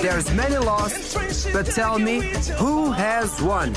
There's 0.02 0.30
many 0.34 0.59
lost, 0.59 1.52
but 1.52 1.66
tell 1.74 1.98
me 1.98 2.20
who 2.61 2.92
has 2.92 3.40
won. 3.42 3.72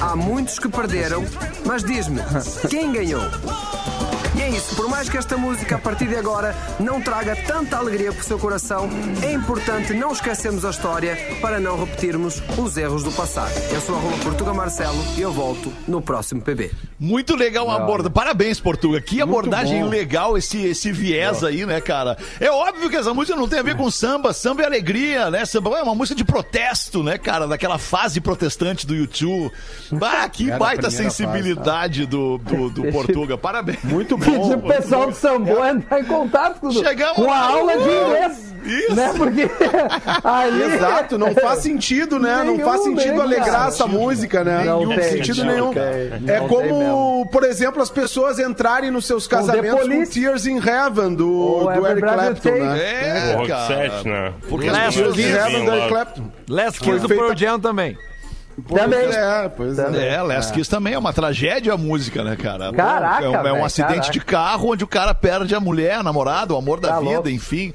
Há 0.00 0.16
muitos 0.16 0.58
que 0.58 0.68
perderam, 0.68 1.24
mas 1.64 1.82
diz-me, 1.84 2.20
quem 2.68 2.92
ganhou? 2.92 3.22
É 4.44 4.50
isso, 4.50 4.76
por 4.76 4.90
mais 4.90 5.08
que 5.08 5.16
esta 5.16 5.38
música 5.38 5.76
a 5.76 5.78
partir 5.78 6.06
de 6.06 6.16
agora 6.16 6.54
não 6.78 7.00
traga 7.00 7.34
tanta 7.34 7.78
alegria 7.78 8.12
para 8.12 8.20
o 8.20 8.24
seu 8.24 8.38
coração, 8.38 8.90
é 9.22 9.32
importante 9.32 9.94
não 9.94 10.12
esquecermos 10.12 10.66
a 10.66 10.70
história 10.70 11.16
para 11.40 11.58
não 11.58 11.82
repetirmos 11.82 12.42
os 12.58 12.76
erros 12.76 13.02
do 13.02 13.10
passado. 13.10 13.54
Eu 13.72 13.80
sou 13.80 13.96
a 13.96 13.98
Rua 13.98 14.18
Portuga 14.18 14.52
Marcelo 14.52 15.02
e 15.16 15.22
eu 15.22 15.32
volto 15.32 15.72
no 15.88 16.02
próximo 16.02 16.42
PB. 16.42 16.72
Muito 17.00 17.34
legal 17.34 17.70
a 17.70 17.76
abordagem. 17.76 18.12
Parabéns, 18.12 18.60
Portuga. 18.60 19.00
Que 19.00 19.22
abordagem 19.22 19.82
legal 19.88 20.36
esse, 20.36 20.58
esse 20.62 20.92
viés 20.92 21.42
aí, 21.42 21.64
né, 21.64 21.80
cara? 21.80 22.16
É 22.38 22.50
óbvio 22.50 22.90
que 22.90 22.96
essa 22.96 23.14
música 23.14 23.36
não 23.36 23.48
tem 23.48 23.60
a 23.60 23.62
ver 23.62 23.76
com 23.76 23.90
samba. 23.90 24.34
Samba 24.34 24.62
é 24.62 24.66
alegria, 24.66 25.30
né? 25.30 25.46
Samba 25.46 25.78
é 25.78 25.82
uma 25.82 25.94
música 25.94 26.16
de 26.16 26.24
protesto, 26.24 27.02
né, 27.02 27.16
cara? 27.16 27.48
Daquela 27.48 27.78
fase 27.78 28.20
protestante 28.20 28.86
do 28.86 28.94
YouTube. 28.94 29.50
Bah, 29.90 30.28
que 30.28 30.46
Era 30.46 30.56
a 30.56 30.58
baita 30.58 30.90
sensibilidade 30.90 32.06
do, 32.06 32.38
do, 32.38 32.70
do 32.70 32.84
Portuga. 32.92 33.36
Parabéns. 33.36 33.82
Muito 33.84 34.16
bom. 34.16 34.33
Pedir 34.38 34.58
pro 34.58 34.68
pessoal 34.68 35.06
do 35.06 35.14
Sambo 35.14 35.64
entrar 35.64 36.00
em 36.00 36.04
contato 36.04 36.60
com, 36.60 36.70
Chegamos 36.70 37.14
com 37.16 37.24
a 37.24 37.26
lá. 37.26 37.48
aula 37.48 37.72
de 37.76 37.82
inglês. 37.90 38.54
Isso. 38.64 38.94
Né? 38.94 39.12
Porque 39.14 39.42
ali... 40.24 40.62
Exato, 40.62 41.18
não 41.18 41.34
faz 41.34 41.58
sentido, 41.60 42.18
né? 42.18 42.38
não 42.44 42.56
Nenhum, 42.56 42.64
faz 42.64 42.82
sentido 42.82 43.14
né, 43.16 43.20
alegrar 43.22 43.50
cara? 43.52 43.68
essa 43.68 43.86
música, 43.86 44.42
né? 44.42 44.64
Não 44.64 44.78
Nenhum 44.78 44.94
tem, 44.94 45.04
sentido 45.10 45.44
não 45.44 45.52
nenhum. 45.52 45.72
tem, 45.74 45.82
é 46.34 46.40
não 46.40 46.48
como, 46.48 47.26
por 47.30 47.44
exemplo, 47.44 47.82
as 47.82 47.90
pessoas 47.90 48.38
entrarem 48.38 48.90
nos 48.90 49.04
seus 49.04 49.26
casamentos 49.26 49.80
com 49.82 49.86
Police. 49.88 50.12
Tears 50.18 50.46
in 50.46 50.56
Heaven 50.66 51.14
do, 51.14 51.64
do 51.64 51.86
Eric 51.86 52.00
Clapton, 52.00 52.34
Take. 52.34 52.58
né? 52.60 53.30
É, 53.32 53.34
O 53.34 53.38
Rock 53.38 53.48
cara. 53.48 53.66
7, 53.90 54.08
né? 54.08 54.32
Porque 54.48 54.70
Last 54.70 54.86
as 54.86 54.94
Tears 55.14 55.18
in. 55.18 55.22
Heaven 55.32 55.64
do 55.66 55.70
Eric. 55.72 55.88
Clapton. 55.88 56.24
Last 56.48 56.80
Kiss 56.80 57.00
do 57.00 57.08
Pearl 57.08 57.36
Jam 57.36 57.60
também. 57.60 57.98
Também. 58.68 59.06
É, 59.08 59.48
pois 59.48 59.78
é. 59.78 60.14
É, 60.14 60.22
Last 60.22 60.52
Kiss 60.52 60.70
também 60.70 60.94
é 60.94 60.98
uma 60.98 61.12
tragédia 61.12 61.72
a 61.72 61.76
música, 61.76 62.22
né, 62.22 62.36
cara? 62.36 62.72
Caraca, 62.72 63.24
É 63.24 63.28
um, 63.28 63.46
é 63.48 63.52
um 63.52 63.64
acidente 63.64 63.94
caraca. 63.94 64.12
de 64.12 64.20
carro 64.20 64.72
onde 64.72 64.84
o 64.84 64.86
cara 64.88 65.14
perde 65.14 65.54
a 65.54 65.60
mulher, 65.60 65.94
a 65.96 66.02
namorada, 66.02 66.54
o 66.54 66.56
amor 66.56 66.78
da 66.80 66.88
Tá 66.90 67.00
vida, 67.00 67.12
louco. 67.12 67.28
enfim. 67.28 67.74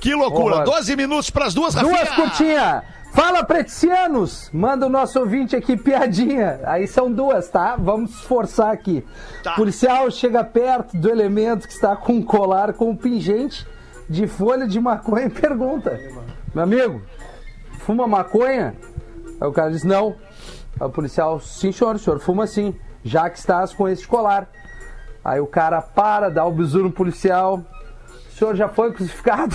Que 0.00 0.14
loucura. 0.14 0.56
Horror. 0.56 0.64
12 0.66 0.96
minutos 0.96 1.30
pras 1.30 1.52
duas, 1.52 1.74
Rafinha. 1.74 1.94
Duas 1.96 2.08
curtinhas. 2.10 2.82
Fala, 3.12 3.42
preticianos! 3.42 4.48
Manda 4.52 4.86
o 4.86 4.88
nosso 4.88 5.18
ouvinte 5.18 5.56
aqui, 5.56 5.76
piadinha. 5.76 6.60
Aí 6.64 6.86
são 6.86 7.10
duas, 7.10 7.48
tá? 7.48 7.74
Vamos 7.76 8.12
esforçar 8.12 8.70
aqui. 8.72 9.04
Tá. 9.42 9.54
Policial 9.54 10.08
chega 10.12 10.44
perto 10.44 10.96
do 10.96 11.10
elemento 11.10 11.66
que 11.66 11.72
está 11.74 11.96
com 11.96 12.12
um 12.14 12.22
colar 12.22 12.72
com 12.72 12.90
um 12.90 12.96
pingente 12.96 13.66
de 14.08 14.28
folha 14.28 14.64
de 14.66 14.78
maconha 14.78 15.26
e 15.26 15.30
pergunta: 15.30 15.98
Meu 16.54 16.62
amigo, 16.62 17.02
fuma 17.80 18.06
maconha? 18.06 18.74
Aí 19.40 19.48
o 19.48 19.52
cara 19.52 19.70
diz: 19.70 19.84
Não. 19.84 20.14
Aí 20.78 20.86
o 20.86 20.90
policial: 20.90 21.40
Sim, 21.40 21.72
senhor, 21.72 21.94
o 21.96 21.98
senhor 21.98 22.18
fuma 22.20 22.46
sim, 22.46 22.74
já 23.04 23.28
que 23.30 23.38
estás 23.38 23.72
com 23.72 23.88
esse 23.88 24.06
colar. 24.06 24.48
Aí 25.24 25.40
o 25.40 25.46
cara 25.46 25.80
para, 25.82 26.28
dá 26.30 26.44
o 26.44 26.52
bisu 26.52 26.78
no 26.82 26.90
policial. 26.92 27.60
O 28.32 28.32
senhor 28.40 28.56
já 28.56 28.68
foi 28.68 28.90
crucificado? 28.92 29.54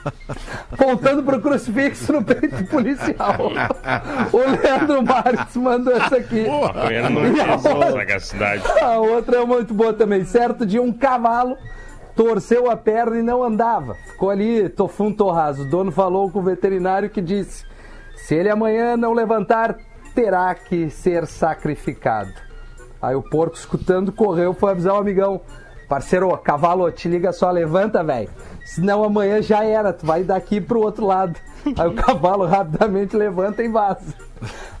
Apontando 0.72 1.22
pro 1.22 1.40
crucifixo 1.40 2.12
no 2.12 2.24
peito 2.24 2.56
do 2.56 2.64
policial. 2.64 3.34
o 4.32 4.38
Leandro 4.38 5.02
Marques 5.02 5.56
mandou 5.56 5.94
essa 5.94 6.16
aqui. 6.16 6.38
Ele 6.38 7.08
não 7.10 7.26
E 7.36 7.40
a 7.40 7.52
outra- 7.54 7.92
sagacidade. 7.92 8.62
a 8.80 8.98
outra 8.98 9.42
é 9.42 9.44
muito 9.44 9.74
boa 9.74 9.92
também. 9.92 10.24
Certo 10.24 10.64
dia, 10.64 10.80
um 10.82 10.92
cavalo 10.92 11.56
torceu 12.16 12.70
a 12.70 12.76
perna 12.76 13.18
e 13.18 13.22
não 13.22 13.42
andava. 13.42 13.94
Ficou 14.06 14.30
ali, 14.30 14.68
tofum 14.70 15.12
torraso. 15.12 15.62
O 15.64 15.70
dono 15.70 15.92
falou 15.92 16.30
com 16.30 16.38
o 16.38 16.42
veterinário 16.42 17.10
que 17.10 17.20
disse: 17.20 17.64
se 18.18 18.34
ele 18.34 18.50
amanhã 18.50 18.96
não 18.96 19.12
levantar, 19.12 19.78
terá 20.14 20.54
que 20.54 20.90
ser 20.90 21.26
sacrificado. 21.26 22.32
Aí 23.00 23.14
o 23.14 23.22
porco, 23.22 23.56
escutando, 23.56 24.12
correu, 24.12 24.52
foi 24.52 24.72
avisar 24.72 24.94
o 24.94 24.98
amigão. 24.98 25.40
Parceiro, 25.88 26.36
cavalo, 26.38 26.90
te 26.90 27.08
liga 27.08 27.32
só, 27.32 27.50
levanta, 27.50 28.04
velho. 28.04 28.28
Senão 28.64 29.02
amanhã 29.02 29.40
já 29.40 29.64
era, 29.64 29.92
tu 29.92 30.04
vai 30.04 30.22
daqui 30.22 30.60
pro 30.60 30.80
outro 30.80 31.06
lado. 31.06 31.38
Aí 31.64 31.88
o 31.88 31.94
cavalo 31.96 32.44
rapidamente 32.44 33.16
levanta 33.16 33.62
e 33.62 33.68
vaza. 33.68 34.14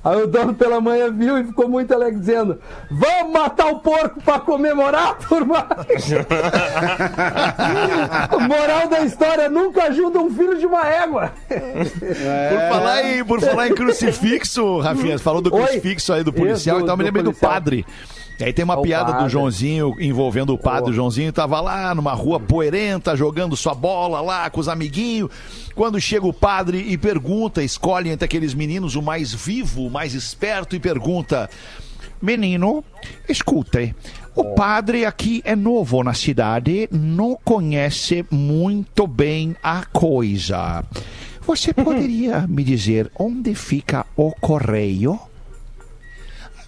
Aí 0.04 0.22
o 0.22 0.26
dono 0.26 0.54
pela 0.54 0.80
manhã 0.80 1.10
viu 1.12 1.36
e 1.38 1.44
ficou 1.44 1.68
muito 1.68 1.92
alegre, 1.92 2.18
dizendo: 2.20 2.58
Vamos 2.90 3.32
matar 3.32 3.66
o 3.66 3.80
porco 3.80 4.20
pra 4.22 4.38
comemorar, 4.40 5.16
turma! 5.28 5.66
Moral 8.48 8.88
da 8.88 9.00
história: 9.00 9.48
nunca 9.48 9.84
ajuda 9.84 10.18
um 10.20 10.30
filho 10.30 10.58
de 10.58 10.66
uma 10.66 10.86
égua. 10.86 11.32
Por, 11.48 12.68
falar 12.68 13.02
em, 13.04 13.24
por 13.24 13.40
falar 13.40 13.68
em 13.68 13.74
crucifixo, 13.74 14.78
Rafinha, 14.78 15.18
você 15.18 15.24
falou 15.24 15.40
do 15.42 15.52
Oi. 15.54 15.62
crucifixo 15.62 16.12
aí 16.12 16.22
do 16.22 16.32
policial, 16.32 16.76
Isso, 16.76 16.86
do- 16.86 16.92
então 16.92 16.94
eu 16.94 16.96
me 16.98 17.02
do 17.02 17.06
lembrei 17.06 17.22
do 17.24 17.30
policial. 17.30 17.52
padre. 17.52 17.86
E 18.40 18.44
aí 18.44 18.52
tem 18.52 18.64
uma 18.64 18.78
O 18.78 18.82
piada 18.82 19.06
do 19.06 19.12
padre. 19.14 19.28
Joãozinho 19.30 19.96
envolvendo 19.98 20.54
o 20.54 20.58
padre. 20.58 20.84
Oh. 20.86 20.90
O 20.90 20.92
Joãozinho 20.92 21.32
tava 21.32 21.60
lá 21.60 21.92
numa 21.92 22.12
rua 22.12 22.38
poeirenta, 22.38 23.16
jogando 23.16 23.56
sua 23.56 23.74
bola 23.74 24.20
lá 24.20 24.48
com 24.48 24.60
os 24.60 24.68
amiguinhos. 24.68 25.28
Quando 25.78 26.00
chega 26.00 26.26
o 26.26 26.32
padre 26.32 26.86
e 26.88 26.98
pergunta, 26.98 27.62
escolhe 27.62 28.10
entre 28.10 28.24
aqueles 28.24 28.52
meninos 28.52 28.96
o 28.96 29.00
mais 29.00 29.32
vivo, 29.32 29.86
o 29.86 29.90
mais 29.90 30.12
esperto 30.12 30.74
e 30.74 30.80
pergunta: 30.80 31.48
Menino, 32.20 32.82
escute, 33.28 33.94
o 34.34 34.56
padre 34.56 35.04
aqui 35.04 35.40
é 35.44 35.54
novo 35.54 36.02
na 36.02 36.14
cidade, 36.14 36.88
não 36.90 37.38
conhece 37.44 38.26
muito 38.28 39.06
bem 39.06 39.54
a 39.62 39.84
coisa. 39.84 40.84
Você 41.46 41.72
poderia 41.72 42.44
me 42.48 42.64
dizer 42.64 43.08
onde 43.16 43.54
fica 43.54 44.04
o 44.16 44.32
correio? 44.32 45.16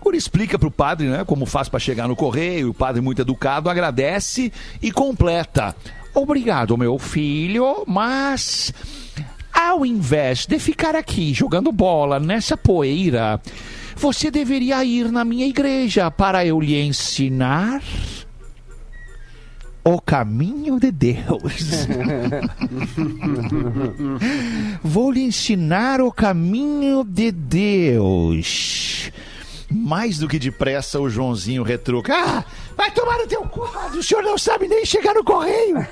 Agora 0.01 0.17
explica 0.17 0.57
pro 0.57 0.71
padre, 0.71 1.09
né, 1.09 1.25
como 1.25 1.47
faz 1.47 1.69
para 1.69 1.81
chegar 1.81 2.07
no 2.07 2.15
correio. 2.15 2.71
O 2.71 2.75
padre, 2.75 3.01
muito 3.01 3.23
educado, 3.23 3.69
agradece 3.69 4.53
e 4.81 4.93
completa. 4.93 5.75
Obrigado, 6.15 6.77
meu 6.77 6.99
filho, 6.99 7.85
mas 7.87 8.73
ao 9.53 9.87
invés 9.87 10.47
de 10.47 10.59
ficar 10.59 10.97
aqui 10.97 11.33
jogando 11.33 11.71
bola 11.71 12.19
nessa 12.19 12.57
poeira, 12.57 13.41
você 13.97 14.31
deveria 14.31 14.85
ir 14.85 15.13
na 15.13 15.25
minha 15.25 15.47
igreja 15.47 16.11
para 16.11 16.45
eu 16.45 16.61
lhe 16.61 16.81
ensinar 16.81 17.83
o 19.85 20.01
caminho 20.01 20.79
de 20.79 20.91
Deus. 20.91 21.87
Vou 24.83 25.11
lhe 25.11 25.23
ensinar 25.23 26.01
o 26.01 26.13
caminho 26.13 27.05
de 27.05 27.31
Deus. 27.31 29.11
Mais 29.71 30.18
do 30.18 30.27
que 30.27 30.39
depressa, 30.39 30.99
o 30.99 31.09
Joãozinho 31.09 31.62
retruca. 31.62 32.12
Ah, 32.14 32.45
vai 32.77 32.91
tomar 32.91 33.18
no 33.18 33.27
teu 33.27 33.43
cu, 33.43 33.68
padre, 33.68 33.99
o 33.99 34.03
senhor 34.03 34.23
não 34.23 34.37
sabe 34.37 34.66
nem 34.66 34.85
chegar 34.85 35.14
no 35.14 35.23
correio. 35.23 35.77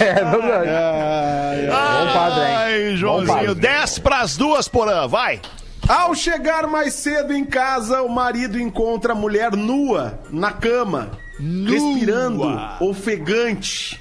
É 0.00 0.24
verdade. 0.24 1.66
Bom 1.66 2.12
padre, 2.12 2.40
hein? 2.40 2.56
Ai, 2.56 2.96
Joãozinho, 2.96 3.26
padre. 3.28 3.54
10 3.54 3.98
pras 3.98 4.36
duas, 4.36 4.68
porã, 4.68 5.06
vai. 5.06 5.40
Ao 5.88 6.14
chegar 6.14 6.66
mais 6.66 6.94
cedo 6.94 7.32
em 7.32 7.44
casa, 7.44 8.02
o 8.02 8.08
marido 8.08 8.58
encontra 8.58 9.12
a 9.12 9.16
mulher 9.16 9.52
nua 9.56 10.18
na 10.30 10.52
cama, 10.52 11.10
respirando, 11.66 12.42
ofegante. 12.80 14.00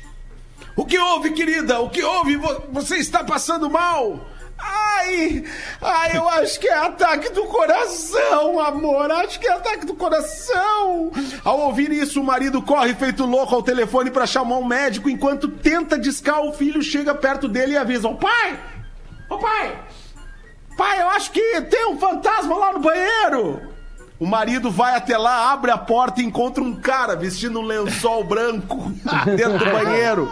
O 0.76 0.86
que 0.86 0.98
houve, 0.98 1.32
querida? 1.32 1.80
O 1.80 1.90
que 1.90 2.04
houve? 2.04 2.36
Vo- 2.38 2.64
Você 2.72 2.98
está 2.98 3.24
passando 3.24 3.70
mal? 3.70 4.20
Ai, 4.62 5.44
ai, 5.82 6.18
eu 6.18 6.30
acho 6.30 6.60
que 6.60 6.68
é 6.68 6.78
ataque 6.78 7.30
do 7.30 7.46
coração, 7.46 8.60
amor. 8.60 9.12
Acho 9.12 9.40
que 9.40 9.48
é 9.48 9.54
ataque 9.54 9.86
do 9.86 9.96
coração. 9.96 11.12
Ao 11.44 11.60
ouvir 11.62 11.92
isso, 11.92 12.22
o 12.22 12.24
marido 12.24 12.62
corre 12.62 12.94
feito 12.94 13.26
louco 13.26 13.56
ao 13.56 13.64
telefone 13.64 14.12
para 14.12 14.28
chamar 14.28 14.58
um 14.58 14.66
médico. 14.66 15.10
Enquanto 15.10 15.48
tenta 15.48 15.98
discar, 15.98 16.42
o 16.42 16.54
filho 16.54 16.82
chega 16.84 17.16
perto 17.16 17.48
dele 17.48 17.74
e 17.74 17.78
avisa: 17.78 18.08
Ô 18.08 18.16
pai! 18.16 18.60
Ô 19.30 19.38
pai! 19.38 19.80
Pai, 20.78 21.02
eu 21.02 21.10
acho 21.10 21.32
que 21.32 21.62
tem 21.64 21.88
um 21.88 21.98
fantasma 21.98 22.56
lá 22.56 22.74
no 22.74 22.80
banheiro. 22.80 23.62
O 24.20 24.26
marido 24.26 24.70
vai 24.70 24.96
até 24.96 25.18
lá, 25.18 25.52
abre 25.52 25.72
a 25.72 25.78
porta 25.78 26.22
e 26.22 26.26
encontra 26.26 26.64
um 26.64 26.76
cara 26.76 27.16
vestindo 27.16 27.60
um 27.60 27.64
lençol 27.64 28.24
branco 28.24 28.92
dentro 29.36 29.58
do 29.58 29.72
banheiro. 29.72 30.32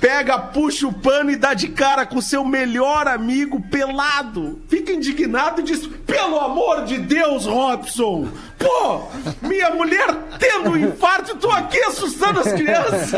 Pega, 0.00 0.38
puxa 0.38 0.86
o 0.86 0.92
pano 0.92 1.30
e 1.30 1.36
dá 1.36 1.54
de 1.54 1.68
cara 1.68 2.04
com 2.04 2.20
seu 2.20 2.44
melhor 2.44 3.08
amigo 3.08 3.60
pelado. 3.60 4.60
Fica 4.68 4.92
indignado 4.92 5.60
e 5.60 5.64
diz: 5.64 5.86
Pelo 6.06 6.38
amor 6.38 6.84
de 6.84 6.98
Deus, 6.98 7.46
Robson! 7.46 8.28
Pô, 8.58 9.02
minha 9.40 9.70
mulher 9.70 10.06
tendo 10.38 10.70
um 10.70 10.76
infarto 10.76 11.32
e 11.32 11.36
tô 11.36 11.50
aqui 11.50 11.80
assustando 11.80 12.40
as 12.40 12.52
crianças. 12.52 13.10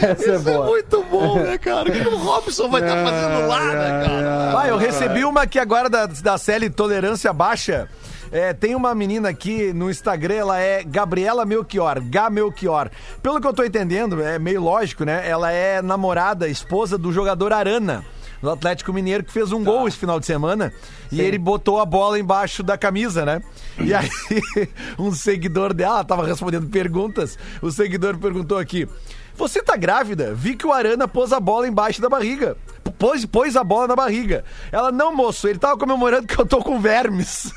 Essa 0.00 0.06
é 0.06 0.12
Isso 0.12 0.30
é 0.30 0.38
boa. 0.38 0.66
muito 0.66 1.02
bom, 1.04 1.38
né, 1.38 1.58
cara? 1.58 1.88
O 1.88 1.92
que 1.92 2.08
o 2.08 2.16
Robson 2.16 2.68
vai 2.68 2.82
estar 2.82 3.04
fazendo 3.04 3.46
lá, 3.46 3.64
né, 3.64 4.04
cara? 4.06 4.60
Ah, 4.60 4.68
eu 4.68 4.76
recebi 4.76 5.24
uma 5.24 5.42
aqui 5.42 5.58
agora 5.58 5.88
da, 5.88 6.06
da 6.06 6.38
série 6.38 6.70
Tolerância 6.70 7.32
Baixa. 7.32 7.88
É, 8.32 8.52
tem 8.52 8.76
uma 8.76 8.94
menina 8.94 9.28
aqui 9.28 9.72
no 9.72 9.90
Instagram, 9.90 10.34
ela 10.34 10.58
é 10.58 10.84
Gabriela 10.84 11.44
Melchior, 11.44 12.00
Gá 12.00 12.30
Melchior. 12.30 12.88
Pelo 13.20 13.40
que 13.40 13.46
eu 13.46 13.52
tô 13.52 13.64
entendendo, 13.64 14.22
é 14.22 14.38
meio 14.38 14.62
lógico, 14.62 15.04
né? 15.04 15.28
Ela 15.28 15.50
é 15.50 15.82
namorada, 15.82 16.46
esposa 16.46 16.96
do 16.96 17.12
jogador 17.12 17.52
Arana, 17.52 18.04
do 18.40 18.48
Atlético 18.48 18.92
Mineiro, 18.92 19.24
que 19.24 19.32
fez 19.32 19.50
um 19.50 19.64
gol 19.64 19.88
esse 19.88 19.96
final 19.96 20.20
de 20.20 20.26
semana. 20.26 20.72
E 21.10 21.20
ele 21.20 21.38
botou 21.38 21.80
a 21.80 21.84
bola 21.84 22.20
embaixo 22.20 22.62
da 22.62 22.78
camisa, 22.78 23.24
né? 23.24 23.42
E 23.80 23.92
aí, 23.92 24.08
um 24.96 25.10
seguidor 25.12 25.74
dela 25.74 26.04
tava 26.04 26.24
respondendo 26.24 26.68
perguntas. 26.68 27.36
O 27.60 27.72
seguidor 27.72 28.16
perguntou 28.16 28.58
aqui: 28.58 28.88
Você 29.34 29.60
tá 29.60 29.76
grávida? 29.76 30.32
Vi 30.34 30.54
que 30.54 30.66
o 30.66 30.72
Arana 30.72 31.08
pôs 31.08 31.32
a 31.32 31.40
bola 31.40 31.66
embaixo 31.66 32.00
da 32.00 32.08
barriga. 32.08 32.56
Pôs, 33.00 33.24
pôs 33.24 33.56
a 33.56 33.64
bola 33.64 33.88
na 33.88 33.96
barriga. 33.96 34.44
Ela, 34.70 34.92
não, 34.92 35.16
moço, 35.16 35.48
ele 35.48 35.58
tava 35.58 35.78
comemorando 35.78 36.26
que 36.26 36.38
eu 36.38 36.44
tô 36.44 36.58
com 36.58 36.78
vermes. 36.78 37.50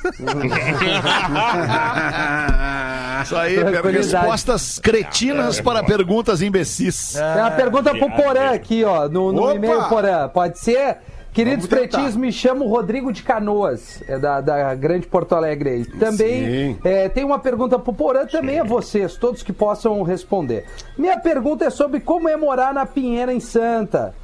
Isso 3.22 3.36
aí, 3.36 3.58
respostas 3.92 4.78
cretinas 4.78 5.60
para 5.60 5.84
perguntas 5.84 6.40
imbecis. 6.40 7.12
Tem 7.12 7.42
uma 7.42 7.50
pergunta 7.50 7.90
pro 7.90 8.10
Porã 8.10 8.54
aqui, 8.54 8.84
ó, 8.84 9.06
no, 9.06 9.30
no 9.32 9.42
Opa! 9.42 9.54
e-mail 9.54 9.84
Porã. 9.84 10.26
Pode 10.30 10.58
ser? 10.58 10.96
Queridos 11.34 11.66
pretinhos, 11.66 12.16
me 12.16 12.32
chamo 12.32 12.66
Rodrigo 12.66 13.12
de 13.12 13.22
Canoas, 13.22 14.02
é 14.08 14.18
da, 14.18 14.40
da 14.40 14.74
Grande 14.74 15.06
Porto 15.06 15.34
Alegre 15.34 15.68
aí. 15.68 15.84
Também 15.84 16.46
Sim. 16.46 16.78
é, 16.84 17.08
tem 17.10 17.22
uma 17.24 17.38
pergunta 17.38 17.78
pro 17.78 17.92
Porã, 17.92 18.24
também 18.24 18.60
a 18.60 18.64
vocês, 18.64 19.16
todos 19.16 19.42
que 19.42 19.52
possam 19.52 20.00
responder. 20.04 20.64
Minha 20.96 21.18
pergunta 21.18 21.66
é 21.66 21.70
sobre 21.70 22.00
como 22.00 22.30
é 22.30 22.36
morar 22.36 22.72
na 22.72 22.86
Pinheira 22.86 23.34
em 23.34 23.40
Santa. 23.40 24.14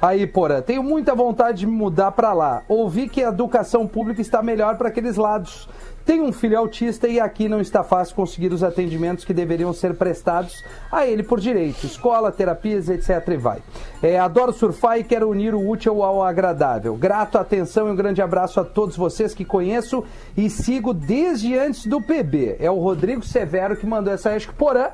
Aí, 0.00 0.26
Porã, 0.26 0.60
tenho 0.60 0.82
muita 0.82 1.14
vontade 1.14 1.58
de 1.58 1.66
me 1.66 1.72
mudar 1.72 2.12
pra 2.12 2.32
lá. 2.32 2.62
Ouvi 2.68 3.08
que 3.08 3.24
a 3.24 3.28
educação 3.28 3.86
pública 3.86 4.20
está 4.20 4.42
melhor 4.42 4.76
para 4.76 4.88
aqueles 4.88 5.16
lados. 5.16 5.68
Tenho 6.04 6.22
um 6.22 6.32
filho 6.32 6.56
autista 6.56 7.08
e 7.08 7.18
aqui 7.18 7.48
não 7.48 7.60
está 7.60 7.82
fácil 7.82 8.14
conseguir 8.14 8.52
os 8.52 8.62
atendimentos 8.62 9.24
que 9.24 9.34
deveriam 9.34 9.72
ser 9.72 9.96
prestados 9.96 10.62
a 10.92 11.04
ele 11.04 11.24
por 11.24 11.40
direito. 11.40 11.84
Escola, 11.84 12.30
terapias, 12.30 12.88
etc. 12.88 13.26
e 13.26 13.36
vai. 13.36 13.58
É, 14.00 14.16
adoro 14.16 14.52
surfar 14.52 15.00
e 15.00 15.04
quero 15.04 15.28
unir 15.28 15.52
o 15.52 15.68
útil 15.68 16.04
ao 16.04 16.22
agradável. 16.22 16.94
Grato, 16.94 17.38
atenção 17.38 17.88
e 17.88 17.90
um 17.90 17.96
grande 17.96 18.22
abraço 18.22 18.60
a 18.60 18.64
todos 18.64 18.96
vocês 18.96 19.34
que 19.34 19.44
conheço 19.44 20.04
e 20.36 20.48
sigo 20.48 20.94
desde 20.94 21.58
antes 21.58 21.86
do 21.86 22.00
PB. 22.00 22.58
É 22.60 22.70
o 22.70 22.78
Rodrigo 22.78 23.24
Severo 23.24 23.76
que 23.76 23.84
mandou 23.84 24.12
essa. 24.12 24.30
Acho 24.30 24.48
que 24.48 24.54
Porã 24.54 24.90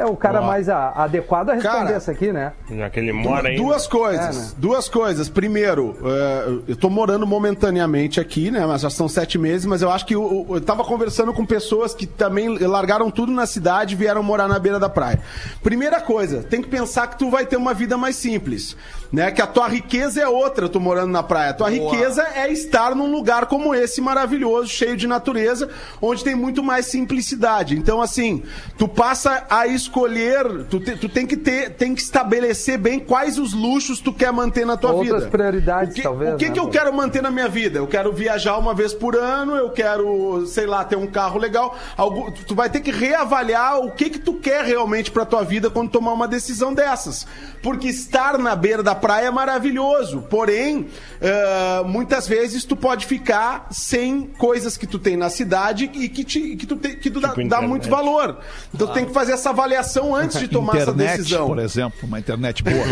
é 0.00 0.04
o 0.06 0.16
cara 0.16 0.40
mais 0.40 0.68
a- 0.68 0.90
adequado 0.96 1.50
a 1.50 1.54
responder 1.54 1.76
Cara, 1.76 1.92
essa 1.92 2.10
aqui, 2.12 2.32
né? 2.32 2.52
Já 2.70 2.90
que 2.90 3.00
ele 3.00 3.12
mora 3.12 3.48
ainda. 3.48 3.62
Duas 3.62 3.86
coisas. 3.86 4.36
É, 4.36 4.40
né? 4.40 4.52
Duas 4.58 4.88
coisas. 4.88 5.28
Primeiro, 5.28 5.96
eh, 6.04 6.58
eu 6.68 6.76
tô 6.76 6.90
morando 6.90 7.26
momentaneamente 7.26 8.20
aqui, 8.20 8.50
né? 8.50 8.64
Mas 8.66 8.80
já 8.82 8.90
são 8.90 9.08
sete 9.08 9.38
meses, 9.38 9.66
mas 9.66 9.82
eu 9.82 9.90
acho 9.90 10.06
que 10.06 10.14
eu, 10.14 10.46
eu 10.50 10.60
tava 10.60 10.84
conversando 10.84 11.32
com 11.32 11.44
pessoas 11.46 11.94
que 11.94 12.06
também 12.06 12.58
largaram 12.58 13.10
tudo 13.10 13.32
na 13.32 13.46
cidade 13.46 13.94
e 13.94 13.96
vieram 13.96 14.22
morar 14.22 14.48
na 14.48 14.58
beira 14.58 14.78
da 14.78 14.88
praia. 14.88 15.20
Primeira 15.62 16.00
coisa, 16.00 16.42
tem 16.42 16.60
que 16.62 16.68
pensar 16.68 17.06
que 17.08 17.18
tu 17.18 17.30
vai 17.30 17.46
ter 17.46 17.56
uma 17.56 17.74
vida 17.74 17.96
mais 17.96 18.16
simples. 18.16 18.76
Né? 19.14 19.30
Que 19.30 19.40
a 19.40 19.46
tua 19.46 19.68
riqueza 19.68 20.20
é 20.20 20.26
outra, 20.28 20.68
tu 20.68 20.80
morando 20.80 21.12
na 21.12 21.22
praia. 21.22 21.50
A 21.50 21.54
tua 21.54 21.70
riqueza 21.70 22.22
é 22.34 22.50
estar 22.50 22.94
num 22.94 23.10
lugar 23.10 23.46
como 23.46 23.74
esse 23.74 24.00
maravilhoso, 24.00 24.68
cheio 24.68 24.96
de 24.96 25.06
natureza, 25.06 25.70
onde 26.02 26.24
tem 26.24 26.34
muito 26.34 26.62
mais 26.62 26.86
simplicidade. 26.86 27.76
Então, 27.78 28.02
assim, 28.02 28.42
tu 28.76 28.88
passa 28.88 29.44
a 29.48 29.66
escolher, 29.66 30.64
tu, 30.68 30.80
te- 30.80 30.96
tu 30.96 31.08
tem 31.08 31.26
que 31.26 31.36
ter, 31.36 31.70
tem 31.70 31.94
que 31.94 32.00
estabelecer 32.00 32.76
bem 32.78 32.98
quais 32.98 33.38
os 33.38 33.52
luxos 33.52 34.00
tu 34.00 34.12
quer 34.12 34.32
manter 34.32 34.66
na 34.66 34.76
tua 34.76 34.92
Outras 34.92 35.20
vida. 35.20 35.30
prioridades, 35.30 35.92
o 35.92 35.94
que, 35.94 36.02
talvez, 36.02 36.34
O 36.34 36.36
que, 36.36 36.46
né, 36.48 36.52
que 36.52 36.58
eu 36.60 36.68
quero 36.68 36.92
manter 36.92 37.22
na 37.22 37.30
minha 37.30 37.48
vida? 37.48 37.78
Eu 37.78 37.86
quero 37.86 38.12
viajar 38.12 38.58
uma 38.58 38.74
vez 38.74 38.92
por 38.92 39.16
ano, 39.16 39.54
eu 39.54 39.70
quero, 39.70 40.44
sei 40.46 40.66
lá, 40.66 40.84
ter 40.84 40.96
um 40.96 41.06
carro 41.06 41.38
legal. 41.38 41.76
Algu- 41.96 42.32
tu 42.46 42.54
vai 42.54 42.68
ter 42.68 42.80
que 42.80 42.90
reavaliar 42.90 43.78
o 43.78 43.92
que 43.92 44.10
que 44.10 44.18
tu 44.18 44.34
quer 44.34 44.64
realmente 44.64 45.10
pra 45.10 45.24
tua 45.24 45.44
vida 45.44 45.70
quando 45.70 45.90
tomar 45.90 46.12
uma 46.12 46.26
decisão 46.26 46.74
dessas. 46.74 47.26
Porque 47.62 47.88
estar 47.88 48.36
na 48.38 48.54
beira 48.56 48.82
da 48.82 48.94
praia 49.04 49.26
é 49.26 49.30
maravilhoso. 49.30 50.22
Porém, 50.30 50.86
eh, 51.20 51.82
muitas 51.84 52.26
vezes 52.26 52.64
tu 52.64 52.74
pode 52.74 53.04
ficar 53.04 53.66
sem 53.70 54.22
coisas 54.38 54.78
que 54.78 54.86
tu 54.86 54.98
tem 54.98 55.14
na 55.14 55.28
cidade 55.28 55.90
e 55.92 56.08
que, 56.08 56.24
te, 56.24 56.56
que 56.56 56.66
tu, 56.66 56.74
te- 56.76 56.96
que 56.96 57.10
tu 57.10 57.20
dá, 57.20 57.34
dá 57.34 57.42
internet. 57.42 57.68
muito 57.68 57.90
valor. 57.90 58.38
Então 58.72 58.86
tu 58.86 58.94
tem 58.94 59.04
que 59.04 59.12
fazer 59.12 59.32
essa 59.32 59.50
avaliação 59.50 60.14
antes 60.14 60.40
de 60.40 60.48
tomar 60.48 60.76
essa 60.76 60.90
internet, 60.90 61.18
decisão. 61.18 61.46
por 61.48 61.58
exemplo, 61.58 61.98
uma 62.04 62.18
internet 62.18 62.62
boa. 62.62 62.74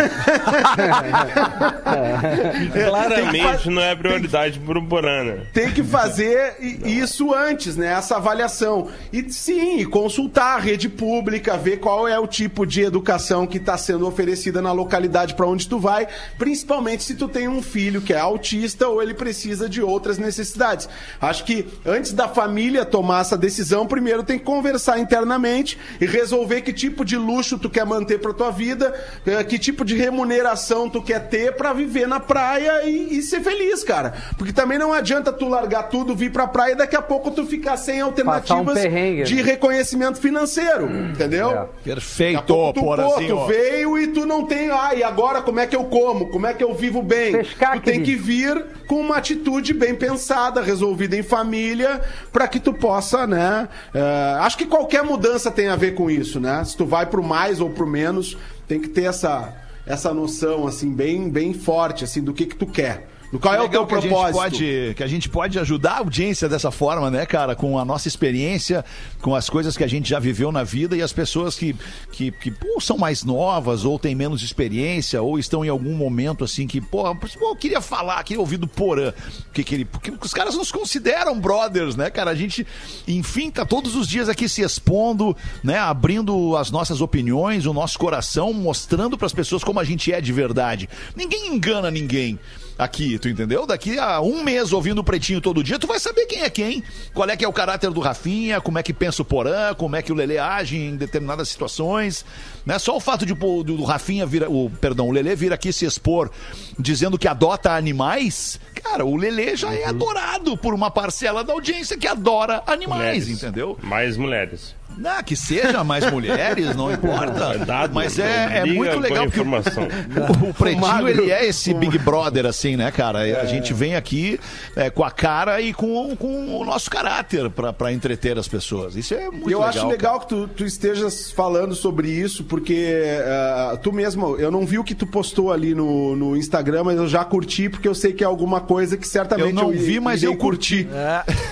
Claramente 2.72 3.70
não 3.70 3.80
é 3.80 3.96
prioridade 3.96 4.60
pro 4.60 4.82
Borana. 4.82 5.46
Tem 5.54 5.70
que 5.70 5.82
fazer 5.82 6.56
isso 6.84 7.32
antes, 7.34 7.74
né? 7.74 7.86
Essa 7.86 8.16
avaliação. 8.16 8.88
E 9.10 9.32
sim, 9.32 9.78
e 9.78 9.86
consultar 9.86 10.56
a 10.56 10.60
rede 10.60 10.90
pública, 10.90 11.56
ver 11.56 11.78
qual 11.78 12.06
é 12.06 12.18
o 12.18 12.26
tipo 12.26 12.66
de 12.66 12.82
educação 12.82 13.46
que 13.46 13.56
está 13.56 13.78
sendo 13.78 14.06
oferecida 14.06 14.60
na 14.60 14.72
localidade 14.72 15.34
para 15.34 15.46
onde 15.46 15.66
tu 15.66 15.78
vai, 15.78 16.01
principalmente 16.38 17.02
se 17.02 17.14
tu 17.14 17.28
tem 17.28 17.48
um 17.48 17.62
filho 17.62 18.00
que 18.00 18.12
é 18.12 18.18
autista 18.18 18.88
ou 18.88 19.02
ele 19.02 19.14
precisa 19.14 19.68
de 19.68 19.82
outras 19.82 20.18
necessidades. 20.18 20.88
Acho 21.20 21.44
que 21.44 21.66
antes 21.84 22.12
da 22.12 22.28
família 22.28 22.84
tomar 22.84 23.20
essa 23.20 23.36
decisão, 23.36 23.86
primeiro 23.86 24.22
tem 24.22 24.38
que 24.38 24.44
conversar 24.44 24.98
internamente 24.98 25.78
e 26.00 26.06
resolver 26.06 26.62
que 26.62 26.72
tipo 26.72 27.04
de 27.04 27.16
luxo 27.16 27.58
tu 27.58 27.70
quer 27.70 27.84
manter 27.84 28.18
para 28.18 28.32
tua 28.32 28.50
vida, 28.50 28.92
eh, 29.26 29.42
que 29.44 29.58
tipo 29.58 29.84
de 29.84 29.96
remuneração 29.96 30.88
tu 30.88 31.02
quer 31.02 31.28
ter 31.28 31.56
para 31.56 31.72
viver 31.72 32.06
na 32.06 32.20
praia 32.20 32.84
e, 32.84 33.18
e 33.18 33.22
ser 33.22 33.40
feliz, 33.40 33.82
cara. 33.84 34.14
Porque 34.36 34.52
também 34.52 34.78
não 34.78 34.92
adianta 34.92 35.32
tu 35.32 35.48
largar 35.48 35.84
tudo, 35.84 36.14
vir 36.14 36.32
pra 36.32 36.46
praia 36.46 36.72
e 36.72 36.76
daqui 36.76 36.96
a 36.96 37.02
pouco 37.02 37.30
tu 37.30 37.46
ficar 37.46 37.76
sem 37.76 38.00
alternativas 38.00 38.74
perrengue, 38.74 39.24
de 39.24 39.36
né? 39.36 39.42
reconhecimento 39.42 40.18
financeiro, 40.20 40.90
entendeu? 41.10 41.50
É. 41.50 41.68
Perfeito, 41.84 42.42
pouco 42.44 42.72
tu, 42.74 42.80
pô, 42.80 42.86
Porazinho. 42.86 43.36
tu 43.36 43.46
veio 43.46 43.98
e 43.98 44.08
tu 44.08 44.26
não 44.26 44.44
tem. 44.46 44.70
Ah, 44.70 44.94
e 44.94 45.02
agora 45.02 45.42
como 45.42 45.60
é 45.60 45.66
que 45.66 45.76
eu 45.76 45.81
como? 45.84 46.28
Como 46.28 46.46
é 46.46 46.54
que 46.54 46.62
eu 46.62 46.74
vivo 46.74 47.02
bem? 47.02 47.32
Pescar, 47.32 47.74
tu 47.74 47.82
tem 47.82 48.02
querido. 48.02 48.04
que 48.04 48.16
vir 48.16 48.66
com 48.86 49.00
uma 49.00 49.16
atitude 49.16 49.72
bem 49.72 49.94
pensada, 49.94 50.62
resolvida 50.62 51.16
em 51.16 51.22
família, 51.22 52.00
pra 52.32 52.48
que 52.48 52.60
tu 52.60 52.72
possa, 52.72 53.26
né? 53.26 53.68
eh, 53.94 54.36
acho 54.40 54.58
que 54.58 54.66
qualquer 54.66 55.02
mudança 55.02 55.50
tem 55.50 55.68
a 55.68 55.76
ver 55.76 55.94
com 55.94 56.10
isso, 56.10 56.40
né? 56.40 56.64
Se 56.64 56.76
tu 56.76 56.84
vai 56.84 57.06
pro 57.06 57.22
mais 57.22 57.60
ou 57.60 57.70
pro 57.70 57.86
menos, 57.86 58.36
tem 58.66 58.80
que 58.80 58.88
ter 58.88 59.04
essa, 59.04 59.54
essa 59.86 60.12
noção, 60.12 60.66
assim, 60.66 60.92
bem, 60.92 61.28
bem 61.28 61.54
forte, 61.54 62.04
assim, 62.04 62.22
do 62.22 62.32
que 62.32 62.46
que 62.46 62.56
tu 62.56 62.66
quer. 62.66 63.11
Qual 63.40 63.54
é 63.54 63.62
o 63.62 63.68
teu 63.68 63.82
Legal 63.82 63.86
que 63.86 63.94
a 63.94 64.00
propósito. 64.00 64.34
pode 64.34 64.94
que 64.94 65.02
a 65.02 65.06
gente 65.06 65.28
pode 65.28 65.58
ajudar 65.58 65.92
a 65.92 65.98
audiência 65.98 66.48
dessa 66.48 66.70
forma, 66.70 67.10
né, 67.10 67.24
cara, 67.24 67.56
com 67.56 67.78
a 67.78 67.84
nossa 67.84 68.06
experiência, 68.06 68.84
com 69.22 69.34
as 69.34 69.48
coisas 69.48 69.74
que 69.76 69.82
a 69.82 69.86
gente 69.86 70.08
já 70.08 70.18
viveu 70.18 70.52
na 70.52 70.62
vida 70.62 70.96
e 70.96 71.02
as 71.02 71.12
pessoas 71.12 71.56
que 71.56 71.74
que, 72.10 72.30
que 72.30 72.50
pô, 72.50 72.78
são 72.80 72.98
mais 72.98 73.24
novas 73.24 73.84
ou 73.84 73.98
têm 73.98 74.14
menos 74.14 74.42
experiência 74.42 75.22
ou 75.22 75.38
estão 75.38 75.64
em 75.64 75.68
algum 75.68 75.94
momento 75.94 76.44
assim 76.44 76.66
que, 76.66 76.80
pô, 76.80 77.14
pô, 77.14 77.26
eu 77.40 77.56
queria 77.56 77.80
falar, 77.80 78.22
queria 78.22 78.40
ouvir 78.40 78.58
do 78.58 78.68
Porã, 78.68 79.12
que 79.52 79.64
que 79.64 79.74
ele, 79.76 79.84
porque 79.86 80.12
os 80.20 80.34
caras 80.34 80.54
nos 80.54 80.70
consideram 80.70 81.40
brothers, 81.40 81.96
né, 81.96 82.10
cara? 82.10 82.30
A 82.30 82.34
gente 82.34 82.66
enfim 83.08 83.50
tá 83.50 83.64
todos 83.64 83.96
os 83.96 84.06
dias 84.06 84.28
aqui 84.28 84.46
se 84.46 84.60
expondo, 84.60 85.34
né, 85.64 85.78
abrindo 85.78 86.54
as 86.56 86.70
nossas 86.70 87.00
opiniões, 87.00 87.64
o 87.64 87.72
nosso 87.72 87.98
coração, 87.98 88.52
mostrando 88.52 89.16
para 89.16 89.26
as 89.26 89.32
pessoas 89.32 89.64
como 89.64 89.80
a 89.80 89.84
gente 89.84 90.12
é 90.12 90.20
de 90.20 90.32
verdade. 90.32 90.88
Ninguém 91.16 91.54
engana 91.54 91.90
ninguém 91.90 92.38
aqui, 92.78 93.18
tu 93.18 93.28
entendeu? 93.28 93.66
Daqui 93.66 93.98
a 93.98 94.20
um 94.20 94.42
mês 94.42 94.72
ouvindo 94.72 95.00
o 95.00 95.04
Pretinho 95.04 95.40
todo 95.40 95.62
dia, 95.62 95.78
tu 95.78 95.86
vai 95.86 95.98
saber 95.98 96.26
quem 96.26 96.42
é 96.42 96.50
quem, 96.50 96.82
qual 97.14 97.28
é 97.28 97.36
que 97.36 97.44
é 97.44 97.48
o 97.48 97.52
caráter 97.52 97.90
do 97.90 98.00
Rafinha, 98.00 98.60
como 98.60 98.78
é 98.78 98.82
que 98.82 98.92
pensa 98.92 99.22
o 99.22 99.24
Porã, 99.24 99.74
como 99.74 99.96
é 99.96 100.02
que 100.02 100.12
o 100.12 100.14
Lelê 100.14 100.38
age 100.38 100.76
em 100.76 100.96
determinadas 100.96 101.48
situações, 101.48 102.24
né? 102.64 102.78
Só 102.78 102.96
o 102.96 103.00
fato 103.00 103.26
de 103.26 103.34
do, 103.34 103.62
do 103.62 103.84
Rafinha 103.84 104.26
vir, 104.26 104.44
o 104.48 104.70
perdão, 104.80 105.08
o 105.08 105.12
Lelê 105.12 105.34
vir 105.34 105.52
aqui 105.52 105.72
se 105.72 105.84
expor 105.84 106.30
dizendo 106.78 107.18
que 107.18 107.28
adota 107.28 107.72
animais, 107.72 108.58
cara, 108.82 109.04
o 109.04 109.16
Lelê 109.16 109.56
já 109.56 109.72
é 109.74 109.84
adorado 109.84 110.56
por 110.56 110.74
uma 110.74 110.90
parcela 110.90 111.44
da 111.44 111.52
audiência 111.52 111.96
que 111.96 112.06
adora 112.06 112.62
animais, 112.66 113.24
Mulheres. 113.24 113.28
entendeu? 113.28 113.78
Mais 113.82 114.16
mulheres. 114.16 114.74
Ah, 115.04 115.22
que 115.22 115.34
seja 115.36 115.82
mais 115.84 116.10
mulheres, 116.10 116.74
não 116.76 116.90
importa. 116.92 117.58
Dado, 117.58 117.94
Mas 117.94 118.18
é, 118.18 118.58
é 118.58 118.62
liga 118.62 118.74
muito 118.74 118.98
legal 118.98 119.24
porque 119.24 119.38
o- 119.40 119.42
informação. 119.42 119.88
o, 120.48 120.54
Pretinho, 120.54 120.80
Magro. 120.82 121.08
ele 121.08 121.30
é 121.30 121.44
esse 121.46 121.72
Big 121.74 121.98
Brother, 121.98 122.46
assim, 122.46 122.76
né, 122.76 122.90
cara? 122.90 123.20
A 123.40 123.46
gente 123.46 123.72
vem 123.72 123.94
aqui 123.96 124.38
é, 124.76 124.90
com 124.90 125.04
a 125.04 125.10
cara 125.10 125.60
e 125.60 125.72
com, 125.72 126.14
com 126.16 126.56
o 126.58 126.64
nosso 126.64 126.90
caráter 126.90 127.48
pra, 127.50 127.72
pra 127.72 127.92
entreter 127.92 128.38
as 128.38 128.48
pessoas. 128.48 128.96
Isso 128.96 129.14
é 129.14 129.28
muito 129.30 129.48
E 129.48 129.52
eu 129.52 129.58
legal. 129.58 129.68
acho 129.68 129.86
legal 129.88 130.20
que 130.20 130.28
tu, 130.28 130.48
tu 130.48 130.64
estejas 130.64 131.30
falando 131.30 131.74
sobre 131.74 132.08
isso, 132.08 132.44
porque 132.44 133.04
ah, 133.26 133.78
tu 133.82 133.92
mesmo, 133.92 134.36
eu 134.36 134.50
não 134.50 134.64
vi 134.66 134.78
o 134.78 134.84
que 134.84 134.94
tu 134.94 135.06
postou 135.06 135.52
ali 135.52 135.74
no, 135.74 136.14
no 136.16 136.36
Instagram, 136.36 136.84
mas 136.84 136.96
eu 136.98 137.08
já 137.08 137.24
curti, 137.24 137.68
porque 137.68 137.88
eu 137.88 137.94
sei 137.94 138.12
que 138.12 138.22
é 138.22 138.26
alguma 138.26 138.60
coisa 138.60 138.96
que 138.96 139.06
certamente 139.06 139.48
Eu 139.48 139.54
não 139.54 139.72
i- 139.74 139.76
vi, 139.78 140.00
mas 140.00 140.22
eu 140.22 140.36
curti. 140.36 140.88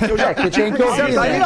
Eu 0.09 0.16
já 0.16 0.30
É, 0.30 0.34
que 0.34 0.51
tem 0.51 0.72
que 0.72 0.82
ouvir, 0.82 1.14
tá 1.14 1.22
né? 1.22 1.41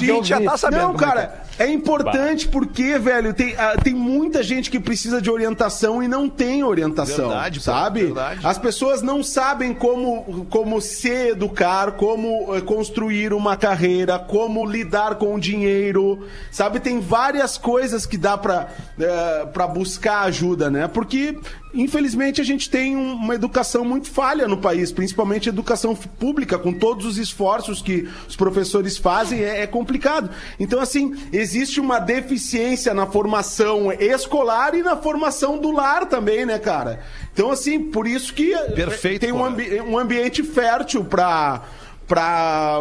que 0.00 0.24
já 0.24 0.40
tá 0.40 0.56
sabendo. 0.56 0.80
Não, 0.80 0.94
é 0.94 0.98
que 0.98 1.04
é. 1.18 1.29
Cara, 1.30 1.40
é 1.60 1.68
importante 1.68 2.48
porque, 2.48 2.98
velho, 2.98 3.34
tem, 3.34 3.54
ah, 3.58 3.76
tem 3.76 3.92
muita 3.92 4.42
gente 4.42 4.70
que 4.70 4.80
precisa 4.80 5.20
de 5.20 5.30
orientação 5.30 6.02
e 6.02 6.08
não 6.08 6.26
tem 6.26 6.64
orientação. 6.64 7.28
Verdade, 7.28 7.60
sabe? 7.60 8.04
verdade. 8.04 8.40
As 8.42 8.56
pessoas 8.56 9.02
não 9.02 9.22
sabem 9.22 9.74
como, 9.74 10.46
como 10.48 10.80
se 10.80 11.10
educar, 11.28 11.92
como 11.92 12.56
eh, 12.56 12.62
construir 12.62 13.34
uma 13.34 13.58
carreira, 13.58 14.18
como 14.18 14.64
lidar 14.64 15.16
com 15.16 15.34
o 15.34 15.38
dinheiro, 15.38 16.26
sabe? 16.50 16.80
Tem 16.80 16.98
várias 16.98 17.58
coisas 17.58 18.06
que 18.06 18.16
dá 18.16 18.38
pra, 18.38 18.68
eh, 18.98 19.46
pra 19.52 19.66
buscar 19.66 20.22
ajuda, 20.22 20.70
né? 20.70 20.88
Porque, 20.88 21.38
infelizmente, 21.74 22.40
a 22.40 22.44
gente 22.44 22.68
tem 22.68 22.96
um- 22.96 23.14
uma 23.14 23.34
educação 23.34 23.84
muito 23.84 24.10
falha 24.10 24.46
no 24.48 24.56
país, 24.56 24.90
principalmente 24.92 25.48
educação 25.48 25.94
pública, 25.94 26.58
com 26.58 26.72
todos 26.72 27.06
os 27.06 27.18
esforços 27.18 27.80
que 27.82 28.08
os 28.28 28.36
professores 28.36 28.96
fazem, 28.96 29.40
é, 29.42 29.62
é 29.62 29.66
complicado. 29.66 30.30
Então, 30.58 30.80
assim, 30.80 31.14
existe 31.32 31.80
uma 31.80 31.98
deficiência 31.98 32.92
na 32.94 33.06
formação 33.06 33.92
escolar 33.92 34.74
e 34.74 34.82
na 34.82 34.96
formação 34.96 35.58
do 35.58 35.70
lar 35.70 36.06
também, 36.06 36.44
né, 36.46 36.58
cara? 36.58 37.00
Então, 37.32 37.50
assim, 37.50 37.78
por 37.90 38.06
isso 38.06 38.34
que 38.34 38.54
Perfeito, 38.74 39.20
tem 39.20 39.32
um, 39.32 39.44
ambi- 39.44 39.80
um 39.80 39.98
ambiente 39.98 40.42
fértil 40.42 41.04
para 41.04 41.62
para 42.10 42.80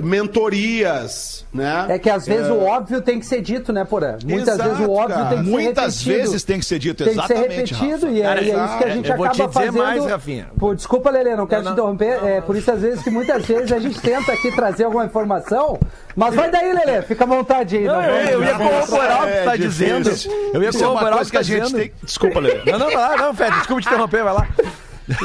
mentorias, 0.00 1.44
né? 1.52 1.86
É 1.88 1.98
que 1.98 2.08
às 2.08 2.24
vezes 2.24 2.48
o 2.48 2.60
óbvio 2.60 3.00
tem 3.02 3.18
que 3.18 3.26
ser 3.26 3.40
dito, 3.40 3.72
né, 3.72 3.84
Porã? 3.84 4.16
Muitas 4.24 4.54
Exato, 4.54 4.70
vezes 4.70 4.86
o 4.86 4.92
óbvio 4.92 5.16
cara. 5.16 5.28
tem 5.30 5.38
que 5.38 5.44
ser 5.44 5.50
Muitas 5.50 5.84
repetido. 6.04 6.22
vezes 6.22 6.44
tem 6.44 6.58
que 6.60 6.64
ser 6.66 6.78
dito, 6.78 7.04
Tem 7.04 7.14
que 7.16 7.26
ser 7.26 7.32
exatamente, 7.34 7.74
repetido 7.74 8.06
Rafa. 8.06 8.08
e 8.16 8.20
é, 8.20 8.24
Cara, 8.24 8.40
e 8.42 8.50
é 8.50 8.54
isso 8.64 8.78
que 8.78 8.84
a 8.84 8.86
eu 8.86 8.92
gente 8.92 9.06
vou 9.16 9.24
acaba 9.26 9.30
te 9.30 9.36
dizer 9.48 9.52
fazendo. 9.52 9.78
mais, 9.78 10.04
Rafinha. 10.06 10.46
Pô, 10.56 10.72
desculpa, 10.74 11.10
Lelê, 11.10 11.34
não 11.34 11.46
quero 11.48 11.64
Não, 11.64 11.72
te 11.74 11.76
não, 11.78 11.92
interromper. 11.94 12.24
é 12.28 12.40
por 12.40 12.54
isso 12.56 12.70
às 12.70 12.80
vezes 12.80 13.02
que 13.02 13.10
muitas 13.10 13.44
vezes 13.44 13.72
a 13.72 13.78
gente 13.80 14.00
tenta 14.00 14.30
aqui 14.32 14.54
trazer 14.54 14.84
alguma 14.84 15.04
informação, 15.06 15.76
mas 16.14 16.32
vai 16.32 16.48
daí, 16.48 16.72
Lelê, 16.72 17.02
fica 17.02 17.24
à 17.24 17.26
vontade 17.26 17.76
aí. 17.76 17.84
Não, 17.84 17.94
não 17.96 18.02
eu, 18.04 18.40
eu 18.40 18.44
ia 18.44 18.54
corroborar 18.54 19.24
o 19.24 19.26
que 19.26 19.32
tu 19.40 19.44
tá 19.44 19.54
É 19.54 19.58
dizendo. 19.58 20.04
difícil. 20.04 20.30
Eu 20.54 20.62
ia 20.62 20.68
é 20.68 20.72
corroborar 20.72 21.20
o 21.22 21.26
que 21.28 21.36
a 21.36 21.40
tá 21.40 21.42
gente 21.42 21.62
dizendo. 21.64 21.76
tem. 21.80 21.92
Desculpa, 22.04 22.38
Lelê. 22.38 22.70
Não, 22.70 22.78
não, 22.78 22.88
não, 22.90 23.16
não, 23.16 23.34
Fede, 23.34 23.56
desculpa 23.56 23.82
te 23.82 23.88
interromper, 23.88 24.22
vai 24.22 24.34
lá. 24.34 24.48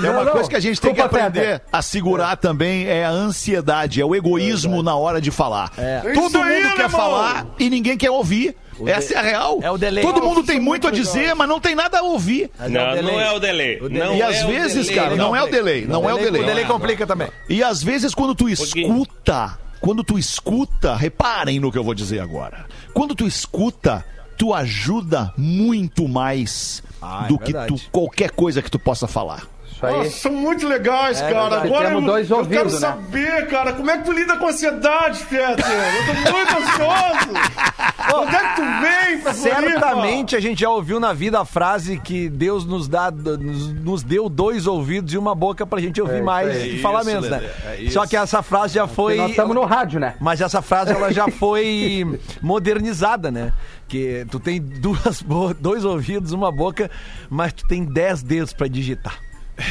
É 0.04 0.10
uma 0.10 0.24
Não, 0.24 0.32
coisa 0.32 0.50
que 0.50 0.56
a 0.56 0.60
gente 0.60 0.80
tem 0.82 0.94
que 0.94 1.02
aprender 1.02 1.62
a 1.72 1.82
segurar 1.82 2.36
também 2.38 2.88
é 2.88 3.06
a 3.06 3.10
ansiedade, 3.10 4.02
é 4.02 4.06
o 4.06 4.16
egoísmo 4.16 4.82
na 4.82 4.96
hora 4.96 5.22
de 5.22 5.32
falar. 5.32 5.72
Todo 6.14 6.28
Isso 6.28 6.38
aí, 6.38 6.64
mundo 6.64 6.76
quer 6.76 6.90
faça 6.90 7.48
e 7.60 7.70
ninguém 7.70 7.98
quer 7.98 8.10
ouvir. 8.10 8.56
Essa 8.86 9.14
é 9.14 9.18
a 9.18 9.22
real. 9.22 9.60
é 9.62 9.72
o 9.72 9.78
delay. 9.78 10.04
Todo 10.04 10.22
mundo 10.22 10.44
tem 10.44 10.58
é 10.58 10.60
muito 10.60 10.88
a 10.88 10.92
dizer, 10.92 11.34
mas 11.34 11.48
não 11.48 11.60
tem 11.60 11.76
nada 11.76 12.00
a 12.00 12.02
ouvir. 12.02 12.50
Não, 12.60 13.02
não 13.02 13.20
é 13.22 13.32
o 13.32 13.40
delay. 13.40 13.80
Não 13.80 14.16
e 14.16 14.22
é 14.22 14.26
às 14.26 14.44
o 14.44 14.48
vezes, 14.48 14.88
delay. 14.88 15.04
cara, 15.04 15.16
não 15.16 15.36
é 15.36 15.42
o 15.42 15.48
delay, 15.48 15.86
não 15.86 16.10
é 16.10 16.14
o 16.14 16.18
delay. 16.18 16.42
O 16.42 16.46
delay 16.46 16.66
complica 16.66 17.08
também. 17.08 17.30
E 17.50 17.64
às 17.64 17.82
vezes 17.82 18.14
quando 18.14 18.36
tu 18.36 18.50
escuta, 18.50 19.58
quando 19.80 20.04
tu 20.04 20.18
escuta, 20.18 20.96
reparem 20.96 21.60
no 21.60 21.72
que 21.72 21.78
eu 21.78 21.84
vou 21.84 21.94
dizer 21.94 22.20
agora. 22.20 22.66
Quando 22.94 23.16
tu 23.16 23.26
escuta, 23.26 24.04
tu 24.38 24.54
ajuda 24.54 25.34
muito 25.38 26.08
mais 26.08 26.84
Ah, 27.02 27.24
é 27.26 27.28
do 27.28 27.38
que 27.40 27.54
tu 27.54 27.80
qualquer 27.92 28.32
coisa 28.32 28.62
que 28.62 28.70
tu 28.70 28.80
possa 28.80 29.08
falar. 29.08 29.44
Isso 29.72 29.86
aí. 29.86 29.97
Nossa, 29.97 30.09
são 30.11 30.32
muito 30.32 30.68
legais, 30.68 31.22
É, 31.22 31.32
cara. 31.32 31.61
Agora 31.61 31.88
Temos 31.89 32.01
eu, 32.03 32.07
dois 32.09 32.30
eu 32.30 32.45
quero 32.45 32.72
né? 32.72 32.78
saber, 32.80 33.47
cara, 33.47 33.74
como 33.74 33.89
é 33.91 33.97
que 33.97 34.03
tu 34.05 34.11
lida 34.11 34.38
com 34.38 34.45
a 34.45 34.49
ansiedade, 34.49 35.24
Peter? 35.30 35.49
Eu 35.49 36.24
tô 36.24 36.32
muito 36.32 36.57
ansioso. 36.57 37.45
Onde 38.16 38.36
é 38.36 38.39
que 38.49 38.55
tu 38.55 38.61
vem 38.61 39.20
pra 39.22 39.34
Floripa? 39.34 39.61
Certamente 39.61 40.36
a 40.36 40.39
gente 40.39 40.61
já 40.61 40.70
ouviu 40.70 40.99
na 40.99 41.11
vida 41.11 41.39
a 41.39 41.45
frase 41.45 41.97
que 41.99 42.30
Deus 42.30 42.63
nos, 42.66 42.88
dá, 42.88 43.09
nos, 43.11 43.74
nos 43.74 44.03
deu 44.03 44.30
dois 44.30 44.68
ouvidos 44.68 45.13
e 45.13 45.18
uma 45.18 45.34
boca 45.34 45.66
pra 45.66 45.80
gente 45.82 45.99
ouvir 46.01 46.22
mais 46.22 46.55
é 46.55 46.68
e 46.68 46.82
falar 46.82 47.01
isso, 47.01 47.09
menos, 47.09 47.30
né? 47.30 47.49
É. 47.84 47.89
Só 47.89 48.05
que 48.05 48.16
essa 48.16 48.41
frase 48.43 48.76
já 48.76 48.88
foi. 48.88 49.16
Nós 49.18 49.32
estamos 49.32 49.55
no 49.55 49.66
rádio, 49.66 49.99
né? 49.99 50.16
Mas 50.22 50.39
essa 50.39 50.61
frase 50.61 50.91
ela 50.91 51.11
já 51.11 51.28
foi 51.39 52.20
modernizada, 52.41 53.32
né? 53.32 53.51
Que 53.88 54.26
tu 54.32 54.39
tem 54.39 54.61
duas 54.61 55.22
bo- 55.22 55.53
dois 55.53 55.84
ouvidos, 55.84 56.32
uma 56.32 56.51
boca, 56.51 56.89
mas 57.30 57.53
tu 57.53 57.68
tem 57.68 57.84
dez 57.84 58.22
dedos 58.24 58.53
pra 58.53 58.68
digitar. 58.68 59.18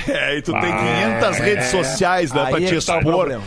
É, 0.09 0.39
e 0.39 0.43
tu 0.43 0.53
tem 0.53 0.61
500 1.21 1.39
redes 1.39 1.67
sociais, 1.67 2.33
né, 2.33 2.43
Aí 2.45 2.51
pra 2.51 2.61
é 2.63 2.67
te 2.81 2.87
tá 2.87 2.99
expor. 2.99 3.41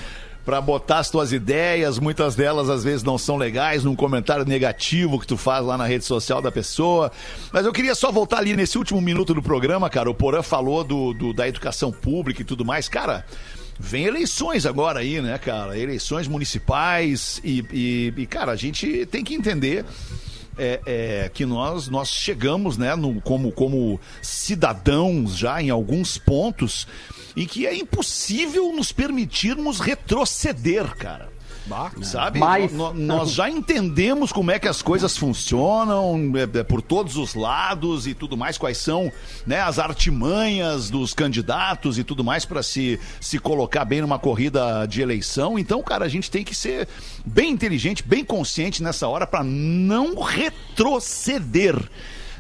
Pra 0.45 0.61
botar 0.61 0.99
as 0.99 1.09
tuas 1.09 1.33
ideias, 1.33 1.99
muitas 1.99 2.33
delas 2.33 2.69
às 2.69 2.81
vezes 2.81 3.03
não 3.03 3.17
são 3.17 3.35
legais, 3.35 3.83
num 3.83 3.95
comentário 3.97 4.45
negativo 4.45 5.19
que 5.19 5.27
tu 5.27 5.35
faz 5.35 5.65
lá 5.65 5.77
na 5.77 5.85
rede 5.85 6.05
social 6.05 6.41
da 6.41 6.49
pessoa. 6.49 7.11
Mas 7.51 7.65
eu 7.65 7.73
queria 7.73 7.93
só 7.93 8.13
voltar 8.13 8.37
ali 8.37 8.55
nesse 8.55 8.77
último 8.77 9.01
minuto 9.01 9.33
do 9.33 9.41
programa, 9.41 9.89
cara. 9.89 10.09
O 10.09 10.13
Porã 10.15 10.41
falou 10.41 10.85
do, 10.85 11.13
do- 11.13 11.33
da 11.33 11.45
educação 11.49 11.91
pública 11.91 12.43
e 12.43 12.45
tudo 12.45 12.63
mais. 12.63 12.87
Cara, 12.87 13.25
vem 13.77 14.05
eleições 14.05 14.65
agora 14.65 14.99
aí, 15.01 15.19
né, 15.19 15.37
cara? 15.37 15.77
Eleições 15.77 16.29
municipais 16.29 17.41
e, 17.43 17.65
e- 17.73 18.13
e, 18.15 18.25
cara, 18.25 18.53
a 18.53 18.55
gente 18.55 19.05
tem 19.07 19.25
que 19.25 19.33
entender 19.35 19.83
é, 20.57 20.79
é, 20.85 21.31
que 21.33 21.45
nós, 21.45 21.87
nós 21.87 22.09
chegamos, 22.09 22.77
né, 22.77 22.95
no- 22.95 23.21
como, 23.21 23.51
como 23.51 23.99
cidadãos 24.21 25.37
já 25.37 25.61
em 25.61 25.69
alguns 25.69 26.17
pontos 26.17 26.87
em 27.35 27.45
que 27.45 27.65
é 27.67 27.75
impossível 27.75 28.71
nos 28.73 28.91
permitirmos 28.91 29.79
retroceder, 29.79 30.95
cara. 30.97 31.29
Sabe? 32.03 32.39
Mas- 32.39 32.71
No- 32.71 32.93
no- 32.93 33.05
nós 33.05 33.31
já 33.31 33.49
entendemos 33.49 34.31
como 34.31 34.51
é 34.51 34.57
que 34.59 34.67
as 34.67 34.81
coisas 34.81 35.17
funcionam 35.17 36.31
é, 36.35 36.59
é, 36.59 36.63
por 36.63 36.81
todos 36.81 37.17
os 37.17 37.35
lados 37.35 38.07
e 38.07 38.13
tudo 38.13 38.35
mais, 38.37 38.57
quais 38.57 38.77
são 38.77 39.11
né, 39.45 39.59
as 39.61 39.77
artimanhas 39.79 40.89
dos 40.89 41.13
candidatos 41.13 41.97
e 41.97 42.03
tudo 42.03 42.23
mais 42.23 42.45
para 42.45 42.63
se, 42.63 42.99
se 43.19 43.37
colocar 43.39 43.85
bem 43.85 44.01
numa 44.01 44.17
corrida 44.19 44.85
de 44.85 45.01
eleição. 45.01 45.57
Então, 45.59 45.81
cara, 45.83 46.05
a 46.05 46.09
gente 46.09 46.29
tem 46.31 46.43
que 46.43 46.55
ser 46.55 46.87
bem 47.25 47.51
inteligente, 47.51 48.03
bem 48.03 48.23
consciente 48.23 48.81
nessa 48.81 49.07
hora 49.07 49.27
para 49.27 49.43
não 49.43 50.15
retroceder. 50.21 51.77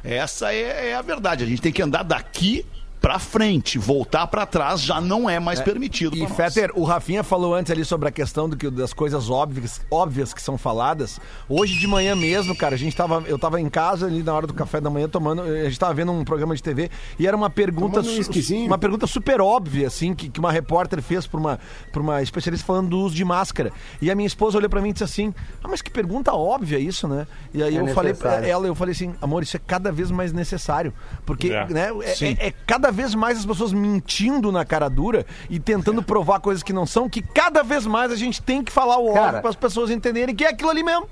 Essa 0.03 0.53
é, 0.53 0.89
é 0.91 0.95
a 0.95 1.01
verdade. 1.01 1.43
A 1.43 1.47
gente 1.47 1.61
tem 1.61 1.71
que 1.71 1.81
andar 1.81 2.03
daqui 2.03 2.65
pra 3.07 3.19
frente, 3.19 3.77
voltar 3.79 4.27
pra 4.27 4.45
trás 4.45 4.81
já 4.81 4.99
não 4.99 5.29
é 5.29 5.39
mais 5.39 5.61
permitido. 5.61 6.17
E. 6.17 6.27
Fetter, 6.27 6.71
o 6.75 6.83
Rafinha 6.83 7.23
falou 7.23 7.55
antes 7.55 7.71
ali 7.71 7.85
sobre 7.85 8.09
a 8.09 8.11
questão 8.11 8.49
do 8.49 8.57
que, 8.57 8.69
das 8.69 8.91
coisas 8.91 9.29
óbvias, 9.29 9.79
óbvias 9.89 10.33
que 10.33 10.41
são 10.41 10.57
faladas. 10.57 11.17
Hoje 11.47 11.79
de 11.79 11.87
manhã 11.87 12.17
mesmo, 12.17 12.53
cara, 12.53 12.75
a 12.75 12.77
gente 12.77 12.93
tava, 12.97 13.23
eu 13.25 13.39
tava 13.39 13.61
em 13.61 13.69
casa 13.69 14.07
ali 14.07 14.21
na 14.21 14.33
hora 14.33 14.45
do 14.45 14.53
café 14.53 14.81
da 14.81 14.89
manhã 14.89 15.07
tomando, 15.07 15.41
a 15.41 15.63
gente 15.63 15.79
tava 15.79 15.93
vendo 15.93 16.11
um 16.11 16.25
programa 16.25 16.53
de 16.53 16.61
TV 16.61 16.91
e 17.17 17.25
era 17.25 17.37
uma 17.37 17.49
pergunta 17.49 18.01
um 18.01 18.65
uma 18.65 18.77
pergunta 18.77 19.07
super 19.07 19.39
óbvia 19.39 19.87
assim 19.87 20.13
que, 20.13 20.27
que 20.27 20.39
uma 20.41 20.51
repórter 20.51 21.01
fez 21.01 21.25
pra 21.25 21.39
uma 21.39 21.59
pra 21.93 22.01
uma 22.01 22.21
especialista 22.21 22.65
falando 22.67 22.89
do 22.89 22.99
uso 22.99 23.15
de 23.15 23.23
máscara. 23.23 23.71
E 24.01 24.11
a 24.11 24.15
minha 24.15 24.27
esposa 24.27 24.57
olhou 24.57 24.69
pra 24.69 24.81
mim 24.81 24.89
e 24.89 24.93
disse 24.93 25.05
assim: 25.05 25.33
"Ah, 25.63 25.67
mas 25.69 25.81
que 25.81 25.89
pergunta 25.89 26.33
óbvia 26.33 26.77
isso, 26.77 27.07
né?" 27.07 27.25
E 27.53 27.63
aí 27.63 27.77
É 27.77 27.79
eu 27.79 27.87
falei 27.87 28.13
pra 28.13 28.31
necessário. 28.31 28.49
ela, 28.51 28.67
eu 28.67 28.75
falei 28.75 28.91
assim: 28.91 29.15
"Amor, 29.21 29.43
isso 29.43 29.55
é 29.55 29.61
cada 29.65 29.93
vez 29.93 30.11
mais 30.11 30.33
necessário, 30.33 30.93
porque, 31.25 31.51
É. 31.53 31.65
né, 31.69 31.89
é- 32.03 32.25
é- 32.25 32.47
é 32.47 32.53
cada 32.65 32.91
vez 32.97 33.13
mais 33.13 33.37
as 33.37 33.45
pessoas 33.45 33.71
mentindo 33.71 34.51
na 34.51 34.65
cara 34.65 34.89
dura 34.89 35.23
e 35.49 35.59
tentando 35.59 36.01
provar 36.01 36.39
coisas 36.39 36.63
que 36.63 36.73
não 36.73 36.85
são, 36.85 37.07
que 37.07 37.21
cada 37.21 37.61
vez 37.63 37.85
mais 37.85 38.11
a 38.11 38.15
gente 38.15 38.41
tem 38.41 38.63
que 38.63 38.71
falar 38.71 38.97
o 38.97 39.07
óbvio 39.09 39.39
para 39.39 39.49
as 39.49 39.55
pessoas 39.55 39.91
entenderem 39.91 40.35
que 40.35 40.43
é 40.43 40.49
aquilo 40.49 40.71
ali 40.71 40.83
mesmo. 40.83 41.07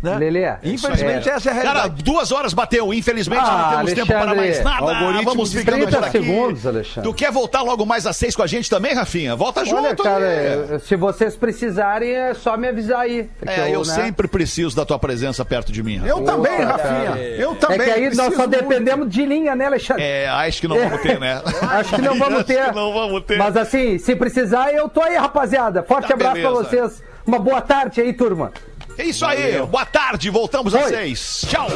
Né? 0.00 0.16
Lelê, 0.16 0.52
Infelizmente, 0.62 1.28
é- 1.28 1.32
essa 1.32 1.48
é 1.50 1.52
a 1.52 1.56
Cara, 1.56 1.72
realidade. 1.80 2.02
duas 2.04 2.30
horas 2.30 2.52
bateu. 2.54 2.94
Infelizmente, 2.94 3.42
Ah, 3.44 3.70
não 3.72 3.78
temos 3.78 3.92
tempo 3.94 4.06
para 4.06 4.30
Alexandre, 4.30 4.62
mais 4.62 4.80
nada. 4.92 5.22
Vamos 5.24 5.52
ficando 5.52 5.74
30 5.86 5.96
por 5.98 6.04
aqui. 6.06 6.10
segundos, 6.18 6.66
Alexandre. 6.66 7.10
Tu 7.10 7.14
quer 7.14 7.32
voltar 7.32 7.62
logo 7.62 7.84
mais 7.84 8.06
às 8.06 8.16
seis 8.16 8.36
com 8.36 8.42
a 8.42 8.46
gente 8.46 8.70
também, 8.70 8.94
Rafinha? 8.94 9.34
Volta 9.34 9.64
junto. 9.64 9.78
Olha, 9.84 9.96
cara, 9.96 10.24
aí. 10.24 10.74
é, 10.76 10.78
se 10.78 10.94
vocês 10.94 11.34
precisarem, 11.34 12.10
é 12.14 12.32
só 12.34 12.56
me 12.56 12.68
avisar 12.68 13.00
aí. 13.00 13.28
É, 13.44 13.68
eu 13.74 13.80
né, 13.80 13.84
sempre 13.92 14.28
preciso 14.28 14.76
da 14.76 14.84
tua 14.86 14.98
presença 15.00 15.44
perto 15.44 15.72
de 15.72 15.82
mim. 15.82 15.96
Rafinha. 15.96 16.12
Eu 16.12 16.24
também, 16.24 16.60
Rafinha. 16.60 17.04
cara. 17.08 17.18
Eu 17.20 17.52
É 17.52 17.54
também. 17.56 17.78
que 17.80 17.90
aí 17.90 18.04
nós 18.14 18.34
só 18.34 18.46
muito. 18.46 18.50
dependemos 18.50 19.08
de 19.10 19.26
linha, 19.26 19.56
né, 19.56 19.66
Alexandre? 19.66 20.02
É, 20.04 20.28
acho 20.28 20.60
que 20.60 20.68
não 20.68 20.78
vamos 20.78 21.00
ter, 21.02 21.18
né? 21.18 21.42
Acho 21.62 21.94
que 21.96 22.02
não 22.02 22.14
vamos 22.18 22.44
ter. 22.44 22.58
Acho 22.58 22.68
que 22.70 22.76
não 22.76 22.92
vamos 22.92 23.24
ter. 23.24 23.36
Mas 23.38 23.56
assim, 23.56 23.98
se 23.98 24.14
precisar, 24.14 24.72
eu 24.72 24.88
tô 24.88 25.02
aí, 25.02 25.16
rapaziada. 25.16 25.82
Forte 25.82 26.06
Tá, 26.08 26.14
abraço 26.14 26.40
pra 26.40 26.50
beleza. 26.50 26.68
vocês. 26.70 27.02
Uma 27.26 27.38
boa 27.38 27.60
tarde 27.60 28.00
aí, 28.00 28.12
turma. 28.12 28.52
É 28.98 29.04
isso 29.04 29.24
aí. 29.24 29.64
Boa 29.64 29.86
tarde. 29.86 30.28
Voltamos 30.28 30.74
às 30.74 30.86
Oi. 30.86 30.90
seis. 30.90 31.44
Tchau. 31.48 31.68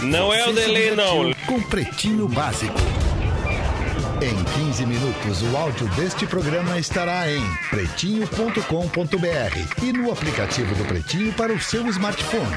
Não 0.00 0.32
é 0.32 0.48
o 0.48 0.52
delay, 0.52 0.94
não. 0.94 1.34
Com 1.46 1.60
Pretinho 1.62 2.28
Básico. 2.28 2.78
Em 4.22 4.44
15 4.66 4.86
minutos, 4.86 5.42
o 5.42 5.56
áudio 5.56 5.88
deste 5.96 6.24
programa 6.26 6.78
estará 6.78 7.28
em 7.28 7.42
pretinho.com.br 7.70 9.82
e 9.82 9.92
no 9.92 10.12
aplicativo 10.12 10.72
do 10.76 10.84
Pretinho 10.84 11.32
para 11.32 11.52
o 11.52 11.60
seu 11.60 11.84
smartphone. 11.88 12.54